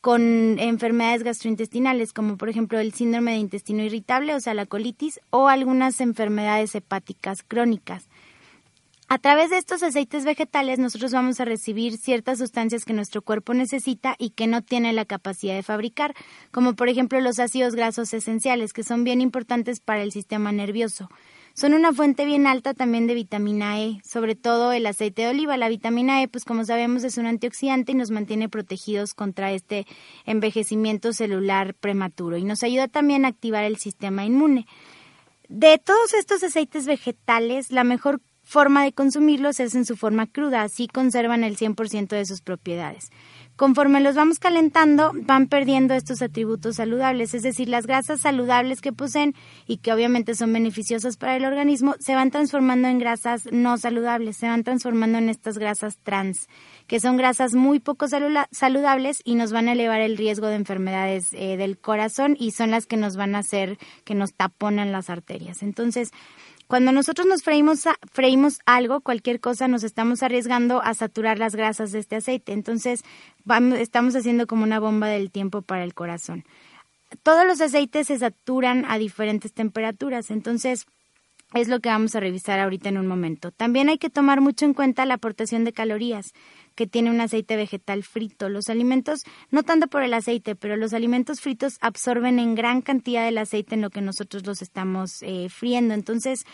con 0.01 0.59
enfermedades 0.59 1.23
gastrointestinales, 1.23 2.13
como 2.13 2.37
por 2.37 2.49
ejemplo 2.49 2.79
el 2.79 2.93
síndrome 2.93 3.33
de 3.33 3.39
intestino 3.39 3.83
irritable, 3.83 4.35
o 4.35 4.41
sea, 4.41 4.55
la 4.55 4.67
colitis, 4.67 5.21
o 5.31 5.49
algunas 5.49 6.01
enfermedades 6.01 6.75
hepáticas 6.75 7.43
crónicas. 7.43 8.09
A 9.11 9.17
través 9.17 9.49
de 9.49 9.57
estos 9.57 9.83
aceites 9.83 10.27
vegetales 10.27 10.79
nosotros 10.79 11.13
vamos 11.13 11.41
a 11.41 11.47
recibir 11.47 11.97
ciertas 11.97 12.39
sustancias 12.39 12.85
que 12.85 12.93
nuestro 12.93 13.23
cuerpo 13.23 13.55
necesita 13.55 14.15
y 14.19 14.31
que 14.31 14.47
no 14.47 14.61
tiene 14.61 14.93
la 14.93 15.07
capacidad 15.07 15.55
de 15.55 15.63
fabricar, 15.63 16.15
como 16.51 16.75
por 16.75 16.91
ejemplo 16.91 17.19
los 17.21 17.39
ácidos 17.39 17.75
grasos 17.75 18.13
esenciales, 18.13 18.75
que 18.75 18.85
son 18.85 19.05
bien 19.05 19.23
importantes 19.23 19.81
para 19.81 20.03
el 20.03 20.13
sistema 20.13 20.53
nervioso. 20.53 21.09
Son 21.59 21.75
una 21.75 21.93
fuente 21.93 22.25
bien 22.25 22.47
alta 22.47 22.73
también 22.73 23.09
de 23.09 23.15
vitamina 23.15 23.81
E, 23.81 24.01
sobre 24.05 24.37
todo 24.37 24.71
el 24.71 24.87
aceite 24.87 25.23
de 25.23 25.31
oliva. 25.31 25.57
La 25.57 25.69
vitamina 25.69 26.23
E, 26.23 26.29
pues 26.29 26.45
como 26.45 26.65
sabemos, 26.65 27.03
es 27.03 27.19
un 27.19 27.27
antioxidante 27.27 27.91
y 27.91 27.95
nos 27.97 28.13
mantiene 28.13 28.49
protegidos 28.49 29.13
contra 29.13 29.51
este 29.51 29.85
envejecimiento 30.25 31.13
celular 31.13 31.75
prematuro 31.75 32.37
y 32.37 32.45
nos 32.45 32.63
ayuda 32.63 32.87
también 32.87 33.25
a 33.25 33.29
activar 33.31 33.65
el 33.65 33.77
sistema 33.77 34.25
inmune. 34.25 34.69
De 35.49 35.79
todos 35.79 36.15
estos 36.15 36.45
aceites 36.45 36.87
vegetales, 36.87 37.73
la 37.73 37.83
mejor 37.83 38.21
forma 38.45 38.85
de 38.85 38.93
consumirlos 38.93 39.59
es 39.59 39.75
en 39.75 39.85
su 39.85 39.97
forma 39.97 40.29
cruda, 40.29 40.63
así 40.63 40.87
conservan 40.87 41.43
el 41.43 41.57
100% 41.57 42.07
de 42.11 42.25
sus 42.25 42.41
propiedades. 42.41 43.11
Conforme 43.59 44.01
los 44.01 44.15
vamos 44.15 44.39
calentando, 44.39 45.11
van 45.13 45.49
perdiendo 45.49 45.93
estos 45.93 46.23
atributos 46.23 46.77
saludables, 46.77 47.35
es 47.35 47.43
decir, 47.43 47.69
las 47.69 47.89
grasas 47.89 48.21
saludables 48.21 48.81
que 48.81 48.93
poseen 48.93 49.35
y 49.67 49.79
que 49.79 49.93
obviamente 49.93 50.37
son 50.37 50.53
beneficiosas 50.53 51.17
para 51.17 51.35
el 51.35 51.45
organismo, 51.45 51.97
se 51.99 52.15
van 52.15 52.31
transformando 52.31 52.87
en 52.87 53.01
grasas 53.01 53.49
no 53.51 53.77
saludables, 53.77 54.37
se 54.37 54.47
van 54.47 54.63
transformando 54.63 55.19
en 55.19 55.29
estas 55.29 55.59
grasas 55.59 55.99
trans, 56.05 56.47
que 56.87 57.01
son 57.01 57.17
grasas 57.17 57.57
muy 57.57 57.81
poco 57.81 58.07
saludables 58.07 59.23
y 59.25 59.35
nos 59.35 59.51
van 59.51 59.67
a 59.67 59.73
elevar 59.73 60.03
el 60.03 60.17
riesgo 60.17 60.47
de 60.47 60.55
enfermedades 60.55 61.33
eh, 61.33 61.57
del 61.57 61.79
corazón 61.79 62.37
y 62.39 62.53
son 62.53 62.71
las 62.71 62.87
que 62.87 62.97
nos 62.97 63.17
van 63.17 63.35
a 63.35 63.41
hacer 63.41 63.77
que 64.05 64.15
nos 64.15 64.35
taponan 64.35 64.93
las 64.93 65.11
arterias. 65.11 65.65
Entonces, 65.65 66.13
cuando 66.69 66.93
nosotros 66.93 67.27
nos 67.27 67.43
freímos, 67.43 67.85
freímos 68.13 68.61
algo, 68.67 69.01
cualquier 69.01 69.41
cosa, 69.41 69.69
nos 69.69 69.85
estamos 69.85 70.23
arriesgando 70.23 70.83
a 70.83 70.93
saturar 70.93 71.39
las 71.39 71.57
grasas 71.57 71.93
de 71.93 71.99
este 71.99 72.17
aceite. 72.17 72.53
Entonces, 72.53 73.05
estamos 73.79 74.15
haciendo 74.15 74.47
como 74.47 74.65
una 74.65 74.79
bomba 74.79 75.09
del 75.09 75.31
tiempo 75.31 75.63
para 75.63 75.83
el 75.83 75.95
corazón. 75.95 76.45
Todos 77.23 77.47
los 77.47 77.63
aceites 77.63 78.09
se 78.09 78.19
saturan 78.19 78.85
a 78.87 78.99
diferentes 78.99 79.55
temperaturas. 79.55 80.31
Entonces, 80.31 80.85
es 81.55 81.69
lo 81.69 81.81
que 81.81 81.89
vamos 81.89 82.15
a 82.15 82.21
revisar 82.21 82.61
ahorita 82.61 82.91
en 82.91 82.99
un 82.99 83.07
momento. 83.07 83.51
También 83.51 83.89
hay 83.89 83.97
que 83.97 84.11
tomar 84.11 84.43
mucho 84.43 84.67
en 84.67 84.75
cuenta 84.75 85.07
la 85.07 85.15
aportación 85.15 85.65
de 85.65 85.73
calorías 85.73 86.35
que 86.79 86.87
tiene 86.87 87.11
un 87.11 87.21
aceite 87.21 87.57
vegetal 87.57 88.05
frito. 88.05 88.49
Los 88.49 88.69
alimentos, 88.69 89.25
no 89.51 89.65
tanto 89.65 89.89
por 89.89 90.05
el 90.05 90.15
aceite, 90.15 90.55
pero 90.55 90.77
los 90.77 90.93
alimentos 90.95 91.41
fritos 91.41 91.77
absorben 91.81 92.39
en 92.39 92.55
gran 92.55 92.83
cantidad 92.83 93.27
el 93.27 93.39
aceite 93.39 93.75
en 93.75 93.81
lo 93.81 93.91
que 93.91 94.01
nosotros 94.01 94.47
los 94.47 94.63
estamos 94.63 95.21
eh, 95.23 95.49
friendo. 95.49 95.93
Entonces, 95.93 96.45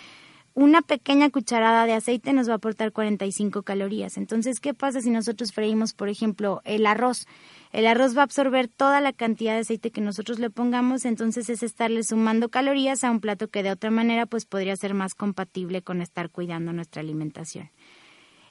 una 0.55 0.81
pequeña 0.81 1.29
cucharada 1.29 1.85
de 1.85 1.93
aceite 1.93 2.33
nos 2.33 2.49
va 2.49 2.55
a 2.55 2.57
aportar 2.57 2.93
45 2.93 3.65
calorías. 3.65 4.17
Entonces, 4.17 4.61
¿qué 4.61 4.73
pasa 4.73 5.03
si 5.03 5.11
nosotros 5.11 5.53
freímos, 5.53 5.93
por 5.93 6.09
ejemplo, 6.09 6.63
el 6.65 6.87
arroz? 6.87 7.27
El 7.71 7.87
arroz 7.87 8.17
va 8.17 8.23
a 8.23 8.25
absorber 8.25 8.69
toda 8.69 9.03
la 9.03 9.13
cantidad 9.13 9.53
de 9.53 9.61
aceite 9.61 9.91
que 9.91 10.01
nosotros 10.01 10.39
le 10.39 10.49
pongamos, 10.49 11.05
entonces 11.05 11.51
es 11.51 11.63
estarle 11.63 12.03
sumando 12.03 12.49
calorías 12.49 13.05
a 13.05 13.11
un 13.11 13.21
plato 13.21 13.49
que 13.49 13.63
de 13.63 13.73
otra 13.73 13.91
manera 13.91 14.25
pues 14.25 14.47
podría 14.47 14.75
ser 14.77 14.95
más 14.95 15.15
compatible 15.15 15.83
con 15.83 16.01
estar 16.01 16.31
cuidando 16.31 16.73
nuestra 16.73 17.03
alimentación. 17.03 17.69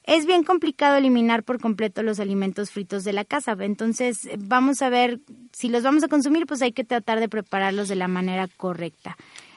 Es 0.04 0.26
bien 0.26 0.44
complicado 0.44 0.96
eliminar 0.96 1.42
por 1.42 1.60
completo 1.60 2.02
los 2.02 2.20
alimentos 2.20 2.70
fritos 2.70 3.04
de 3.04 3.12
la 3.12 3.24
casa, 3.24 3.56
entonces 3.60 4.28
vamos 4.38 4.82
a 4.82 4.90
ver 4.90 5.20
si 5.52 5.68
los 5.68 5.82
vamos 5.82 6.04
a 6.04 6.08
consumir, 6.08 6.46
pues 6.46 6.62
hay 6.62 6.72
que 6.72 6.84
tratar 6.84 7.20
de 7.20 7.28
prepararlos 7.28 7.88
de 7.88 7.96
la 7.96 8.08
manera 8.08 8.48
correcta 8.56 9.16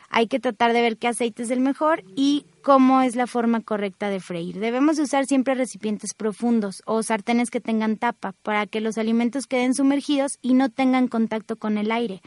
hay 0.10 0.28
que 0.28 0.39
tratar 0.39 0.74
de 0.74 0.82
ver 0.82 0.98
qué 0.98 1.08
aceite 1.08 1.43
es 1.43 1.52
el 1.52 1.60
mejor 1.60 2.04
y 2.16 2.45
cómo 2.64 3.02
es 3.02 3.16
la 3.16 3.28
forma 3.28 3.62
correcta 3.62 4.10
de 4.10 4.20
freír. 4.20 4.60
Debemos 4.60 5.00
usar 5.00 5.26
siempre 5.26 5.56
recipientes 5.56 6.14
profundos 6.14 6.82
o 6.86 7.04
sartenes 7.04 7.50
que 7.50 7.60
tengan 7.60 7.98
tapa 7.98 8.34
para 8.43 8.66
que 8.68 8.82
los 8.82 8.98
alimentos 8.98 9.48
queden 9.48 9.74
sumergidos 9.74 10.39
y 10.41 10.54
no 10.54 10.70
tengan 10.70 11.08
contacto 11.08 11.58
con 11.58 11.78
el 11.78 11.91
aire. 11.91 12.22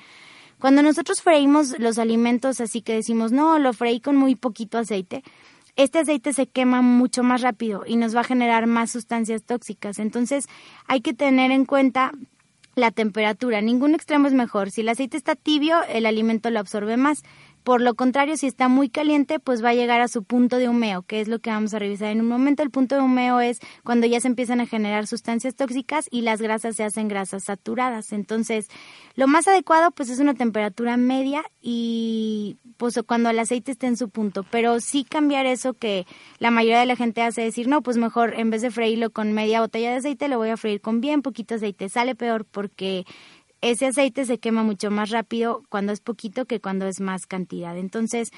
Cuando 0.59 0.83
nosotros 0.83 1.23
freímos 1.23 1.79
los 1.79 1.99
alimentos 1.99 2.61
así 2.61 2.83
que 2.83 2.95
decimos, 2.95 3.33
no, 3.33 3.59
lo 3.59 3.73
freí 3.73 4.01
con 4.01 4.17
muy 4.17 4.35
poquito 4.35 4.77
aceite, 4.77 5.23
este 5.77 6.01
aceite 6.01 6.33
se 6.33 6.47
quema 6.47 6.83
mucho 6.83 7.23
más 7.23 7.43
rápido 7.43 7.85
y 7.87 7.97
nos 7.97 8.15
va 8.15 8.21
a 8.21 8.25
generar 8.25 8.67
más 8.67 8.91
sustancias 8.91 9.45
tóxicas. 9.45 9.99
Entonces 9.99 10.47
hay 10.87 11.01
que 11.01 11.15
tener 11.15 11.51
en 11.51 11.65
cuenta 11.65 12.13
la 12.75 12.91
temperatura. 12.91 13.61
Ningún 13.61 13.95
extremo 13.95 14.27
es 14.27 14.33
mejor. 14.33 14.71
Si 14.71 14.81
el 14.81 14.89
aceite 14.89 15.17
está 15.17 15.35
tibio, 15.35 15.83
el 15.89 16.07
alimento 16.07 16.51
lo 16.51 16.61
absorbe 16.61 16.97
más. 16.97 17.23
Por 17.65 17.81
lo 17.81 17.95
contrario, 17.95 18.37
si 18.37 18.47
está 18.47 18.69
muy 18.69 18.89
caliente, 18.89 19.39
pues 19.39 19.63
va 19.63 19.71
a 19.71 19.75
llegar 19.75 20.01
a 20.01 20.09
su 20.09 20.25
punto 20.25 20.57
de 20.57 20.69
humeo, 20.69 21.03
que 21.03 21.21
es 21.21 21.29
lo 21.29 21.41
que 21.41 21.51
vamos 21.51 21.75
a 21.75 21.79
revisar 21.79 22.09
en 22.11 22.21
un 22.21 22.29
momento. 22.29 22.63
El 22.63 22.71
punto 22.71 22.95
de 22.95 23.03
humeo 23.03 23.41
es 23.41 23.61
cuando 23.85 24.07
ya 24.07 24.21
se 24.21 24.29
empiezan 24.29 24.61
a 24.61 24.67
generar 24.67 25.07
sustancias 25.07 25.55
tóxicas 25.55 26.07
y 26.11 26.23
las 26.23 26.41
grasas 26.41 26.77
se 26.77 26.85
hacen 26.85 27.09
grasas 27.09 27.45
saturadas. 27.45 28.13
Entonces, 28.13 28.69
lo 29.15 29.27
más 29.27 29.47
adecuado 29.47 29.91
pues 29.91 30.09
es 30.09 30.21
una 30.21 30.35
temperatura 30.35 30.97
media 30.97 31.43
y 31.61 32.57
pues 32.77 32.99
cuando 33.07 33.31
el 33.31 33.39
aceite 33.39 33.73
esté 33.73 33.87
en 33.87 33.97
su 33.97 34.09
punto, 34.09 34.45
pero 34.51 34.81
sí 34.81 35.05
cambiar 35.05 35.47
eso 35.47 35.75
que 35.75 36.07
la 36.39 36.51
mayoría 36.51 36.81
de 36.81 36.87
la 36.87 36.97
gente 36.97 37.23
hace 37.23 37.43
decir, 37.43 37.69
no, 37.69 37.83
pues 37.83 37.99
mejor 37.99 38.35
en 38.39 38.51
vez 38.51 38.63
de 38.63 38.71
freírlo 38.71 39.11
con 39.11 39.33
media 39.33 39.61
botella 39.61 39.91
de 39.91 39.97
aceite, 39.97 40.29
lo 40.29 40.39
voy 40.39 40.49
a 40.49 40.57
freír 40.57 40.81
con 40.81 41.01
bien 41.01 41.23
poquito 41.23 41.57
aceite. 41.57 41.89
Sale 41.89 42.15
peor 42.15 42.45
porque 42.45 43.05
ese 43.63 43.87
aceite 43.87 44.25
se 44.25 44.39
quema 44.39 44.63
mucho 44.63 44.91
más 44.91 45.11
rápido 45.11 45.63
cuando 45.69 45.93
es 45.93 46.01
poquito 46.01 46.47
que 46.47 46.61
cuando 46.61 46.87
es 46.87 47.01
más 47.01 47.27
cantidad. 47.27 47.77
Entonces, 47.77 48.31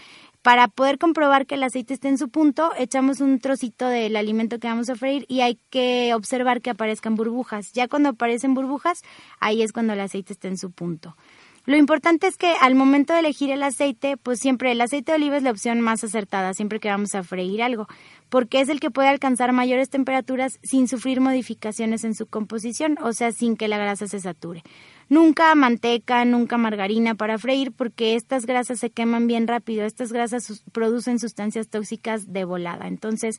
para 0.42 0.66
poder 0.68 0.98
comprobar 0.98 1.46
que 1.46 1.54
el 1.54 1.62
aceite 1.62 1.94
esté 1.94 2.08
en 2.08 2.18
su 2.18 2.28
punto, 2.28 2.72
echamos 2.76 3.20
un 3.20 3.38
trocito 3.38 3.86
del 3.86 4.16
alimento 4.16 4.58
que 4.58 4.68
vamos 4.68 4.90
a 4.90 4.96
freír 4.96 5.24
y 5.28 5.40
hay 5.40 5.58
que 5.70 6.12
observar 6.14 6.60
que 6.60 6.70
aparezcan 6.70 7.14
burbujas. 7.14 7.72
Ya 7.72 7.86
cuando 7.86 8.10
aparecen 8.10 8.54
burbujas, 8.54 9.02
ahí 9.38 9.62
es 9.62 9.72
cuando 9.72 9.92
el 9.92 10.00
aceite 10.00 10.32
está 10.32 10.48
en 10.48 10.58
su 10.58 10.72
punto. 10.72 11.16
Lo 11.64 11.76
importante 11.76 12.26
es 12.26 12.36
que 12.36 12.54
al 12.60 12.74
momento 12.74 13.12
de 13.12 13.20
elegir 13.20 13.52
el 13.52 13.62
aceite, 13.62 14.16
pues 14.16 14.40
siempre 14.40 14.72
el 14.72 14.80
aceite 14.80 15.12
de 15.12 15.16
oliva 15.16 15.36
es 15.36 15.44
la 15.44 15.52
opción 15.52 15.80
más 15.80 16.02
acertada, 16.02 16.54
siempre 16.54 16.80
que 16.80 16.88
vamos 16.88 17.14
a 17.14 17.22
freír 17.22 17.62
algo, 17.62 17.86
porque 18.28 18.60
es 18.60 18.68
el 18.68 18.80
que 18.80 18.90
puede 18.90 19.08
alcanzar 19.08 19.52
mayores 19.52 19.88
temperaturas 19.88 20.58
sin 20.64 20.88
sufrir 20.88 21.20
modificaciones 21.20 22.02
en 22.02 22.16
su 22.16 22.26
composición, 22.26 22.98
o 23.00 23.12
sea, 23.12 23.30
sin 23.30 23.56
que 23.56 23.68
la 23.68 23.78
grasa 23.78 24.08
se 24.08 24.18
sature. 24.18 24.64
Nunca 25.12 25.54
manteca, 25.54 26.24
nunca 26.24 26.56
margarina 26.56 27.14
para 27.14 27.36
freír 27.36 27.70
porque 27.70 28.14
estas 28.14 28.46
grasas 28.46 28.80
se 28.80 28.88
queman 28.88 29.26
bien 29.26 29.46
rápido. 29.46 29.84
Estas 29.84 30.10
grasas 30.10 30.64
producen 30.72 31.18
sustancias 31.18 31.68
tóxicas 31.68 32.32
de 32.32 32.46
volada. 32.46 32.88
Entonces, 32.88 33.36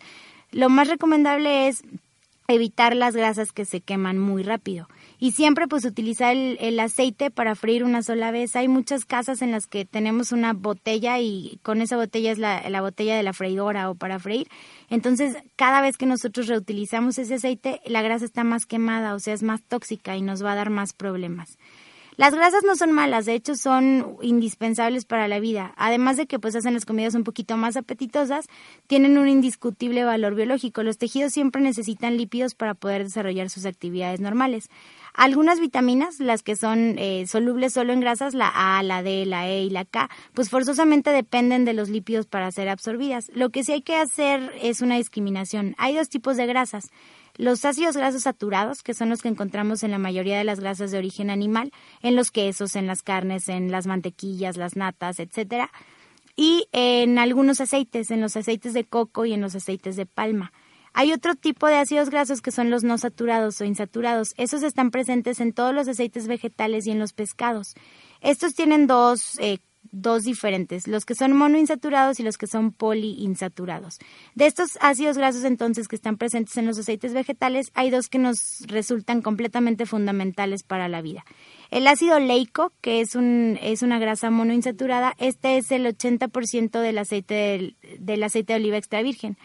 lo 0.51 0.69
más 0.69 0.87
recomendable 0.87 1.67
es 1.67 1.83
evitar 2.47 2.95
las 2.95 3.15
grasas 3.15 3.51
que 3.51 3.65
se 3.65 3.81
queman 3.81 4.19
muy 4.19 4.43
rápido. 4.43 4.87
Y 5.19 5.31
siempre 5.31 5.67
pues 5.67 5.85
utilizar 5.85 6.35
el, 6.35 6.79
aceite 6.79 7.31
para 7.31 7.55
freír 7.55 7.83
una 7.83 8.03
sola 8.03 8.31
vez. 8.31 8.55
Hay 8.55 8.67
muchas 8.67 9.05
casas 9.05 9.41
en 9.41 9.51
las 9.51 9.67
que 9.67 9.85
tenemos 9.85 10.31
una 10.33 10.53
botella 10.53 11.19
y 11.19 11.59
con 11.63 11.81
esa 11.81 11.95
botella 11.95 12.31
es 12.31 12.39
la, 12.39 12.69
la 12.69 12.81
botella 12.81 13.15
de 13.15 13.23
la 13.23 13.31
freidora 13.31 13.89
o 13.89 13.95
para 13.95 14.19
freír. 14.19 14.47
Entonces 14.89 15.37
cada 15.55 15.81
vez 15.81 15.97
que 15.97 16.05
nosotros 16.05 16.47
reutilizamos 16.47 17.17
ese 17.17 17.35
aceite 17.35 17.79
la 17.85 18.01
grasa 18.01 18.25
está 18.25 18.43
más 18.43 18.65
quemada, 18.65 19.15
o 19.15 19.19
sea 19.19 19.33
es 19.33 19.43
más 19.43 19.61
tóxica 19.63 20.17
y 20.17 20.21
nos 20.21 20.43
va 20.43 20.51
a 20.51 20.55
dar 20.55 20.69
más 20.69 20.91
problemas. 20.91 21.57
Las 22.15 22.35
grasas 22.35 22.63
no 22.63 22.75
son 22.75 22.91
malas, 22.91 23.25
de 23.25 23.33
hecho 23.33 23.55
son 23.55 24.17
indispensables 24.21 25.05
para 25.05 25.27
la 25.27 25.39
vida. 25.39 25.73
Además 25.77 26.15
de 26.17 26.27
que 26.27 26.37
pues 26.37 26.55
hacen 26.55 26.75
las 26.75 26.85
comidas 26.85 27.15
un 27.15 27.23
poquito 27.23 27.57
más 27.57 27.75
apetitosas, 27.75 28.45
tienen 28.85 29.17
un 29.17 29.27
indiscutible 29.27 30.03
valor 30.03 30.35
biológico. 30.35 30.83
Los 30.83 30.99
tejidos 30.99 31.33
siempre 31.33 31.61
necesitan 31.61 32.17
lípidos 32.17 32.53
para 32.53 32.75
poder 32.75 33.03
desarrollar 33.03 33.49
sus 33.49 33.65
actividades 33.65 34.19
normales. 34.19 34.69
Algunas 35.13 35.59
vitaminas, 35.59 36.19
las 36.19 36.41
que 36.41 36.55
son 36.55 36.97
eh, 36.97 37.25
solubles 37.27 37.73
solo 37.73 37.93
en 37.93 37.99
grasas, 37.99 38.33
la 38.33 38.51
A, 38.53 38.81
la 38.81 39.03
D, 39.03 39.25
la 39.25 39.47
E 39.47 39.63
y 39.63 39.69
la 39.69 39.85
K, 39.85 40.09
pues 40.33 40.49
forzosamente 40.49 41.11
dependen 41.11 41.65
de 41.65 41.73
los 41.73 41.89
lípidos 41.89 42.25
para 42.25 42.51
ser 42.51 42.67
absorbidas. 42.67 43.29
Lo 43.35 43.51
que 43.51 43.63
sí 43.63 43.73
hay 43.73 43.81
que 43.81 43.95
hacer 43.95 44.51
es 44.61 44.81
una 44.81 44.97
discriminación. 44.97 45.75
Hay 45.77 45.95
dos 45.95 46.09
tipos 46.09 46.35
de 46.35 46.47
grasas. 46.47 46.89
Los 47.35 47.63
ácidos 47.65 47.95
grasos 47.95 48.23
saturados, 48.23 48.83
que 48.83 48.93
son 48.93 49.09
los 49.09 49.21
que 49.21 49.27
encontramos 49.27 49.83
en 49.83 49.91
la 49.91 49.97
mayoría 49.97 50.37
de 50.37 50.43
las 50.43 50.59
grasas 50.59 50.91
de 50.91 50.97
origen 50.97 51.29
animal, 51.29 51.71
en 52.01 52.15
los 52.15 52.31
quesos, 52.31 52.75
en 52.75 52.87
las 52.87 53.01
carnes, 53.01 53.49
en 53.49 53.71
las 53.71 53.87
mantequillas, 53.87 54.57
las 54.57 54.75
natas, 54.75 55.19
etcétera, 55.19 55.71
y 56.35 56.67
en 56.71 57.19
algunos 57.19 57.61
aceites, 57.61 58.11
en 58.11 58.21
los 58.21 58.35
aceites 58.35 58.73
de 58.73 58.83
coco 58.83 59.25
y 59.25 59.33
en 59.33 59.41
los 59.41 59.55
aceites 59.55 59.95
de 59.95 60.05
palma. 60.05 60.51
Hay 60.93 61.11
otro 61.11 61.35
tipo 61.35 61.67
de 61.67 61.75
ácidos 61.75 62.09
grasos 62.09 62.41
que 62.41 62.51
son 62.51 62.69
los 62.69 62.83
no 62.83 62.97
saturados 62.97 63.59
o 63.61 63.65
insaturados. 63.65 64.33
Esos 64.37 64.61
están 64.63 64.91
presentes 64.91 65.39
en 65.39 65.51
todos 65.53 65.73
los 65.73 65.87
aceites 65.87 66.27
vegetales 66.27 66.85
y 66.85 66.91
en 66.91 66.99
los 66.99 67.13
pescados. 67.13 67.75
Estos 68.21 68.53
tienen 68.53 68.85
dos, 68.85 69.39
eh, 69.39 69.57
dos 69.91 70.23
diferentes, 70.23 70.87
los 70.87 71.05
que 71.05 71.15
son 71.15 71.33
monoinsaturados 71.33 72.19
y 72.19 72.23
los 72.23 72.37
que 72.37 72.47
son 72.47 72.71
poliinsaturados. 72.71 73.99
De 74.35 74.45
estos 74.45 74.77
ácidos 74.81 75.17
grasos 75.17 75.43
entonces 75.43 75.87
que 75.87 75.95
están 75.95 76.17
presentes 76.17 76.55
en 76.57 76.65
los 76.65 76.77
aceites 76.77 77.13
vegetales, 77.13 77.71
hay 77.73 77.89
dos 77.89 78.07
que 78.07 78.17
nos 78.17 78.61
resultan 78.67 79.21
completamente 79.21 79.85
fundamentales 79.85 80.63
para 80.63 80.87
la 80.87 81.01
vida. 81.01 81.25
El 81.69 81.87
ácido 81.87 82.19
leico, 82.19 82.71
que 82.81 83.01
es, 83.01 83.15
un, 83.15 83.57
es 83.61 83.81
una 83.81 83.99
grasa 83.99 84.29
monoinsaturada, 84.29 85.15
este 85.17 85.57
es 85.57 85.71
el 85.71 85.85
80% 85.85 86.79
del 86.79 86.97
aceite, 86.97 87.33
del, 87.33 87.75
del 87.99 88.23
aceite 88.23 88.53
de 88.53 88.59
oliva 88.59 88.77
extra 88.77 89.01
virgen. 89.01 89.37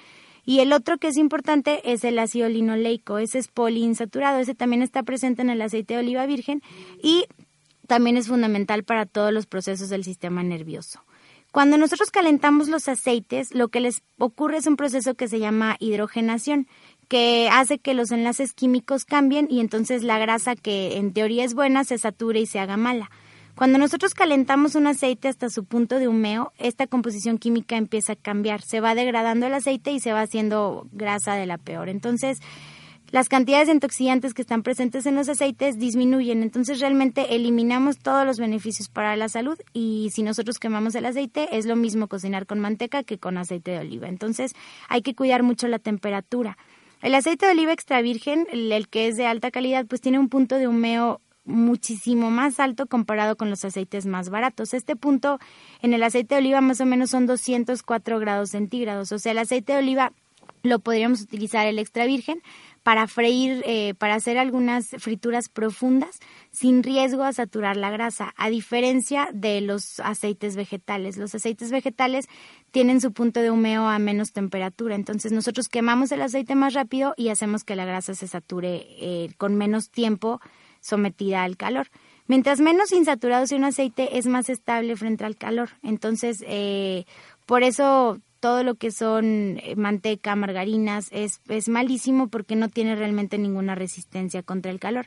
Y 0.48 0.60
el 0.60 0.72
otro 0.72 0.96
que 0.96 1.08
es 1.08 1.18
importante 1.18 1.92
es 1.92 2.04
el 2.04 2.18
ácido 2.18 2.48
linoleico, 2.48 3.18
ese 3.18 3.38
es 3.38 3.48
poliinsaturado, 3.48 4.38
ese 4.38 4.54
también 4.54 4.80
está 4.80 5.02
presente 5.02 5.42
en 5.42 5.50
el 5.50 5.60
aceite 5.60 5.92
de 5.92 6.00
oliva 6.00 6.24
virgen 6.24 6.62
y 7.02 7.26
también 7.86 8.16
es 8.16 8.28
fundamental 8.28 8.82
para 8.82 9.04
todos 9.04 9.30
los 9.30 9.44
procesos 9.44 9.90
del 9.90 10.04
sistema 10.04 10.42
nervioso. 10.42 11.04
Cuando 11.52 11.76
nosotros 11.76 12.10
calentamos 12.10 12.68
los 12.68 12.88
aceites, 12.88 13.54
lo 13.54 13.68
que 13.68 13.80
les 13.80 14.00
ocurre 14.16 14.56
es 14.56 14.66
un 14.66 14.76
proceso 14.76 15.16
que 15.16 15.28
se 15.28 15.38
llama 15.38 15.76
hidrogenación, 15.80 16.66
que 17.08 17.50
hace 17.52 17.78
que 17.78 17.92
los 17.92 18.10
enlaces 18.10 18.54
químicos 18.54 19.04
cambien 19.04 19.48
y 19.50 19.60
entonces 19.60 20.02
la 20.02 20.18
grasa 20.18 20.56
que 20.56 20.96
en 20.96 21.12
teoría 21.12 21.44
es 21.44 21.52
buena 21.52 21.84
se 21.84 21.98
sature 21.98 22.40
y 22.40 22.46
se 22.46 22.58
haga 22.58 22.78
mala. 22.78 23.10
Cuando 23.58 23.76
nosotros 23.78 24.14
calentamos 24.14 24.76
un 24.76 24.86
aceite 24.86 25.26
hasta 25.26 25.50
su 25.50 25.64
punto 25.64 25.98
de 25.98 26.06
humeo, 26.06 26.52
esta 26.58 26.86
composición 26.86 27.38
química 27.38 27.76
empieza 27.76 28.12
a 28.12 28.16
cambiar, 28.16 28.62
se 28.62 28.80
va 28.80 28.94
degradando 28.94 29.48
el 29.48 29.54
aceite 29.54 29.90
y 29.90 29.98
se 29.98 30.12
va 30.12 30.20
haciendo 30.20 30.86
grasa 30.92 31.34
de 31.34 31.44
la 31.44 31.58
peor. 31.58 31.88
Entonces, 31.88 32.38
las 33.10 33.28
cantidades 33.28 33.66
de 33.66 33.74
intoxicantes 33.74 34.32
que 34.32 34.42
están 34.42 34.62
presentes 34.62 35.06
en 35.06 35.16
los 35.16 35.28
aceites 35.28 35.76
disminuyen, 35.76 36.44
entonces 36.44 36.78
realmente 36.78 37.34
eliminamos 37.34 37.98
todos 37.98 38.24
los 38.24 38.38
beneficios 38.38 38.88
para 38.88 39.16
la 39.16 39.28
salud 39.28 39.58
y 39.72 40.10
si 40.12 40.22
nosotros 40.22 40.60
quemamos 40.60 40.94
el 40.94 41.06
aceite 41.06 41.48
es 41.58 41.66
lo 41.66 41.74
mismo 41.74 42.06
cocinar 42.06 42.46
con 42.46 42.60
manteca 42.60 43.02
que 43.02 43.18
con 43.18 43.38
aceite 43.38 43.72
de 43.72 43.78
oliva. 43.80 44.06
Entonces 44.06 44.52
hay 44.88 45.02
que 45.02 45.16
cuidar 45.16 45.42
mucho 45.42 45.66
la 45.66 45.80
temperatura. 45.80 46.56
El 47.02 47.12
aceite 47.12 47.46
de 47.46 47.52
oliva 47.52 47.72
extra 47.72 48.02
virgen, 48.02 48.46
el 48.52 48.86
que 48.86 49.08
es 49.08 49.16
de 49.16 49.26
alta 49.26 49.50
calidad, 49.50 49.84
pues 49.86 50.00
tiene 50.00 50.20
un 50.20 50.28
punto 50.28 50.58
de 50.58 50.68
humeo 50.68 51.20
muchísimo 51.48 52.30
más 52.30 52.60
alto 52.60 52.86
comparado 52.86 53.36
con 53.36 53.50
los 53.50 53.64
aceites 53.64 54.06
más 54.06 54.28
baratos. 54.30 54.74
Este 54.74 54.94
punto 54.94 55.38
en 55.82 55.94
el 55.94 56.02
aceite 56.02 56.34
de 56.34 56.40
oliva 56.40 56.60
más 56.60 56.80
o 56.80 56.86
menos 56.86 57.10
son 57.10 57.26
204 57.26 58.18
grados 58.20 58.50
centígrados. 58.50 59.10
O 59.12 59.18
sea, 59.18 59.32
el 59.32 59.38
aceite 59.38 59.72
de 59.72 59.78
oliva 59.78 60.12
lo 60.62 60.78
podríamos 60.80 61.20
utilizar 61.20 61.66
el 61.66 61.78
extra 61.78 62.04
virgen 62.04 62.42
para 62.82 63.06
freír, 63.06 63.62
eh, 63.66 63.94
para 63.98 64.14
hacer 64.14 64.38
algunas 64.38 64.88
frituras 64.98 65.48
profundas 65.48 66.20
sin 66.50 66.82
riesgo 66.82 67.22
a 67.22 67.32
saturar 67.32 67.76
la 67.76 67.90
grasa, 67.90 68.32
a 68.36 68.48
diferencia 68.48 69.28
de 69.32 69.60
los 69.60 70.00
aceites 70.00 70.56
vegetales. 70.56 71.16
Los 71.16 71.34
aceites 71.34 71.70
vegetales 71.70 72.28
tienen 72.70 73.00
su 73.00 73.12
punto 73.12 73.40
de 73.40 73.50
humeo 73.50 73.86
a 73.86 73.98
menos 73.98 74.32
temperatura, 74.32 74.94
entonces 74.94 75.32
nosotros 75.32 75.68
quemamos 75.68 76.12
el 76.12 76.22
aceite 76.22 76.54
más 76.54 76.74
rápido 76.74 77.14
y 77.16 77.28
hacemos 77.28 77.64
que 77.64 77.76
la 77.76 77.84
grasa 77.84 78.14
se 78.14 78.26
sature 78.26 78.86
eh, 79.00 79.30
con 79.36 79.54
menos 79.56 79.90
tiempo 79.90 80.40
sometida 80.88 81.44
al 81.44 81.56
calor. 81.56 81.88
Mientras 82.26 82.60
menos 82.60 82.92
insaturado 82.92 83.46
sea 83.46 83.58
un 83.58 83.64
aceite, 83.64 84.18
es 84.18 84.26
más 84.26 84.48
estable 84.48 84.96
frente 84.96 85.24
al 85.24 85.36
calor. 85.36 85.70
Entonces, 85.82 86.44
eh, 86.46 87.04
por 87.46 87.62
eso 87.62 88.20
todo 88.40 88.62
lo 88.62 88.74
que 88.74 88.90
son 88.90 89.58
eh, 89.62 89.74
manteca, 89.76 90.36
margarinas, 90.36 91.08
es, 91.10 91.40
es 91.48 91.68
malísimo 91.68 92.28
porque 92.28 92.56
no 92.56 92.68
tiene 92.68 92.96
realmente 92.96 93.38
ninguna 93.38 93.74
resistencia 93.74 94.42
contra 94.42 94.70
el 94.70 94.78
calor. 94.78 95.06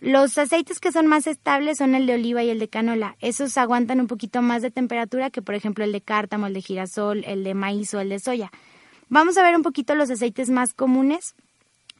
Los 0.00 0.38
aceites 0.38 0.78
que 0.78 0.92
son 0.92 1.06
más 1.06 1.26
estables 1.26 1.78
son 1.78 1.94
el 1.94 2.06
de 2.06 2.14
oliva 2.14 2.44
y 2.44 2.50
el 2.50 2.60
de 2.60 2.68
canola. 2.68 3.16
Esos 3.20 3.58
aguantan 3.58 4.00
un 4.00 4.06
poquito 4.06 4.42
más 4.42 4.62
de 4.62 4.70
temperatura 4.70 5.30
que, 5.30 5.42
por 5.42 5.54
ejemplo, 5.54 5.84
el 5.84 5.92
de 5.92 6.00
cártamo, 6.00 6.46
el 6.46 6.54
de 6.54 6.62
girasol, 6.62 7.24
el 7.24 7.42
de 7.42 7.54
maíz 7.54 7.92
o 7.94 8.00
el 8.00 8.08
de 8.08 8.20
soya. 8.20 8.52
Vamos 9.08 9.36
a 9.38 9.42
ver 9.42 9.56
un 9.56 9.62
poquito 9.62 9.94
los 9.94 10.10
aceites 10.10 10.50
más 10.50 10.72
comunes 10.72 11.34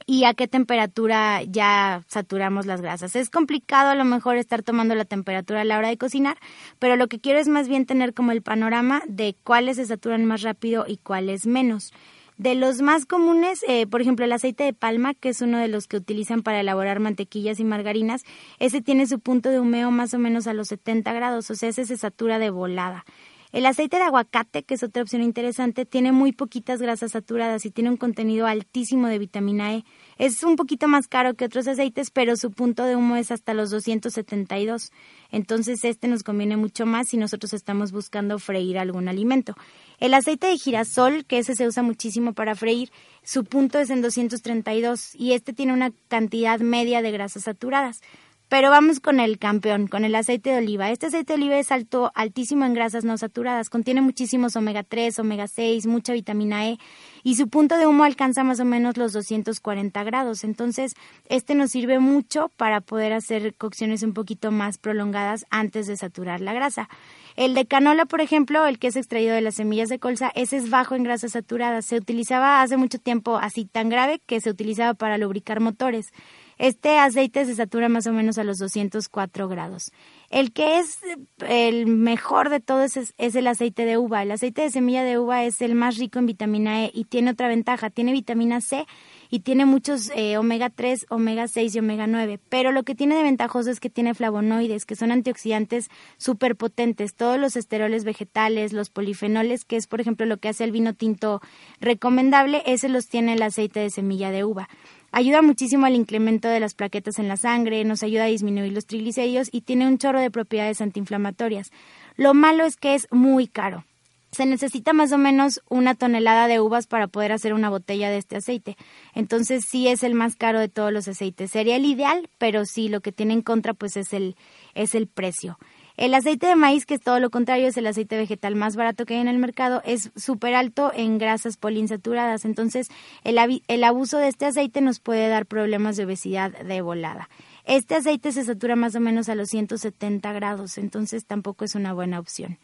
y 0.07 0.25
a 0.25 0.35
qué 0.35 0.49
temperatura 0.49 1.43
ya 1.43 2.03
saturamos 2.09 2.67
las 2.67 2.81
grasas. 2.81 3.17
Es 3.17 3.31
complicado 3.31 3.91
a 3.91 3.95
lo 3.95 4.05
mejor 4.05 4.37
estar 4.37 4.63
tomando 4.63 4.95
la 4.95 5.05
temperatura 5.05 5.63
a 5.63 5.65
la 5.65 5.79
hora 5.79 5.89
de 5.89 5.99
cocinar, 5.99 6.39
pero 6.79 6.97
lo 6.97 7.09
que 7.09 7.19
quiero 7.19 7.39
es 7.39 7.49
más 7.49 7.69
bien 7.69 7.87
tener 7.87 8.15
como 8.15 8.33
el 8.33 8.43
panorama 8.43 9.03
de 9.07 9.35
cuáles 9.45 9.77
se 9.77 9.87
saturan 9.87 10.25
más 10.25 10.43
rápido 10.43 10.85
y 10.87 10.97
cuáles 10.99 11.47
menos. 11.47 11.93
De 12.39 12.55
los 12.55 12.83
más 12.83 13.05
comunes, 13.05 13.65
eh, 13.67 13.89
por 13.89 14.01
ejemplo, 14.01 14.25
el 14.25 14.31
aceite 14.31 14.63
de 14.63 14.73
palma, 14.73 15.13
que 15.13 15.31
es 15.31 15.43
uno 15.43 15.59
de 15.59 15.67
los 15.67 15.89
que 15.89 15.97
utilizan 15.97 16.45
para 16.45 16.61
elaborar 16.61 17.01
mantequillas 17.01 17.59
y 17.59 17.65
margarinas, 17.65 18.23
ese 18.61 18.81
tiene 18.81 19.09
su 19.09 19.19
punto 19.19 19.49
de 19.49 19.59
humeo 19.59 19.91
más 19.91 20.15
o 20.15 20.21
menos 20.21 20.47
a 20.47 20.55
los 20.55 20.69
70 20.69 21.13
grados, 21.15 21.51
o 21.51 21.57
sea, 21.57 21.71
ese 21.71 21.85
se 21.85 21.97
satura 21.97 22.39
de 22.39 22.51
volada. 22.51 23.05
El 23.51 23.65
aceite 23.65 23.97
de 23.97 24.03
aguacate, 24.03 24.63
que 24.63 24.75
es 24.75 24.83
otra 24.83 25.03
opción 25.03 25.23
interesante, 25.23 25.87
tiene 25.87 26.13
muy 26.13 26.33
poquitas 26.33 26.83
grasas 26.83 27.13
saturadas 27.13 27.65
y 27.65 27.71
tiene 27.71 27.89
un 27.89 27.97
contenido 27.97 28.47
altísimo 28.47 29.09
de 29.09 29.19
vitamina 29.19 29.73
E. 29.73 29.85
Es 30.19 30.43
un 30.43 30.57
poquito 30.57 30.87
más 30.87 31.09
caro 31.09 31.33
que 31.33 31.47
otros 31.47 31.67
aceites, 31.67 32.11
pero 32.11 32.37
su 32.37 32.51
punto 32.53 32.85
de 32.85 32.95
humo 32.95 33.17
es 33.17 33.31
hasta 33.31 33.55
los 33.55 33.71
272. 33.71 34.93
Entonces 35.31 35.83
este 35.85 36.09
nos 36.09 36.25
conviene 36.25 36.59
mucho 36.59 36.85
más 36.85 37.09
si 37.09 37.17
nosotros 37.17 37.55
estamos 37.55 37.91
buscando 37.91 38.39
freír 38.39 38.79
algún 38.79 39.09
alimento. 39.09 39.55
El 39.99 40.13
aceite 40.13 40.49
de 40.49 40.59
girasol, 40.59 41.25
que 41.25 41.39
ese 41.39 41.55
se 41.55 41.67
usa 41.67 41.83
muchísimo 41.83 42.35
para 42.35 42.55
freír, 42.55 42.91
su 43.23 43.45
punto 43.45 43.79
es 43.79 43.89
en 43.89 44.03
232 44.03 45.15
y 45.15 45.33
este 45.33 45.55
tiene 45.55 45.73
una 45.73 45.91
cantidad 46.09 46.61
media 46.61 47.01
de 47.01 47.13
grasas 47.13 47.45
saturadas. 47.45 48.03
Pero 48.49 48.71
vamos 48.71 48.99
con 49.01 49.21
el 49.21 49.39
campeón, 49.39 49.89
con 49.89 50.07
el 50.07 50.15
aceite 50.15 50.51
de 50.51 50.59
oliva. 50.59 50.91
Este 50.91 51.07
aceite 51.07 51.35
de 51.35 51.39
oliva 51.39 51.59
es 51.59 51.71
alto, 51.71 52.11
altísimo 52.15 52.65
en 52.65 52.73
grasas 52.73 53.05
no 53.05 53.19
saturadas, 53.19 53.69
contiene 53.69 54.01
muchísimos 54.01 54.57
omega 54.57 54.83
3, 54.83 55.19
omega 55.19 55.47
6, 55.49 55.87
mucha 55.87 56.15
vitamina 56.15 56.67
E 56.67 56.79
y 57.23 57.35
su 57.35 57.49
punto 57.49 57.77
de 57.77 57.87
humo 57.87 58.05
alcanza 58.05 58.45
más 58.45 58.59
o 58.61 58.65
menos 58.65 58.97
los 58.97 59.13
240 59.13 60.03
grados. 60.03 60.45
Entonces, 60.45 60.95
este 61.27 61.55
nos 61.55 61.73
sirve 61.73 61.99
mucho 61.99 62.51
para 62.57 62.81
poder 62.81 63.13
hacer 63.13 63.55
cocciones 63.55 64.03
un 64.03 64.15
poquito 64.15 64.51
más 64.51 64.79
prolongadas 64.79 65.45
antes 65.51 65.87
de 65.87 65.99
saturar 65.99 66.41
la 66.41 66.55
grasa. 66.55 66.89
El 67.37 67.55
de 67.55 67.67
canola, 67.67 68.07
por 68.07 68.23
ejemplo, 68.23 68.65
el 68.67 68.79
que 68.79 68.89
es 68.89 68.97
extraído 68.97 69.35
de 69.35 69.43
las 69.43 69.57
semillas 69.57 69.91
de 69.91 69.99
colza, 69.99 70.33
ese 70.35 70.57
es 70.57 70.71
bajo 70.71 70.95
en 70.95 71.03
grasas 71.03 71.33
saturadas. 71.33 71.85
Se 71.85 71.97
utilizaba 71.97 72.63
hace 72.63 72.79
mucho 72.79 72.99
tiempo 72.99 73.37
así 73.37 73.67
tan 73.67 73.91
grave 73.91 74.23
que 74.25 74.41
se 74.41 74.49
utilizaba 74.49 74.95
para 74.95 75.19
lubricar 75.19 75.61
motores. 75.61 76.13
Este 76.59 76.99
aceite 76.99 77.45
se 77.47 77.55
satura 77.55 77.89
más 77.89 78.07
o 78.07 78.13
menos 78.13 78.37
a 78.39 78.45
los 78.45 78.59
204 78.59 79.49
grados. 79.49 79.93
El 80.31 80.53
que 80.53 80.79
es 80.79 80.99
el 81.47 81.87
mejor 81.87 82.51
de 82.51 82.61
todos 82.61 82.99
es, 82.99 83.15
el 83.17 83.47
aceite 83.47 83.87
de 83.87 83.97
uva. 83.97 84.23
El 84.23 84.31
aceite 84.31 84.63
de 84.63 84.71
semilla 84.71 85.03
de 85.03 85.19
uva 85.19 85.45
es 85.45 85.63
el 85.63 85.75
más 85.75 85.97
rico 85.97 86.19
en 86.19 86.27
vitamina 86.27 86.85
E 86.85 86.91
y 86.93 87.05
tiene 87.05 87.31
otra 87.31 87.49
ventaja, 87.49 87.89
tiene 87.89 88.13
vitamina 88.13 88.61
C 88.61 88.87
y 89.31 89.41
tiene 89.41 89.65
muchos 89.65 90.11
eh, 90.15 90.37
omega 90.37 90.69
3, 90.69 91.07
omega 91.09 91.49
6 91.49 91.77
y 91.77 91.79
omega 91.79 92.07
9. 92.07 92.41
Pero 92.51 92.73
lo 92.73 92.83
que 92.83 92.95
tiene 92.95 93.17
de 93.17 93.23
ventajoso 93.23 93.71
es 93.71 93.81
que 93.81 93.89
tiene 93.89 94.13
flavonoides, 94.13 94.85
que 94.85 94.97
son 94.97 95.13
antioxidantes 95.13 95.89
súper 96.19 96.57
potentes. 96.57 97.15
Todos 97.15 97.39
los 97.39 97.57
esteroles 97.57 98.05
vegetales, 98.05 98.75
los 98.75 98.91
polifenoles, 98.91 99.65
que 99.65 99.77
es 99.77 99.87
por 99.87 100.01
ejemplo 100.01 100.27
lo 100.27 100.37
que 100.37 100.49
hace 100.49 100.65
el 100.65 100.73
vino 100.73 100.93
tinto 100.93 101.41
recomendable, 101.81 102.63
ese 102.67 102.91
los 102.91 103.09
tiene 103.09 103.33
el 103.33 103.43
aceite 103.43 103.81
de 103.81 103.89
semilla 103.89 104.31
de 104.31 104.45
uva. 104.45 104.69
Ayuda 105.11 105.41
muchísimo 105.41 105.87
al 105.87 105.95
incremento 105.95 106.49
de 106.49 106.61
las 106.61 106.75
plaquetas 106.75 107.19
en 107.19 107.29
la 107.29 107.37
sangre, 107.37 107.85
nos 107.85 108.03
ayuda 108.03 108.25
a 108.25 108.29
disminuir 108.29 108.73
los 108.73 108.87
triglicéridos 108.87 109.49
y 109.51 109.63
tiene 109.63 109.87
un 109.87 109.99
chorro 109.99 110.21
de 110.21 110.31
propiedades 110.31 110.81
antiinflamatorias. 110.81 111.71
Lo 112.17 112.35
malo 112.35 112.65
es 112.65 112.77
que 112.77 112.95
es 112.95 113.09
muy 113.11 113.47
caro. 113.47 113.85
Se 114.33 114.45
necesita 114.45 114.93
más 114.93 115.11
o 115.13 115.19
menos 115.19 115.63
una 115.71 115.95
tonelada 115.95 116.49
de 116.49 116.61
uvas 116.61 116.87
para 116.87 117.07
poder 117.07 117.33
hacer 117.33 117.55
una 117.55 117.71
botella 117.71 118.11
de 118.11 118.19
este 118.19 118.37
aceite. 118.37 118.77
Entonces 119.15 119.65
sí 119.67 119.89
es 119.89 120.03
el 120.03 120.15
más 120.15 120.37
caro 120.37 120.61
de 120.61 120.69
todos 120.69 120.93
los 120.93 121.09
aceites. 121.09 121.51
Sería 121.51 121.77
el 121.77 121.87
ideal, 121.87 122.29
pero 122.37 122.67
sí 122.67 122.89
lo 122.89 123.01
que 123.01 123.11
tiene 123.11 123.33
en 123.33 123.43
contra 123.43 123.73
pues 123.73 123.97
es 123.97 124.13
el, 124.13 124.37
es 124.75 124.95
el 124.95 125.07
precio. 125.07 125.59
El 125.99 126.15
aceite 126.15 126.47
de 126.47 126.55
maíz, 126.55 126.87
que 126.87 126.95
es 126.95 127.01
todo 127.01 127.19
lo 127.19 127.29
contrario, 127.29 127.67
es 127.67 127.77
el 127.77 127.89
aceite 127.89 128.17
vegetal 128.17 128.55
más 128.55 128.77
barato 128.77 129.05
que 129.05 129.15
hay 129.15 129.21
en 129.21 129.27
el 129.27 129.39
mercado, 129.39 129.83
es 129.85 130.13
súper 130.15 130.55
alto 130.55 130.93
en 130.95 131.19
grasas 131.19 131.57
poliinsaturadas. 131.57 132.45
Entonces, 132.45 132.87
el, 133.25 133.37
el 133.67 133.83
abuso 133.83 134.19
de 134.19 134.29
este 134.29 134.47
aceite 134.47 134.81
nos 134.81 135.01
puede 135.01 135.29
dar 135.29 135.45
problemas 135.45 135.97
de 135.97 136.05
obesidad 136.05 136.53
de 136.53 136.81
volada. 136.83 137.29
Este 137.65 137.97
aceite 137.97 138.31
se 138.31 138.45
satura 138.45 138.77
más 138.77 138.95
o 138.95 139.01
menos 139.01 139.29
a 139.29 139.35
los 139.35 139.49
170 139.49 140.33
grados, 140.35 140.79
entonces 140.79 141.27
tampoco 141.27 141.65
es 141.65 141.75
una 141.75 141.95
buena 141.95 142.21
opción. 142.21 142.59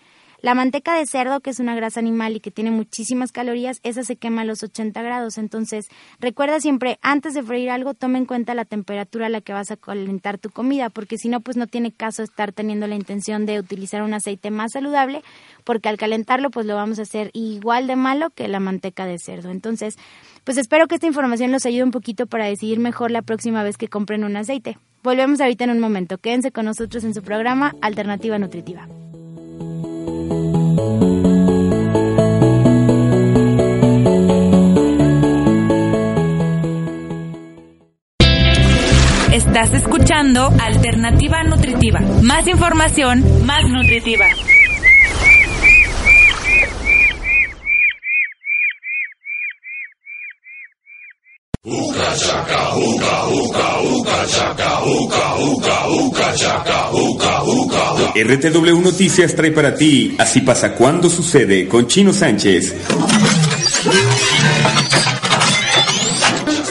La 0.45 0.55
manteca 0.55 0.95
de 0.95 1.07
cerdo, 1.07 1.41
que 1.41 1.49
es 1.49 1.59
una 1.59 1.75
grasa 1.75 2.01
animal 2.01 2.37
y 2.37 2.41
que 2.41 2.51
tiene 2.51 2.71
muchísimas 2.71 3.33
calorías, 3.33 3.81
esa 3.83 4.05
se 4.05 4.17
quema 4.17 4.43
a 4.43 4.45
los 4.45 4.63
80 4.63 5.01
grados. 5.01 5.39
Entonces, 5.39 5.89
recuerda 6.21 6.61
siempre, 6.61 6.99
antes 7.01 7.33
de 7.33 7.43
freír 7.43 7.71
algo, 7.71 7.95
toma 7.95 8.19
en 8.19 8.27
cuenta 8.27 8.55
la 8.55 8.67
temperatura 8.67 9.25
a 9.25 9.29
la 9.31 9.41
que 9.41 9.55
vas 9.55 9.71
a 9.71 9.79
calentar 9.79 10.37
tu 10.37 10.51
comida, 10.51 10.91
porque 10.91 11.17
si 11.17 11.31
no, 11.31 11.41
pues 11.41 11.57
no 11.57 11.67
tiene 11.67 11.93
caso 11.93 12.23
estar 12.23 12.53
teniendo 12.53 12.87
la 12.87 12.95
intención 12.95 13.47
de 13.47 13.59
utilizar 13.59 14.03
un 14.03 14.13
aceite 14.13 14.51
más 14.51 14.73
saludable, 14.73 15.23
porque 15.65 15.89
al 15.89 15.97
calentarlo, 15.97 16.51
pues 16.51 16.67
lo 16.67 16.75
vamos 16.75 16.99
a 16.99 17.03
hacer 17.05 17.31
igual 17.33 17.87
de 17.87 17.97
malo 17.97 18.29
que 18.29 18.47
la 18.47 18.61
manteca 18.61 19.07
de 19.07 19.19
cerdo. 19.19 19.51
Entonces, 19.51 19.97
pues 20.45 20.59
espero 20.59 20.89
que 20.89 20.97
esta 20.97 21.07
información 21.07 21.53
los 21.53 21.65
ayude 21.65 21.85
un 21.85 21.91
poquito 21.91 22.27
para 22.27 22.45
decidir 22.45 22.81
mejor 22.81 23.13
la 23.13 23.23
próxima 23.23 23.63
vez 23.63 23.79
que 23.79 23.89
compren 23.89 24.25
un 24.25 24.37
aceite. 24.37 24.77
Volvemos 25.03 25.41
ahorita 25.41 25.65
en 25.65 25.71
un 25.71 25.81
momento. 25.81 26.19
Quédense 26.19 26.53
con 26.53 26.67
nosotros 26.67 27.03
en 27.05 27.15
su 27.15 27.23
programa 27.23 27.75
Alternativa 27.81 28.39
Nutritiva. 28.39 28.87
Alternativa 40.17 41.43
Nutritiva. 41.43 41.99
Más 42.23 42.47
información, 42.47 43.45
más 43.45 43.65
nutritiva. 43.69 44.27
RTW 58.15 58.81
Noticias 58.81 59.35
trae 59.35 59.51
para 59.51 59.75
ti 59.75 60.15
Así 60.17 60.43
pasa 60.43 60.75
cuando 60.75 61.11
sucede 61.11 61.67
con 61.67 61.89
Chino 61.89 62.13
Sánchez. 62.13 62.73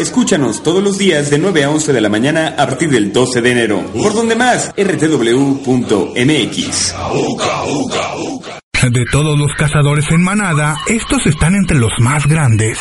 Escúchanos 0.03 0.61
todos 0.63 0.83
los 0.83 0.97
días 0.97 1.29
de 1.29 1.37
9 1.37 1.63
a 1.63 1.69
11 1.69 1.93
de 1.93 2.01
la 2.01 2.09
mañana 2.09 2.55
a 2.57 2.67
partir 2.67 2.89
del 2.89 3.13
12 3.13 3.41
de 3.41 3.51
enero. 3.51 3.85
Por 3.93 4.13
donde 4.13 4.35
más, 4.35 4.73
rtw.mx. 4.75 5.65
De 8.91 9.05
todos 9.09 9.39
los 9.39 9.53
cazadores 9.57 10.11
en 10.11 10.21
manada, 10.21 10.75
estos 10.87 11.25
están 11.25 11.55
entre 11.55 11.77
los 11.77 11.93
más 11.99 12.27
grandes. 12.27 12.79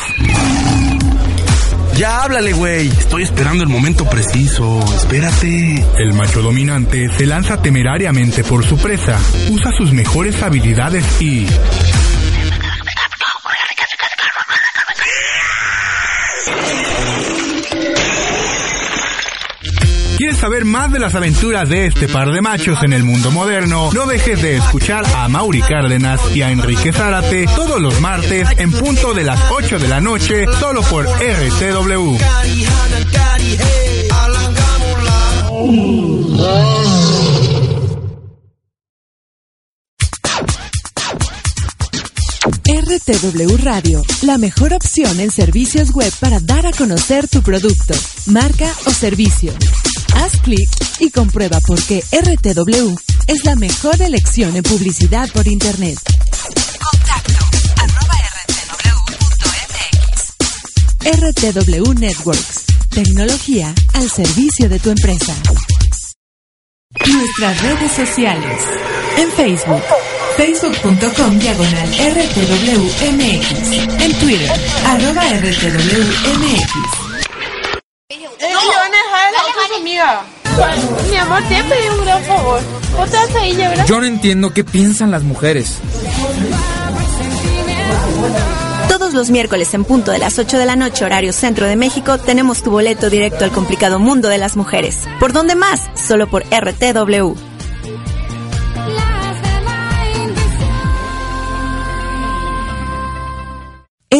Ya 1.96 2.24
háblale, 2.24 2.54
güey. 2.54 2.88
Estoy 2.88 3.22
esperando 3.22 3.62
el 3.62 3.68
momento 3.68 4.04
preciso. 4.04 4.80
Espérate. 4.96 5.86
El 5.98 6.14
macho 6.14 6.42
dominante 6.42 7.08
se 7.16 7.24
lanza 7.24 7.62
temerariamente 7.62 8.42
por 8.42 8.64
su 8.64 8.76
presa, 8.78 9.16
usa 9.48 9.70
sus 9.78 9.92
mejores 9.92 10.42
habilidades 10.42 11.04
y... 11.22 11.46
¿Quieres 20.32 20.48
saber 20.48 20.64
más 20.64 20.90
de 20.90 20.98
las 20.98 21.14
aventuras 21.14 21.68
de 21.68 21.88
este 21.88 22.08
par 22.08 22.32
de 22.32 22.40
machos 22.40 22.82
en 22.82 22.94
el 22.94 23.02
mundo 23.04 23.30
moderno? 23.30 23.90
No 23.92 24.06
dejes 24.06 24.40
de 24.40 24.56
escuchar 24.56 25.04
a 25.14 25.28
Mauri 25.28 25.60
Cárdenas 25.60 26.22
y 26.34 26.40
a 26.40 26.50
Enrique 26.50 26.90
Zárate 26.90 27.44
todos 27.54 27.78
los 27.78 28.00
martes 28.00 28.48
en 28.56 28.72
punto 28.72 29.12
de 29.12 29.24
las 29.24 29.38
8 29.50 29.78
de 29.78 29.88
la 29.88 30.00
noche, 30.00 30.46
solo 30.58 30.80
por 30.84 31.04
RTW. 31.04 32.16
RTW 42.92 43.56
Radio, 43.62 44.02
la 44.20 44.36
mejor 44.36 44.74
opción 44.74 45.18
en 45.18 45.30
servicios 45.30 45.92
web 45.92 46.12
para 46.20 46.40
dar 46.40 46.66
a 46.66 46.72
conocer 46.72 47.26
tu 47.26 47.40
producto, 47.42 47.94
marca 48.26 48.70
o 48.84 48.90
servicio. 48.90 49.54
Haz 50.16 50.38
clic 50.42 50.68
y 50.98 51.10
comprueba 51.10 51.58
por 51.60 51.82
qué 51.86 52.04
RTW 52.12 52.94
es 53.28 53.46
la 53.46 53.56
mejor 53.56 54.02
elección 54.02 54.54
en 54.56 54.62
publicidad 54.62 55.30
por 55.30 55.48
Internet. 55.48 55.98
Contacto 56.90 57.46
arroba 57.80 58.18
rtw.mx. 59.32 59.94
RTW 61.06 61.94
Networks, 61.98 62.64
tecnología 62.90 63.74
al 63.94 64.10
servicio 64.10 64.68
de 64.68 64.78
tu 64.78 64.90
empresa. 64.90 65.34
Nuestras 67.10 67.62
redes 67.62 67.92
sociales. 67.92 68.62
En 69.16 69.30
Facebook, 69.32 69.82
facebook.com 70.36 71.38
diagonal 71.38 71.88
rtwmx. 71.88 73.72
En 74.00 74.12
Twitter, 74.18 74.50
arroba 74.86 75.22
rtwmx. 75.22 76.72
Eh, 78.08 78.18
Leona, 78.40 79.00
jala 79.10 79.38
con 79.54 79.68
su 79.68 79.74
amiga. 79.80 80.24
Mi 81.10 81.16
amor, 81.16 81.42
te 81.48 81.90
un 81.90 82.04
gran 82.04 82.22
favor. 82.24 82.60
¿Vos 82.96 83.10
te 83.10 83.16
vas 83.16 83.36
a 83.36 83.46
ir, 83.46 83.56
¿verdad? 83.56 83.86
Yo 83.86 84.00
no 84.00 84.06
entiendo 84.06 84.52
qué 84.52 84.64
piensan 84.64 85.10
las 85.10 85.22
mujeres. 85.22 85.78
Todos 88.88 89.14
los 89.14 89.30
miércoles 89.30 89.72
en 89.74 89.84
punto 89.84 90.10
de 90.10 90.18
las 90.18 90.38
8 90.38 90.58
de 90.58 90.66
la 90.66 90.76
noche, 90.76 91.04
horario 91.04 91.32
centro 91.32 91.66
de 91.66 91.76
México, 91.76 92.18
tenemos 92.18 92.62
tu 92.62 92.70
boleto 92.70 93.08
directo 93.08 93.44
al 93.44 93.50
complicado 93.50 93.98
mundo 93.98 94.28
de 94.28 94.38
las 94.38 94.56
mujeres. 94.56 95.04
¿Por 95.18 95.32
dónde 95.32 95.54
más? 95.54 95.80
Solo 95.94 96.26
por 96.28 96.44
RTW. 96.44 97.51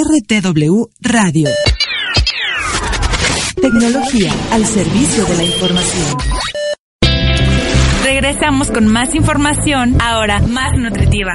RTW 0.03 0.89
Radio. 1.01 1.49
Tecnología 3.55 4.33
al 4.51 4.67
servicio 4.67 5.25
de 5.27 5.37
la 5.37 5.45
información. 5.45 6.19
Regresamos 8.03 8.73
con 8.73 8.89
más 8.89 9.15
información, 9.15 9.97
ahora 10.03 10.41
más 10.41 10.77
nutritiva. 10.77 11.35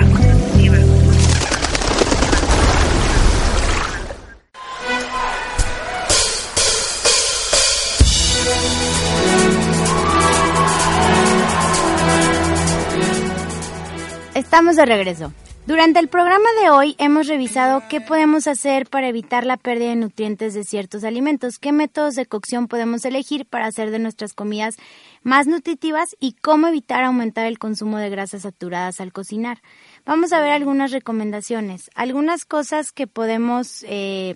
Estamos 14.36 14.76
de 14.76 14.86
regreso. 14.86 15.32
Durante 15.68 15.99
el 15.99 16.07
programa 16.07 16.47
de 16.61 16.70
hoy 16.70 16.95
hemos 16.97 17.28
revisado 17.28 17.84
qué 17.89 17.99
podemos 17.99 18.47
hacer 18.47 18.88
para 18.88 19.09
evitar 19.09 19.45
la 19.45 19.57
pérdida 19.57 19.89
de 19.89 19.97
nutrientes 19.97 20.53
de 20.53 20.63
ciertos 20.63 21.03
alimentos, 21.03 21.59
qué 21.59 21.74
métodos 21.74 22.15
de 22.15 22.26
cocción 22.26 22.70
podemos 22.70 23.03
elegir 23.03 23.45
para 23.45 23.65
hacer 23.65 23.91
de 23.91 23.99
nuestras 23.99 24.34
comidas 24.34 24.78
más 25.24 25.45
nutritivas 25.45 26.15
y 26.22 26.38
cómo 26.41 26.70
evitar 26.70 27.03
aumentar 27.03 27.47
el 27.47 27.59
consumo 27.59 27.97
de 27.97 28.09
grasas 28.09 28.43
saturadas 28.43 29.01
al 29.01 29.11
cocinar. 29.11 29.61
Vamos 30.05 30.32
a 30.32 30.39
ver 30.39 30.51
algunas 30.51 30.91
recomendaciones, 30.91 31.91
algunas 31.95 32.45
cosas 32.45 32.93
que 32.93 33.05
podemos 33.05 33.84
eh, 33.89 34.36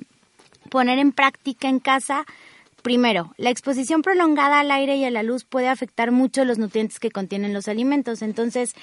poner 0.69 0.99
en 0.99 1.13
práctica 1.13 1.69
en 1.69 1.79
casa 1.79 2.25
Primero, 2.82 3.34
la 3.38 3.51
exposición 3.51 4.01
prolongada 4.01 4.59
al 4.59 4.71
aire 4.71 4.95
y 4.95 5.05
a 5.05 5.11
la 5.11 5.21
luz 5.21 5.45
puede 5.45 5.67
afectar 5.67 6.11
mucho 6.11 6.43
los 6.45 6.57
nutrientes 6.57 6.99
que 6.99 7.11
contienen 7.11 7.53
los 7.53 7.67
alimentos. 7.67 8.23
Entonces, 8.23 8.73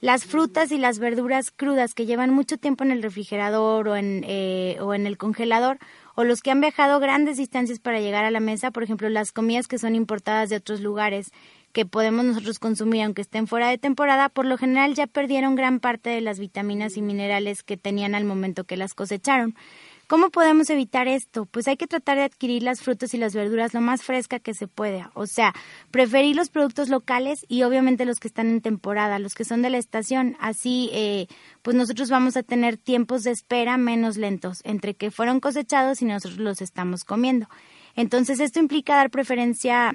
las 0.00 0.24
frutas 0.24 0.70
y 0.70 0.78
las 0.78 1.00
verduras 1.00 1.50
crudas 1.50 1.92
que 1.92 2.06
llevan 2.06 2.30
mucho 2.30 2.56
tiempo 2.56 2.84
en 2.84 2.92
el 2.92 3.02
refrigerador 3.02 3.88
o 3.88 3.96
en, 3.96 4.24
eh, 4.28 4.76
o 4.80 4.94
en 4.94 5.06
el 5.06 5.18
congelador, 5.18 5.78
o 6.14 6.22
los 6.22 6.40
que 6.40 6.52
han 6.52 6.60
viajado 6.60 7.00
grandes 7.00 7.36
distancias 7.36 7.80
para 7.80 8.00
llegar 8.00 8.24
a 8.24 8.30
la 8.30 8.40
mesa, 8.40 8.70
por 8.70 8.84
ejemplo, 8.84 9.08
las 9.08 9.32
comidas 9.32 9.66
que 9.66 9.78
son 9.78 9.96
importadas 9.96 10.50
de 10.50 10.56
otros 10.56 10.80
lugares 10.80 11.32
que 11.72 11.84
podemos 11.84 12.24
nosotros 12.24 12.58
consumir 12.58 13.02
aunque 13.02 13.22
estén 13.22 13.46
fuera 13.46 13.68
de 13.68 13.78
temporada, 13.78 14.28
por 14.28 14.46
lo 14.46 14.56
general 14.56 14.94
ya 14.94 15.06
perdieron 15.06 15.54
gran 15.54 15.80
parte 15.80 16.10
de 16.10 16.20
las 16.20 16.38
vitaminas 16.38 16.96
y 16.96 17.02
minerales 17.02 17.62
que 17.62 17.76
tenían 17.76 18.14
al 18.14 18.24
momento 18.24 18.64
que 18.64 18.76
las 18.76 18.94
cosecharon. 18.94 19.54
¿Cómo 20.08 20.30
podemos 20.30 20.70
evitar 20.70 21.06
esto? 21.06 21.44
Pues 21.44 21.68
hay 21.68 21.76
que 21.76 21.86
tratar 21.86 22.16
de 22.16 22.24
adquirir 22.24 22.62
las 22.62 22.80
frutas 22.80 23.12
y 23.12 23.18
las 23.18 23.34
verduras 23.34 23.74
lo 23.74 23.82
más 23.82 24.02
fresca 24.02 24.38
que 24.38 24.54
se 24.54 24.66
pueda. 24.66 25.10
O 25.12 25.26
sea, 25.26 25.52
preferir 25.90 26.34
los 26.34 26.48
productos 26.48 26.88
locales 26.88 27.44
y 27.46 27.62
obviamente 27.62 28.06
los 28.06 28.18
que 28.18 28.28
están 28.28 28.46
en 28.48 28.62
temporada, 28.62 29.18
los 29.18 29.34
que 29.34 29.44
son 29.44 29.60
de 29.60 29.68
la 29.68 29.76
estación. 29.76 30.34
Así, 30.40 30.88
eh, 30.94 31.26
pues 31.60 31.76
nosotros 31.76 32.08
vamos 32.08 32.38
a 32.38 32.42
tener 32.42 32.78
tiempos 32.78 33.22
de 33.22 33.32
espera 33.32 33.76
menos 33.76 34.16
lentos 34.16 34.62
entre 34.64 34.94
que 34.94 35.10
fueron 35.10 35.40
cosechados 35.40 36.00
y 36.00 36.06
nosotros 36.06 36.38
los 36.38 36.62
estamos 36.62 37.04
comiendo. 37.04 37.46
Entonces, 37.94 38.40
esto 38.40 38.60
implica 38.60 38.96
dar 38.96 39.10
preferencia 39.10 39.94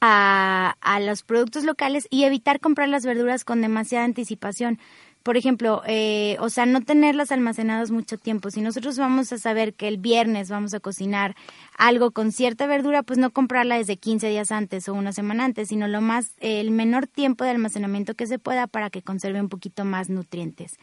a, 0.00 0.74
a 0.80 0.98
los 0.98 1.22
productos 1.22 1.62
locales 1.62 2.08
y 2.10 2.24
evitar 2.24 2.58
comprar 2.58 2.88
las 2.88 3.06
verduras 3.06 3.44
con 3.44 3.60
demasiada 3.62 4.06
anticipación 4.06 4.80
por 5.26 5.36
ejemplo, 5.36 5.82
eh, 5.88 6.36
o 6.38 6.48
sea, 6.50 6.66
no 6.66 6.82
tenerlas 6.82 7.32
almacenadas 7.32 7.90
mucho 7.90 8.16
tiempo. 8.16 8.52
Si 8.52 8.60
nosotros 8.60 8.96
vamos 8.96 9.32
a 9.32 9.38
saber 9.38 9.74
que 9.74 9.88
el 9.88 9.98
viernes 9.98 10.50
vamos 10.50 10.72
a 10.72 10.78
cocinar 10.78 11.34
algo 11.76 12.12
con 12.12 12.30
cierta 12.30 12.68
verdura, 12.68 13.02
pues 13.02 13.18
no 13.18 13.32
comprarla 13.32 13.76
desde 13.76 13.96
15 13.96 14.28
días 14.28 14.52
antes 14.52 14.88
o 14.88 14.94
una 14.94 15.10
semana 15.10 15.44
antes, 15.44 15.66
sino 15.66 15.88
lo 15.88 16.00
más, 16.00 16.36
el 16.38 16.70
menor 16.70 17.08
tiempo 17.08 17.42
de 17.42 17.50
almacenamiento 17.50 18.14
que 18.14 18.28
se 18.28 18.38
pueda 18.38 18.68
para 18.68 18.88
que 18.88 19.02
conserve 19.02 19.40
un 19.40 19.48
poquito 19.48 19.84
más 19.84 20.10
nutrientes. 20.10 20.78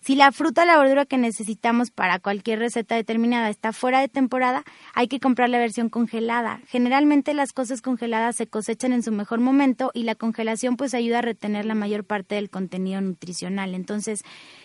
Si 0.00 0.14
la 0.14 0.32
fruta 0.32 0.62
o 0.62 0.66
la 0.66 0.78
verdura 0.78 1.04
que 1.04 1.18
necesitamos 1.18 1.90
para 1.90 2.18
cualquier 2.18 2.58
receta 2.58 2.94
determinada 2.94 3.50
está 3.50 3.72
fuera 3.72 4.00
de 4.00 4.08
temporada, 4.08 4.64
hay 4.94 5.08
que 5.08 5.20
comprar 5.20 5.50
la 5.50 5.58
versión 5.58 5.90
congelada. 5.90 6.60
Generalmente 6.68 7.34
las 7.34 7.52
cosas 7.52 7.82
congeladas 7.82 8.36
se 8.36 8.46
cosechan 8.46 8.92
en 8.92 9.02
su 9.02 9.12
mejor 9.12 9.40
momento 9.40 9.90
y 9.92 10.04
la 10.04 10.14
congelación 10.14 10.76
pues 10.76 10.94
ayuda 10.94 11.18
a 11.18 11.22
retener 11.22 11.66
la 11.66 11.74
mayor 11.74 12.04
parte 12.04 12.36
del 12.36 12.48
contenido 12.48 13.00
nutricional. 13.02 13.74
Entonces, 13.74 14.22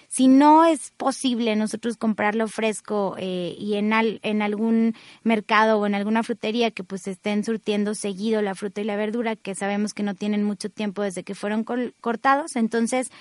si 0.08 0.30
no 0.30 0.64
es 0.64 0.92
posible 0.92 1.58
nosotros 1.58 1.98
comprarlo 1.98 2.48
fresco 2.48 3.16
eh, 3.18 3.56
y 3.60 3.74
en, 3.74 3.92
en 3.94 4.42
algún 4.42 4.94
mercado 5.24 5.80
o 5.80 5.86
en 5.86 5.96
alguna 5.96 6.24
frutería 6.24 6.72
que 6.72 6.86
pues 6.86 7.08
estén 7.08 7.44
surtiendo 7.44 7.94
seguido 7.94 8.42
la 8.42 8.56
fruta 8.56 8.80
y 8.80 8.86
la 8.86 8.96
verdura, 8.96 9.36
que 9.36 9.56
sabemos 9.56 9.94
que 9.94 10.04
no 10.04 10.16
tienen 10.16 10.44
mucho 10.44 10.70
tiempo 10.70 11.02
desde 11.02 11.24
que 11.24 11.36
fueron 11.36 11.66
cortados, 11.66 12.56
entonces 12.56 13.12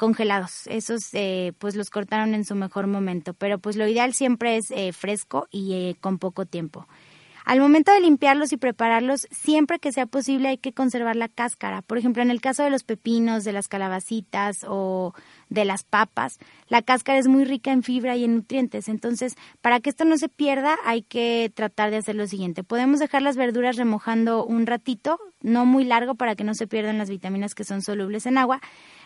congelados. 0.00 0.66
Esos 0.66 1.10
eh, 1.12 1.52
pues 1.58 1.76
los 1.76 1.90
cortaron 1.90 2.32
en 2.32 2.46
su 2.46 2.54
mejor 2.54 2.86
momento, 2.86 3.34
pero 3.34 3.58
pues 3.58 3.76
lo 3.76 3.86
ideal 3.86 4.14
siempre 4.14 4.56
es 4.56 4.70
eh, 4.70 4.94
fresco 4.94 5.46
y 5.50 5.74
eh, 5.74 5.96
con 6.00 6.18
poco 6.18 6.46
tiempo. 6.46 6.88
Al 7.44 7.60
momento 7.60 7.92
de 7.92 8.00
limpiarlos 8.00 8.52
y 8.52 8.56
prepararlos, 8.56 9.26
siempre 9.30 9.78
que 9.78 9.92
sea 9.92 10.06
posible 10.06 10.48
hay 10.48 10.58
que 10.58 10.72
conservar 10.72 11.16
la 11.16 11.28
cáscara. 11.28 11.82
Por 11.82 11.98
ejemplo, 11.98 12.22
en 12.22 12.30
el 12.30 12.40
caso 12.40 12.62
de 12.62 12.70
los 12.70 12.82
pepinos, 12.82 13.44
de 13.44 13.52
las 13.52 13.68
calabacitas 13.68 14.64
o 14.66 15.14
de 15.48 15.64
las 15.64 15.82
papas, 15.82 16.38
la 16.68 16.80
cáscara 16.80 17.18
es 17.18 17.28
muy 17.28 17.44
rica 17.44 17.72
en 17.72 17.82
fibra 17.82 18.16
y 18.16 18.24
en 18.24 18.36
nutrientes. 18.36 18.88
Entonces, 18.88 19.36
para 19.60 19.80
que 19.80 19.90
esto 19.90 20.04
no 20.04 20.16
se 20.16 20.28
pierda, 20.28 20.76
hay 20.84 21.02
que 21.02 21.50
tratar 21.54 21.90
de 21.90 21.98
hacer 21.98 22.14
lo 22.14 22.26
siguiente. 22.26 22.62
Podemos 22.62 23.00
dejar 23.00 23.20
las 23.20 23.36
verduras 23.36 23.76
remojando 23.76 24.46
un 24.46 24.66
ratito, 24.66 25.18
no 25.42 25.66
muy 25.66 25.84
largo 25.84 26.14
para 26.14 26.36
que 26.36 26.44
no 26.44 26.54
se 26.54 26.66
pierdan 26.66 26.98
las 26.98 27.10
vitaminas 27.10 27.54
que 27.54 27.64
son 27.64 27.82
solubles 27.82 28.26
en 28.26 28.38
agua. 28.38 28.60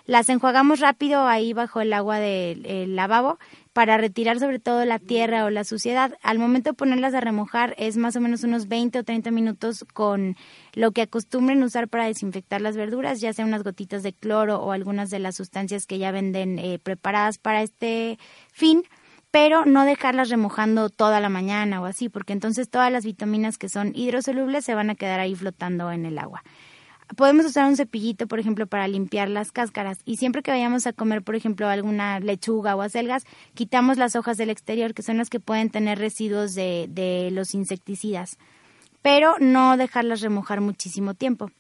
Las 0.07 0.29
enjuagamos 0.29 0.81
rápido 0.81 1.27
ahí 1.27 1.55
bajo 1.55 1.81
el 1.81 1.95
agua 1.95 2.19
del 2.19 2.95
lavabo 2.95 3.39
para 3.73 3.97
retirar 3.97 4.39
sobre 4.39 4.59
todo 4.59 4.85
la 4.85 4.99
tierra 4.99 5.47
o 5.47 5.51
la 5.51 5.65
suciedad. 5.65 6.13
Al 6.23 6.39
momento 6.39 6.71
de 6.71 6.75
ponerlas 6.75 7.15
a 7.15 7.21
remojar 7.21 7.75
es 7.79 7.97
más 7.97 8.15
o 8.15 8.21
menos 8.21 8.45
unos 8.45 8.69
20 8.69 8.99
o 8.99 9.05
30 9.05 9.31
minutos 9.31 9.87
con 9.95 10.37
lo 10.75 10.93
que 10.93 11.01
acostumbren 11.01 11.63
usar 11.63 11.89
para 11.89 12.05
desinfectar 12.05 12.61
las 12.61 12.77
verduras, 12.77 13.23
ya 13.23 13.33
sea 13.33 13.47
unas 13.47 13.63
gotitas 13.63 14.03
de 14.03 14.13
cloro 14.13 14.61
o 14.61 14.73
algunas 14.73 15.09
de 15.09 15.21
las 15.21 15.37
sustancias 15.37 15.87
que 15.87 15.97
ya 15.97 16.11
venden 16.11 16.59
eh, 16.59 16.79
preparadas 16.79 17.39
para 17.39 17.63
este 17.63 18.19
fin 18.53 18.83
pero 19.31 19.65
no 19.65 19.85
dejarlas 19.85 20.29
remojando 20.29 20.91
toda 20.91 21.19
la 21.19 21.29
mañana 21.29 21.81
o 21.81 21.87
así, 21.87 22.09
porque 22.09 22.33
entonces 22.33 22.71
todas 22.71 22.93
las 22.93 23.05
vitaminas 23.05 23.59
que 23.59 23.69
son 23.69 23.91
hidrosolubles 23.93 24.65
se 24.65 24.77
van 24.77 24.91
a 24.91 24.95
quedar 24.95 25.19
ahí 25.19 25.35
flotando 25.35 25.91
en 25.91 26.07
el 26.07 26.21
agua 26.21 26.45
podemos 27.17 27.47
usar 27.47 27.67
un 27.67 27.77
cepillito, 27.77 28.27
por 28.27 28.41
ejemplo, 28.41 28.67
para 28.67 28.89
limpiar 28.89 29.29
las 29.29 29.53
cáscaras. 29.53 29.99
Y 30.05 30.17
siempre 30.17 30.43
que 30.43 30.51
vayamos 30.51 30.87
a 30.87 30.93
comer, 30.93 31.23
por 31.23 31.37
ejemplo, 31.37 31.69
alguna 31.69 32.21
lechuga 32.21 32.77
o 32.77 32.83
acelgas, 32.83 33.25
quitamos 33.55 33.99
las 33.99 34.17
hojas 34.17 34.37
del 34.37 34.51
exterior, 34.51 34.95
que 34.95 35.03
son 35.03 35.19
las 35.19 35.31
que 35.31 35.41
pueden 35.41 35.71
tener 35.71 35.99
residuos 35.99 36.55
de, 36.55 36.87
de 36.89 37.31
los 37.31 37.55
insecticidas. 37.55 38.39
Pero 39.03 39.37
no 39.39 39.77
dejarlas 39.77 40.21
remojar 40.21 40.61
muchísimo 40.61 41.15
tiempo. 41.15 41.51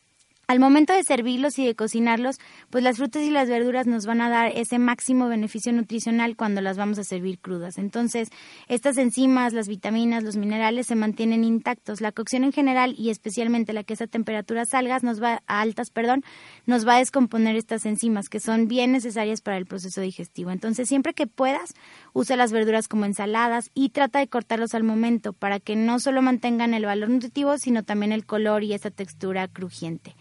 Al 0.46 0.60
momento 0.60 0.92
de 0.92 1.02
servirlos 1.02 1.58
y 1.58 1.64
de 1.64 1.74
cocinarlos, 1.74 2.36
pues 2.68 2.84
las 2.84 2.98
frutas 2.98 3.22
y 3.22 3.30
las 3.30 3.48
verduras 3.48 3.86
nos 3.86 4.04
van 4.04 4.20
a 4.20 4.28
dar 4.28 4.52
ese 4.54 4.78
máximo 4.78 5.26
beneficio 5.26 5.72
nutricional 5.72 6.36
cuando 6.36 6.60
las 6.60 6.76
vamos 6.76 6.98
a 6.98 7.04
servir 7.04 7.38
crudas. 7.38 7.78
Entonces, 7.78 8.28
estas 8.68 8.98
enzimas, 8.98 9.54
las 9.54 9.68
vitaminas, 9.68 10.22
los 10.22 10.36
minerales 10.36 10.86
se 10.86 10.96
mantienen 10.96 11.44
intactos. 11.44 12.02
La 12.02 12.12
cocción 12.12 12.44
en 12.44 12.52
general 12.52 12.94
y 12.98 13.08
especialmente 13.08 13.72
la 13.72 13.84
que 13.84 13.94
es 13.94 14.02
a 14.02 14.06
temperaturas 14.06 14.74
algas 14.74 15.02
nos 15.02 15.22
va 15.22 15.42
a 15.46 15.60
altas, 15.62 15.90
perdón, 15.90 16.22
nos 16.66 16.86
va 16.86 16.96
a 16.96 16.98
descomponer 16.98 17.56
estas 17.56 17.86
enzimas 17.86 18.28
que 18.28 18.38
son 18.38 18.68
bien 18.68 18.92
necesarias 18.92 19.40
para 19.40 19.56
el 19.56 19.64
proceso 19.64 20.02
digestivo. 20.02 20.50
Entonces, 20.50 20.88
siempre 20.88 21.14
que 21.14 21.26
puedas, 21.26 21.72
usa 22.12 22.36
las 22.36 22.52
verduras 22.52 22.86
como 22.86 23.06
ensaladas 23.06 23.70
y 23.72 23.88
trata 23.88 24.18
de 24.18 24.28
cortarlos 24.28 24.74
al 24.74 24.84
momento 24.84 25.32
para 25.32 25.58
que 25.58 25.74
no 25.74 26.00
solo 26.00 26.20
mantengan 26.20 26.74
el 26.74 26.84
valor 26.84 27.08
nutritivo, 27.08 27.56
sino 27.56 27.82
también 27.82 28.12
el 28.12 28.26
color 28.26 28.62
y 28.62 28.74
esa 28.74 28.90
textura 28.90 29.48
crujiente. 29.48 30.14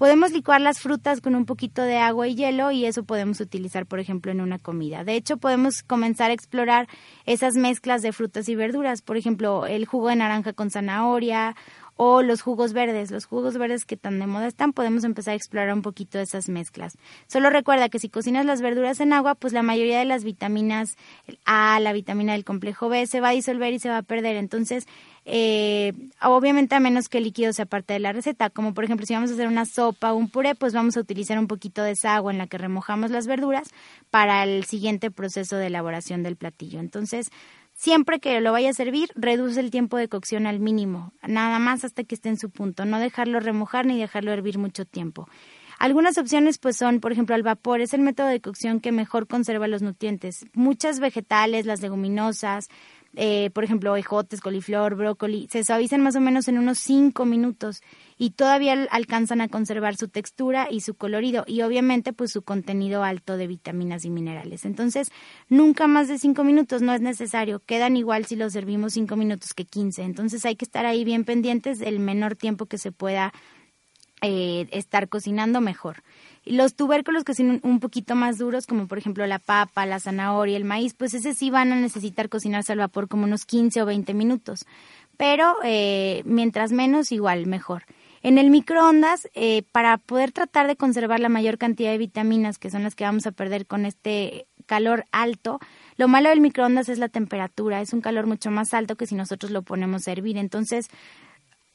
Podemos 0.00 0.32
licuar 0.32 0.62
las 0.62 0.80
frutas 0.80 1.20
con 1.20 1.34
un 1.34 1.44
poquito 1.44 1.82
de 1.82 1.98
agua 1.98 2.26
y 2.26 2.34
hielo 2.34 2.70
y 2.70 2.86
eso 2.86 3.04
podemos 3.04 3.38
utilizar, 3.38 3.84
por 3.84 4.00
ejemplo, 4.00 4.32
en 4.32 4.40
una 4.40 4.58
comida. 4.58 5.04
De 5.04 5.14
hecho, 5.14 5.36
podemos 5.36 5.82
comenzar 5.82 6.30
a 6.30 6.32
explorar 6.32 6.88
esas 7.26 7.56
mezclas 7.56 8.00
de 8.00 8.14
frutas 8.14 8.48
y 8.48 8.54
verduras, 8.54 9.02
por 9.02 9.18
ejemplo, 9.18 9.66
el 9.66 9.84
jugo 9.84 10.08
de 10.08 10.16
naranja 10.16 10.54
con 10.54 10.70
zanahoria 10.70 11.54
o 12.02 12.22
los 12.22 12.40
jugos 12.40 12.72
verdes, 12.72 13.10
los 13.10 13.26
jugos 13.26 13.58
verdes 13.58 13.84
que 13.84 13.94
tan 13.94 14.20
de 14.20 14.26
moda 14.26 14.46
están, 14.46 14.72
podemos 14.72 15.04
empezar 15.04 15.32
a 15.32 15.34
explorar 15.34 15.74
un 15.74 15.82
poquito 15.82 16.18
esas 16.18 16.48
mezclas. 16.48 16.96
Solo 17.26 17.50
recuerda 17.50 17.90
que 17.90 17.98
si 17.98 18.08
cocinas 18.08 18.46
las 18.46 18.62
verduras 18.62 19.00
en 19.00 19.12
agua, 19.12 19.34
pues 19.34 19.52
la 19.52 19.62
mayoría 19.62 19.98
de 19.98 20.06
las 20.06 20.24
vitaminas 20.24 20.96
A, 21.44 21.78
la 21.78 21.92
vitamina 21.92 22.32
del 22.32 22.46
complejo 22.46 22.88
B, 22.88 23.06
se 23.06 23.20
va 23.20 23.28
a 23.28 23.32
disolver 23.32 23.74
y 23.74 23.80
se 23.80 23.90
va 23.90 23.98
a 23.98 24.02
perder. 24.02 24.36
Entonces, 24.36 24.86
eh, 25.26 25.92
obviamente 26.22 26.74
a 26.74 26.80
menos 26.80 27.10
que 27.10 27.18
el 27.18 27.24
líquido 27.24 27.52
sea 27.52 27.66
parte 27.66 27.92
de 27.92 28.00
la 28.00 28.14
receta, 28.14 28.48
como 28.48 28.72
por 28.72 28.84
ejemplo 28.84 29.04
si 29.04 29.12
vamos 29.12 29.28
a 29.30 29.34
hacer 29.34 29.46
una 29.46 29.66
sopa 29.66 30.14
o 30.14 30.16
un 30.16 30.30
puré, 30.30 30.54
pues 30.54 30.72
vamos 30.72 30.96
a 30.96 31.00
utilizar 31.00 31.38
un 31.38 31.48
poquito 31.48 31.82
de 31.82 31.90
esa 31.90 32.16
agua 32.16 32.32
en 32.32 32.38
la 32.38 32.46
que 32.46 32.56
remojamos 32.56 33.10
las 33.10 33.26
verduras 33.26 33.68
para 34.10 34.42
el 34.44 34.64
siguiente 34.64 35.10
proceso 35.10 35.56
de 35.56 35.66
elaboración 35.66 36.22
del 36.22 36.36
platillo. 36.36 36.80
Entonces, 36.80 37.30
Siempre 37.82 38.20
que 38.20 38.38
lo 38.42 38.52
vaya 38.52 38.68
a 38.68 38.74
servir, 38.74 39.08
reduce 39.14 39.58
el 39.58 39.70
tiempo 39.70 39.96
de 39.96 40.06
cocción 40.06 40.46
al 40.46 40.60
mínimo, 40.60 41.14
nada 41.26 41.58
más 41.58 41.82
hasta 41.82 42.04
que 42.04 42.14
esté 42.14 42.28
en 42.28 42.36
su 42.36 42.50
punto, 42.50 42.84
no 42.84 43.00
dejarlo 43.00 43.40
remojar 43.40 43.86
ni 43.86 43.98
dejarlo 43.98 44.32
hervir 44.32 44.58
mucho 44.58 44.84
tiempo. 44.84 45.30
Algunas 45.78 46.18
opciones 46.18 46.58
pues 46.58 46.76
son, 46.76 47.00
por 47.00 47.10
ejemplo, 47.10 47.34
al 47.34 47.42
vapor, 47.42 47.80
es 47.80 47.94
el 47.94 48.02
método 48.02 48.26
de 48.26 48.42
cocción 48.42 48.80
que 48.80 48.92
mejor 48.92 49.26
conserva 49.26 49.66
los 49.66 49.80
nutrientes. 49.80 50.44
Muchas 50.52 51.00
vegetales, 51.00 51.64
las 51.64 51.80
leguminosas, 51.80 52.68
eh, 53.16 53.50
por 53.50 53.64
ejemplo, 53.64 53.96
ejotes, 53.96 54.40
coliflor, 54.40 54.94
brócoli, 54.94 55.48
se 55.50 55.64
suavizan 55.64 56.00
más 56.00 56.14
o 56.14 56.20
menos 56.20 56.46
en 56.46 56.58
unos 56.58 56.78
5 56.78 57.24
minutos 57.24 57.82
y 58.16 58.30
todavía 58.30 58.86
alcanzan 58.90 59.40
a 59.40 59.48
conservar 59.48 59.96
su 59.96 60.06
textura 60.06 60.68
y 60.70 60.82
su 60.82 60.94
colorido 60.94 61.44
y 61.46 61.62
obviamente 61.62 62.12
pues 62.12 62.30
su 62.30 62.42
contenido 62.42 63.02
alto 63.02 63.36
de 63.36 63.48
vitaminas 63.48 64.04
y 64.04 64.10
minerales. 64.10 64.64
Entonces, 64.64 65.10
nunca 65.48 65.88
más 65.88 66.06
de 66.06 66.18
5 66.18 66.44
minutos, 66.44 66.82
no 66.82 66.92
es 66.94 67.00
necesario, 67.00 67.58
quedan 67.58 67.96
igual 67.96 68.26
si 68.26 68.36
los 68.36 68.52
servimos 68.52 68.92
5 68.92 69.16
minutos 69.16 69.54
que 69.54 69.64
15. 69.64 70.02
Entonces 70.02 70.44
hay 70.44 70.54
que 70.54 70.64
estar 70.64 70.86
ahí 70.86 71.04
bien 71.04 71.24
pendientes 71.24 71.80
el 71.80 71.98
menor 71.98 72.36
tiempo 72.36 72.66
que 72.66 72.78
se 72.78 72.92
pueda 72.92 73.32
eh, 74.22 74.68
estar 74.70 75.08
cocinando 75.08 75.60
mejor. 75.60 76.02
Los 76.44 76.74
tubérculos 76.74 77.24
que 77.24 77.34
son 77.34 77.60
un 77.62 77.80
poquito 77.80 78.14
más 78.14 78.38
duros, 78.38 78.66
como 78.66 78.86
por 78.86 78.98
ejemplo 78.98 79.26
la 79.26 79.38
papa, 79.38 79.84
la 79.86 80.00
zanahoria, 80.00 80.56
el 80.56 80.64
maíz, 80.64 80.94
pues 80.94 81.12
ese 81.14 81.34
sí 81.34 81.50
van 81.50 81.72
a 81.72 81.76
necesitar 81.76 82.28
cocinarse 82.28 82.72
al 82.72 82.78
vapor 82.78 83.08
como 83.08 83.24
unos 83.24 83.44
15 83.44 83.82
o 83.82 83.86
20 83.86 84.14
minutos. 84.14 84.64
Pero 85.16 85.56
eh, 85.64 86.22
mientras 86.24 86.72
menos, 86.72 87.12
igual, 87.12 87.46
mejor. 87.46 87.84
En 88.22 88.38
el 88.38 88.50
microondas, 88.50 89.28
eh, 89.34 89.62
para 89.72 89.98
poder 89.98 90.32
tratar 90.32 90.66
de 90.66 90.76
conservar 90.76 91.20
la 91.20 91.28
mayor 91.28 91.58
cantidad 91.58 91.90
de 91.90 91.98
vitaminas, 91.98 92.58
que 92.58 92.70
son 92.70 92.82
las 92.82 92.94
que 92.94 93.04
vamos 93.04 93.26
a 93.26 93.32
perder 93.32 93.66
con 93.66 93.86
este 93.86 94.46
calor 94.66 95.04
alto, 95.10 95.58
lo 95.96 96.06
malo 96.06 96.28
del 96.28 96.40
microondas 96.40 96.88
es 96.88 96.98
la 96.98 97.08
temperatura, 97.08 97.80
es 97.80 97.92
un 97.92 98.00
calor 98.00 98.26
mucho 98.26 98.50
más 98.50 98.72
alto 98.72 98.96
que 98.96 99.06
si 99.06 99.14
nosotros 99.14 99.52
lo 99.52 99.62
ponemos 99.62 100.06
a 100.06 100.12
hervir. 100.12 100.38
Entonces, 100.38 100.88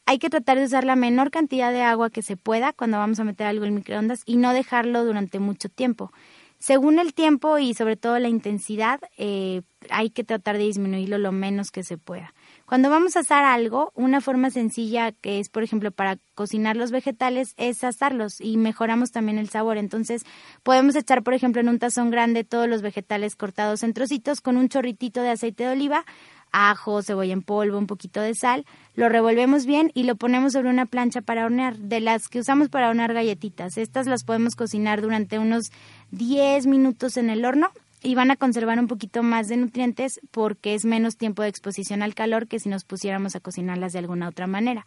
hay 0.05 0.19
que 0.19 0.29
tratar 0.29 0.57
de 0.57 0.65
usar 0.65 0.83
la 0.83 0.95
menor 0.95 1.31
cantidad 1.31 1.71
de 1.71 1.81
agua 1.81 2.09
que 2.09 2.21
se 2.21 2.37
pueda 2.37 2.73
cuando 2.73 2.97
vamos 2.97 3.19
a 3.19 3.23
meter 3.23 3.47
algo 3.47 3.65
en 3.65 3.75
microondas 3.75 4.21
y 4.25 4.37
no 4.37 4.53
dejarlo 4.53 5.03
durante 5.03 5.39
mucho 5.39 5.69
tiempo. 5.69 6.11
Según 6.59 6.99
el 6.99 7.13
tiempo 7.13 7.59
y 7.59 7.73
sobre 7.73 7.95
todo 7.95 8.17
la 8.17 8.29
intensidad, 8.29 8.99
eh, 9.17 9.61
hay 9.89 10.09
que 10.09 10.23
tratar 10.23 10.57
de 10.57 10.63
disminuirlo 10.63 11.17
lo 11.17 11.31
menos 11.31 11.69
que 11.69 11.83
se 11.83 11.97
pueda. 11.97 12.33
Cuando 12.65 12.89
vamos 12.89 13.15
a 13.15 13.19
asar 13.19 13.43
algo, 13.43 13.91
una 13.93 14.21
forma 14.21 14.49
sencilla 14.49 15.11
que 15.11 15.39
es, 15.39 15.49
por 15.49 15.63
ejemplo, 15.63 15.91
para 15.91 16.17
cocinar 16.33 16.75
los 16.75 16.91
vegetales 16.91 17.53
es 17.57 17.83
asarlos 17.83 18.41
y 18.41 18.57
mejoramos 18.57 19.11
también 19.11 19.37
el 19.37 19.49
sabor. 19.49 19.77
Entonces, 19.77 20.23
podemos 20.63 20.95
echar, 20.95 21.21
por 21.23 21.33
ejemplo, 21.33 21.61
en 21.61 21.69
un 21.69 21.77
tazón 21.77 22.09
grande 22.09 22.43
todos 22.43 22.67
los 22.67 22.81
vegetales 22.81 23.35
cortados 23.35 23.83
en 23.83 23.93
trocitos 23.93 24.41
con 24.41 24.57
un 24.57 24.69
chorritito 24.69 25.21
de 25.21 25.29
aceite 25.29 25.65
de 25.65 25.73
oliva, 25.73 26.05
ajo, 26.51 27.01
cebolla 27.01 27.33
en 27.33 27.41
polvo, 27.41 27.77
un 27.77 27.87
poquito 27.87 28.21
de 28.21 28.35
sal, 28.35 28.65
lo 28.95 29.09
revolvemos 29.09 29.65
bien 29.65 29.91
y 29.93 30.03
lo 30.03 30.15
ponemos 30.15 30.53
sobre 30.53 30.69
una 30.69 30.85
plancha 30.85 31.21
para 31.21 31.45
hornear, 31.45 31.77
de 31.77 31.99
las 31.99 32.29
que 32.29 32.39
usamos 32.39 32.69
para 32.69 32.89
hornear 32.89 33.13
galletitas. 33.13 33.77
Estas 33.77 34.07
las 34.07 34.23
podemos 34.23 34.55
cocinar 34.55 35.01
durante 35.01 35.39
unos 35.39 35.71
10 36.11 36.67
minutos 36.67 37.17
en 37.17 37.29
el 37.29 37.45
horno 37.45 37.71
y 38.01 38.15
van 38.15 38.31
a 38.31 38.35
conservar 38.35 38.79
un 38.79 38.87
poquito 38.87 39.23
más 39.23 39.47
de 39.47 39.57
nutrientes 39.57 40.19
porque 40.31 40.75
es 40.75 40.85
menos 40.85 41.17
tiempo 41.17 41.41
de 41.41 41.49
exposición 41.49 42.03
al 42.03 42.13
calor 42.13 42.47
que 42.47 42.59
si 42.59 42.69
nos 42.69 42.85
pusiéramos 42.85 43.35
a 43.35 43.39
cocinarlas 43.39 43.93
de 43.93 43.99
alguna 43.99 44.29
otra 44.29 44.47
manera. 44.47 44.85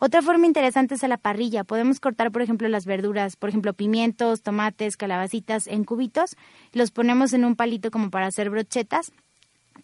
Otra 0.00 0.22
forma 0.22 0.46
interesante 0.46 0.94
es 0.94 1.02
a 1.02 1.08
la 1.08 1.16
parrilla. 1.16 1.64
Podemos 1.64 1.98
cortar, 1.98 2.30
por 2.30 2.42
ejemplo, 2.42 2.68
las 2.68 2.86
verduras, 2.86 3.34
por 3.34 3.48
ejemplo, 3.48 3.72
pimientos, 3.72 4.42
tomates, 4.42 4.96
calabacitas 4.96 5.66
en 5.66 5.82
cubitos, 5.84 6.36
los 6.72 6.92
ponemos 6.92 7.32
en 7.32 7.44
un 7.44 7.56
palito 7.56 7.90
como 7.90 8.10
para 8.10 8.26
hacer 8.26 8.48
brochetas 8.50 9.12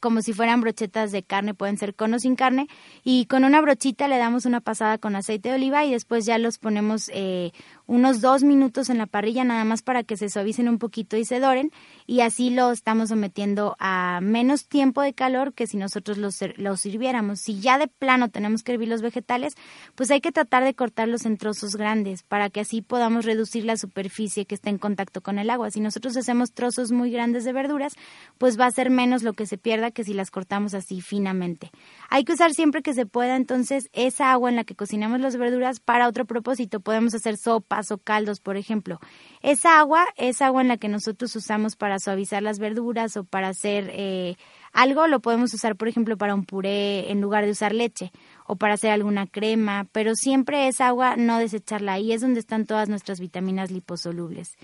como 0.00 0.22
si 0.22 0.32
fueran 0.32 0.60
brochetas 0.60 1.12
de 1.12 1.22
carne, 1.22 1.54
pueden 1.54 1.78
ser 1.78 1.94
con 1.94 2.14
o 2.14 2.18
sin 2.18 2.36
carne, 2.36 2.68
y 3.02 3.26
con 3.26 3.44
una 3.44 3.60
brochita 3.60 4.08
le 4.08 4.18
damos 4.18 4.46
una 4.46 4.60
pasada 4.60 4.98
con 4.98 5.16
aceite 5.16 5.48
de 5.48 5.56
oliva 5.56 5.84
y 5.84 5.92
después 5.92 6.26
ya 6.26 6.38
los 6.38 6.58
ponemos 6.58 7.10
eh, 7.12 7.52
unos 7.86 8.20
dos 8.20 8.42
minutos 8.42 8.88
en 8.88 8.98
la 8.98 9.06
parrilla 9.06 9.44
nada 9.44 9.64
más 9.64 9.82
para 9.82 10.02
que 10.02 10.16
se 10.16 10.28
suavicen 10.28 10.68
un 10.68 10.78
poquito 10.78 11.16
y 11.16 11.24
se 11.24 11.40
doren 11.40 11.70
y 12.06 12.20
así 12.20 12.50
lo 12.50 12.70
estamos 12.70 13.10
sometiendo 13.10 13.76
a 13.78 14.20
menos 14.22 14.66
tiempo 14.66 15.02
de 15.02 15.12
calor 15.12 15.52
que 15.52 15.66
si 15.66 15.76
nosotros 15.76 16.18
los, 16.18 16.38
los 16.56 16.80
sirviéramos. 16.80 17.40
Si 17.40 17.60
ya 17.60 17.78
de 17.78 17.88
plano 17.88 18.30
tenemos 18.30 18.62
que 18.62 18.72
hervir 18.72 18.88
los 18.88 19.02
vegetales, 19.02 19.54
pues 19.94 20.10
hay 20.10 20.20
que 20.20 20.32
tratar 20.32 20.64
de 20.64 20.74
cortarlos 20.74 21.26
en 21.26 21.36
trozos 21.36 21.76
grandes 21.76 22.22
para 22.22 22.50
que 22.50 22.60
así 22.60 22.80
podamos 22.80 23.24
reducir 23.24 23.64
la 23.64 23.76
superficie 23.76 24.46
que 24.46 24.54
está 24.54 24.70
en 24.70 24.78
contacto 24.78 25.20
con 25.20 25.38
el 25.38 25.50
agua. 25.50 25.70
Si 25.70 25.80
nosotros 25.80 26.16
hacemos 26.16 26.52
trozos 26.52 26.90
muy 26.90 27.10
grandes 27.10 27.44
de 27.44 27.52
verduras, 27.52 27.94
pues 28.38 28.58
va 28.58 28.66
a 28.66 28.70
ser 28.70 28.90
menos 28.90 29.22
lo 29.22 29.34
que 29.34 29.46
se 29.46 29.58
pierda 29.58 29.90
que 29.90 30.04
si 30.04 30.14
las 30.14 30.30
cortamos 30.30 30.74
así 30.74 31.00
finamente. 31.00 31.70
Hay 32.08 32.24
que 32.24 32.32
usar 32.32 32.52
siempre 32.52 32.82
que 32.82 32.94
se 32.94 33.06
pueda 33.06 33.36
entonces 33.36 33.88
esa 33.92 34.32
agua 34.32 34.48
en 34.48 34.56
la 34.56 34.64
que 34.64 34.74
cocinamos 34.74 35.20
las 35.20 35.36
verduras 35.36 35.80
para 35.80 36.08
otro 36.08 36.24
propósito. 36.24 36.80
Podemos 36.80 37.14
hacer 37.14 37.36
sopa 37.36 37.73
o 37.90 37.98
caldos, 37.98 38.40
por 38.40 38.56
ejemplo. 38.56 39.00
Esa 39.42 39.78
agua 39.78 40.06
es 40.16 40.42
agua 40.42 40.62
en 40.62 40.68
la 40.68 40.76
que 40.76 40.88
nosotros 40.88 41.34
usamos 41.36 41.76
para 41.76 41.98
suavizar 41.98 42.42
las 42.42 42.58
verduras 42.58 43.16
o 43.16 43.24
para 43.24 43.48
hacer 43.48 43.90
eh, 43.92 44.36
algo, 44.72 45.06
lo 45.06 45.20
podemos 45.20 45.54
usar, 45.54 45.76
por 45.76 45.88
ejemplo, 45.88 46.16
para 46.16 46.34
un 46.34 46.44
puré 46.44 47.10
en 47.12 47.20
lugar 47.20 47.44
de 47.44 47.52
usar 47.52 47.72
leche 47.72 48.10
o 48.46 48.56
para 48.56 48.74
hacer 48.74 48.90
alguna 48.90 49.26
crema, 49.26 49.86
pero 49.92 50.14
siempre 50.14 50.66
es 50.66 50.80
agua 50.80 51.16
no 51.16 51.38
desecharla. 51.38 51.92
Ahí 51.92 52.12
es 52.12 52.20
donde 52.20 52.40
están 52.40 52.66
todas 52.66 52.88
nuestras 52.88 53.20
vitaminas 53.20 53.70
liposolubles. 53.70 54.56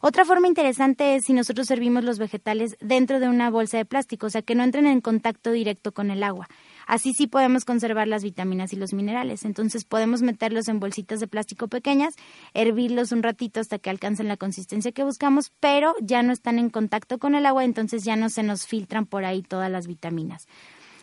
Otra 0.00 0.24
forma 0.24 0.46
interesante 0.46 1.16
es 1.16 1.24
si 1.24 1.32
nosotros 1.32 1.66
servimos 1.66 2.04
los 2.04 2.18
vegetales 2.18 2.76
dentro 2.80 3.18
de 3.18 3.28
una 3.28 3.50
bolsa 3.50 3.78
de 3.78 3.84
plástico, 3.84 4.26
o 4.26 4.30
sea, 4.30 4.42
que 4.42 4.54
no 4.54 4.62
entren 4.62 4.86
en 4.86 5.00
contacto 5.00 5.50
directo 5.50 5.92
con 5.92 6.10
el 6.10 6.22
agua. 6.22 6.48
Así 6.88 7.12
sí 7.12 7.26
podemos 7.26 7.66
conservar 7.66 8.08
las 8.08 8.24
vitaminas 8.24 8.72
y 8.72 8.76
los 8.76 8.94
minerales. 8.94 9.44
Entonces 9.44 9.84
podemos 9.84 10.22
meterlos 10.22 10.68
en 10.68 10.80
bolsitas 10.80 11.20
de 11.20 11.28
plástico 11.28 11.68
pequeñas, 11.68 12.14
hervirlos 12.54 13.12
un 13.12 13.22
ratito 13.22 13.60
hasta 13.60 13.78
que 13.78 13.90
alcancen 13.90 14.26
la 14.26 14.38
consistencia 14.38 14.90
que 14.90 15.04
buscamos, 15.04 15.52
pero 15.60 15.94
ya 16.00 16.22
no 16.22 16.32
están 16.32 16.58
en 16.58 16.70
contacto 16.70 17.18
con 17.18 17.34
el 17.34 17.44
agua, 17.44 17.64
entonces 17.64 18.04
ya 18.04 18.16
no 18.16 18.30
se 18.30 18.42
nos 18.42 18.66
filtran 18.66 19.04
por 19.04 19.26
ahí 19.26 19.42
todas 19.42 19.70
las 19.70 19.86
vitaminas. 19.86 20.48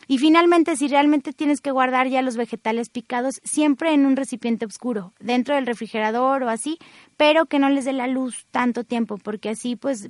Y 0.07 0.17
finalmente, 0.17 0.75
si 0.75 0.88
realmente 0.88 1.33
tienes 1.33 1.61
que 1.61 1.69
guardar 1.69 2.07
ya 2.07 2.23
los 2.23 2.36
vegetales 2.36 2.89
picados, 2.89 3.39
siempre 3.43 3.93
en 3.93 4.07
un 4.07 4.15
recipiente 4.15 4.65
oscuro, 4.65 5.13
dentro 5.19 5.53
del 5.53 5.67
refrigerador 5.67 6.41
o 6.41 6.49
así, 6.49 6.79
pero 7.15 7.45
que 7.45 7.59
no 7.59 7.69
les 7.69 7.86
dé 7.86 7.93
la 7.93 8.07
luz 8.07 8.47
tanto 8.49 8.83
tiempo, 8.83 9.17
porque 9.17 9.49
así 9.49 9.75
pues 9.75 10.09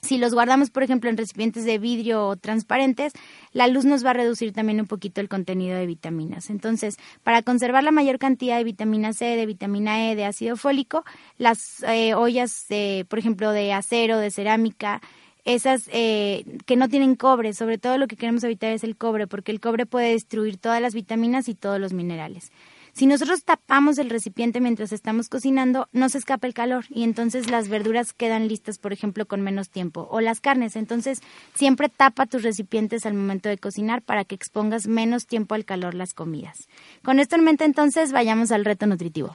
si 0.00 0.18
los 0.18 0.32
guardamos, 0.34 0.70
por 0.70 0.82
ejemplo, 0.82 1.10
en 1.10 1.16
recipientes 1.16 1.64
de 1.64 1.78
vidrio 1.78 2.26
o 2.26 2.36
transparentes, 2.36 3.12
la 3.52 3.66
luz 3.66 3.84
nos 3.84 4.04
va 4.04 4.10
a 4.10 4.14
reducir 4.14 4.52
también 4.52 4.80
un 4.80 4.86
poquito 4.86 5.20
el 5.20 5.28
contenido 5.28 5.76
de 5.76 5.86
vitaminas. 5.86 6.50
Entonces, 6.50 6.96
para 7.22 7.42
conservar 7.42 7.82
la 7.84 7.90
mayor 7.90 8.18
cantidad 8.18 8.58
de 8.58 8.64
vitamina 8.64 9.12
C, 9.12 9.24
de 9.24 9.46
vitamina 9.46 10.10
E, 10.10 10.16
de 10.16 10.24
ácido 10.24 10.56
fólico, 10.56 11.04
las 11.36 11.82
eh, 11.82 12.14
ollas, 12.14 12.66
por 13.08 13.18
ejemplo, 13.18 13.50
de 13.50 13.72
acero, 13.72 14.18
de 14.18 14.30
cerámica, 14.30 15.00
esas 15.44 15.88
eh, 15.92 16.44
que 16.66 16.76
no 16.76 16.88
tienen 16.88 17.14
cobre, 17.14 17.54
sobre 17.54 17.78
todo 17.78 17.96
lo 17.96 18.06
que 18.06 18.16
queremos 18.16 18.44
evitar 18.44 18.70
es 18.72 18.84
el 18.84 18.96
cobre, 18.96 19.26
porque 19.26 19.50
el 19.50 19.60
cobre 19.60 19.86
puede 19.86 20.10
destruir 20.12 20.58
todas 20.58 20.82
las 20.82 20.94
vitaminas 20.94 21.48
y 21.48 21.54
todos 21.54 21.80
los 21.80 21.94
minerales. 21.94 22.52
Si 22.98 23.06
nosotros 23.06 23.44
tapamos 23.44 23.96
el 23.98 24.10
recipiente 24.10 24.60
mientras 24.60 24.90
estamos 24.90 25.28
cocinando, 25.28 25.86
no 25.92 26.08
se 26.08 26.18
escapa 26.18 26.48
el 26.48 26.52
calor 26.52 26.84
y 26.88 27.04
entonces 27.04 27.48
las 27.48 27.68
verduras 27.68 28.12
quedan 28.12 28.48
listas, 28.48 28.78
por 28.78 28.92
ejemplo, 28.92 29.24
con 29.24 29.40
menos 29.40 29.70
tiempo. 29.70 30.08
O 30.10 30.20
las 30.20 30.40
carnes, 30.40 30.74
entonces 30.74 31.20
siempre 31.54 31.90
tapa 31.90 32.26
tus 32.26 32.42
recipientes 32.42 33.06
al 33.06 33.14
momento 33.14 33.48
de 33.48 33.56
cocinar 33.56 34.02
para 34.02 34.24
que 34.24 34.34
expongas 34.34 34.88
menos 34.88 35.28
tiempo 35.28 35.54
al 35.54 35.64
calor 35.64 35.94
las 35.94 36.12
comidas. 36.12 36.66
Con 37.04 37.20
esto 37.20 37.36
en 37.36 37.44
mente, 37.44 37.64
entonces, 37.64 38.10
vayamos 38.10 38.50
al 38.50 38.64
reto 38.64 38.88
nutritivo. 38.88 39.32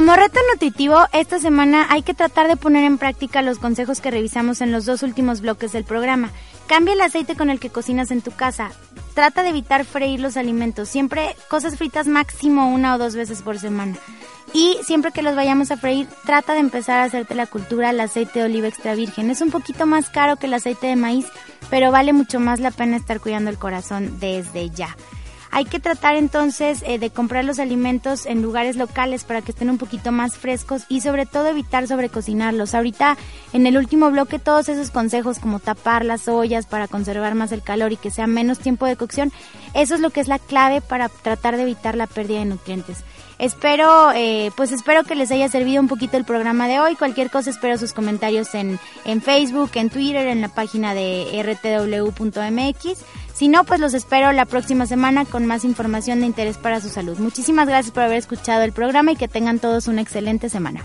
Como 0.00 0.16
reto 0.16 0.40
nutritivo, 0.50 0.96
esta 1.12 1.38
semana 1.38 1.86
hay 1.90 2.00
que 2.02 2.14
tratar 2.14 2.48
de 2.48 2.56
poner 2.56 2.84
en 2.84 2.96
práctica 2.96 3.42
los 3.42 3.58
consejos 3.58 4.00
que 4.00 4.10
revisamos 4.10 4.62
en 4.62 4.72
los 4.72 4.86
dos 4.86 5.02
últimos 5.02 5.42
bloques 5.42 5.72
del 5.72 5.84
programa. 5.84 6.30
Cambia 6.66 6.94
el 6.94 7.02
aceite 7.02 7.36
con 7.36 7.50
el 7.50 7.60
que 7.60 7.68
cocinas 7.68 8.10
en 8.10 8.22
tu 8.22 8.30
casa. 8.30 8.72
Trata 9.12 9.42
de 9.42 9.50
evitar 9.50 9.84
freír 9.84 10.18
los 10.18 10.38
alimentos. 10.38 10.88
Siempre 10.88 11.36
cosas 11.50 11.76
fritas 11.76 12.06
máximo 12.06 12.72
una 12.72 12.94
o 12.94 12.98
dos 12.98 13.14
veces 13.14 13.42
por 13.42 13.58
semana. 13.58 13.94
Y 14.54 14.78
siempre 14.84 15.12
que 15.12 15.20
los 15.20 15.36
vayamos 15.36 15.70
a 15.70 15.76
freír, 15.76 16.08
trata 16.24 16.54
de 16.54 16.60
empezar 16.60 17.00
a 17.00 17.04
hacerte 17.04 17.34
la 17.34 17.44
cultura 17.44 17.90
al 17.90 18.00
aceite 18.00 18.38
de 18.38 18.46
oliva 18.46 18.68
extra 18.68 18.94
virgen. 18.94 19.28
Es 19.28 19.42
un 19.42 19.50
poquito 19.50 19.84
más 19.84 20.08
caro 20.08 20.36
que 20.36 20.46
el 20.46 20.54
aceite 20.54 20.86
de 20.86 20.96
maíz, 20.96 21.26
pero 21.68 21.92
vale 21.92 22.14
mucho 22.14 22.40
más 22.40 22.58
la 22.58 22.70
pena 22.70 22.96
estar 22.96 23.20
cuidando 23.20 23.50
el 23.50 23.58
corazón 23.58 24.18
desde 24.18 24.70
ya. 24.70 24.96
Hay 25.52 25.64
que 25.64 25.80
tratar 25.80 26.14
entonces 26.14 26.84
eh, 26.86 26.98
de 26.98 27.10
comprar 27.10 27.44
los 27.44 27.58
alimentos 27.58 28.24
en 28.26 28.40
lugares 28.40 28.76
locales 28.76 29.24
para 29.24 29.42
que 29.42 29.50
estén 29.50 29.68
un 29.68 29.78
poquito 29.78 30.12
más 30.12 30.36
frescos 30.36 30.84
y 30.88 31.00
sobre 31.00 31.26
todo 31.26 31.46
evitar 31.48 31.88
sobrecocinarlos. 31.88 32.74
Ahorita 32.74 33.16
en 33.52 33.66
el 33.66 33.76
último 33.76 34.10
bloque 34.10 34.38
todos 34.38 34.68
esos 34.68 34.90
consejos 34.90 35.40
como 35.40 35.58
tapar 35.58 36.04
las 36.04 36.28
ollas 36.28 36.66
para 36.66 36.86
conservar 36.86 37.34
más 37.34 37.50
el 37.50 37.62
calor 37.62 37.92
y 37.92 37.96
que 37.96 38.10
sea 38.10 38.28
menos 38.28 38.60
tiempo 38.60 38.86
de 38.86 38.96
cocción, 38.96 39.32
eso 39.74 39.96
es 39.96 40.00
lo 40.00 40.10
que 40.10 40.20
es 40.20 40.28
la 40.28 40.38
clave 40.38 40.80
para 40.80 41.08
tratar 41.08 41.56
de 41.56 41.62
evitar 41.62 41.96
la 41.96 42.06
pérdida 42.06 42.38
de 42.38 42.44
nutrientes. 42.44 42.98
Espero, 43.40 44.12
eh, 44.12 44.50
pues 44.54 44.70
espero 44.70 45.02
que 45.02 45.14
les 45.14 45.30
haya 45.30 45.48
servido 45.48 45.80
un 45.80 45.88
poquito 45.88 46.18
el 46.18 46.24
programa 46.24 46.68
de 46.68 46.78
hoy. 46.78 46.94
Cualquier 46.94 47.30
cosa 47.30 47.48
espero 47.48 47.78
sus 47.78 47.94
comentarios 47.94 48.54
en, 48.54 48.78
en 49.06 49.22
Facebook, 49.22 49.70
en 49.74 49.88
Twitter, 49.88 50.26
en 50.26 50.42
la 50.42 50.48
página 50.48 50.92
de 50.92 51.42
rtw.mx. 51.42 52.98
Si 53.32 53.48
no, 53.48 53.64
pues 53.64 53.80
los 53.80 53.94
espero 53.94 54.32
la 54.32 54.44
próxima 54.44 54.84
semana 54.84 55.24
con 55.24 55.46
más 55.46 55.64
información 55.64 56.20
de 56.20 56.26
interés 56.26 56.58
para 56.58 56.82
su 56.82 56.90
salud. 56.90 57.16
Muchísimas 57.18 57.66
gracias 57.66 57.94
por 57.94 58.02
haber 58.02 58.18
escuchado 58.18 58.62
el 58.62 58.72
programa 58.72 59.12
y 59.12 59.16
que 59.16 59.26
tengan 59.26 59.58
todos 59.58 59.88
una 59.88 60.02
excelente 60.02 60.50
semana. 60.50 60.84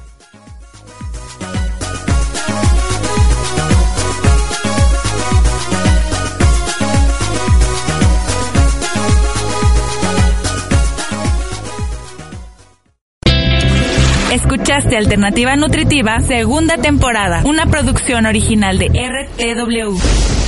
Escuchaste 14.35 14.97
Alternativa 14.97 15.55
Nutritiva, 15.55 16.19
segunda 16.19 16.75
temporada, 16.77 17.41
una 17.45 17.67
producción 17.67 18.25
original 18.25 18.77
de 18.77 18.87
RTW. 18.87 20.44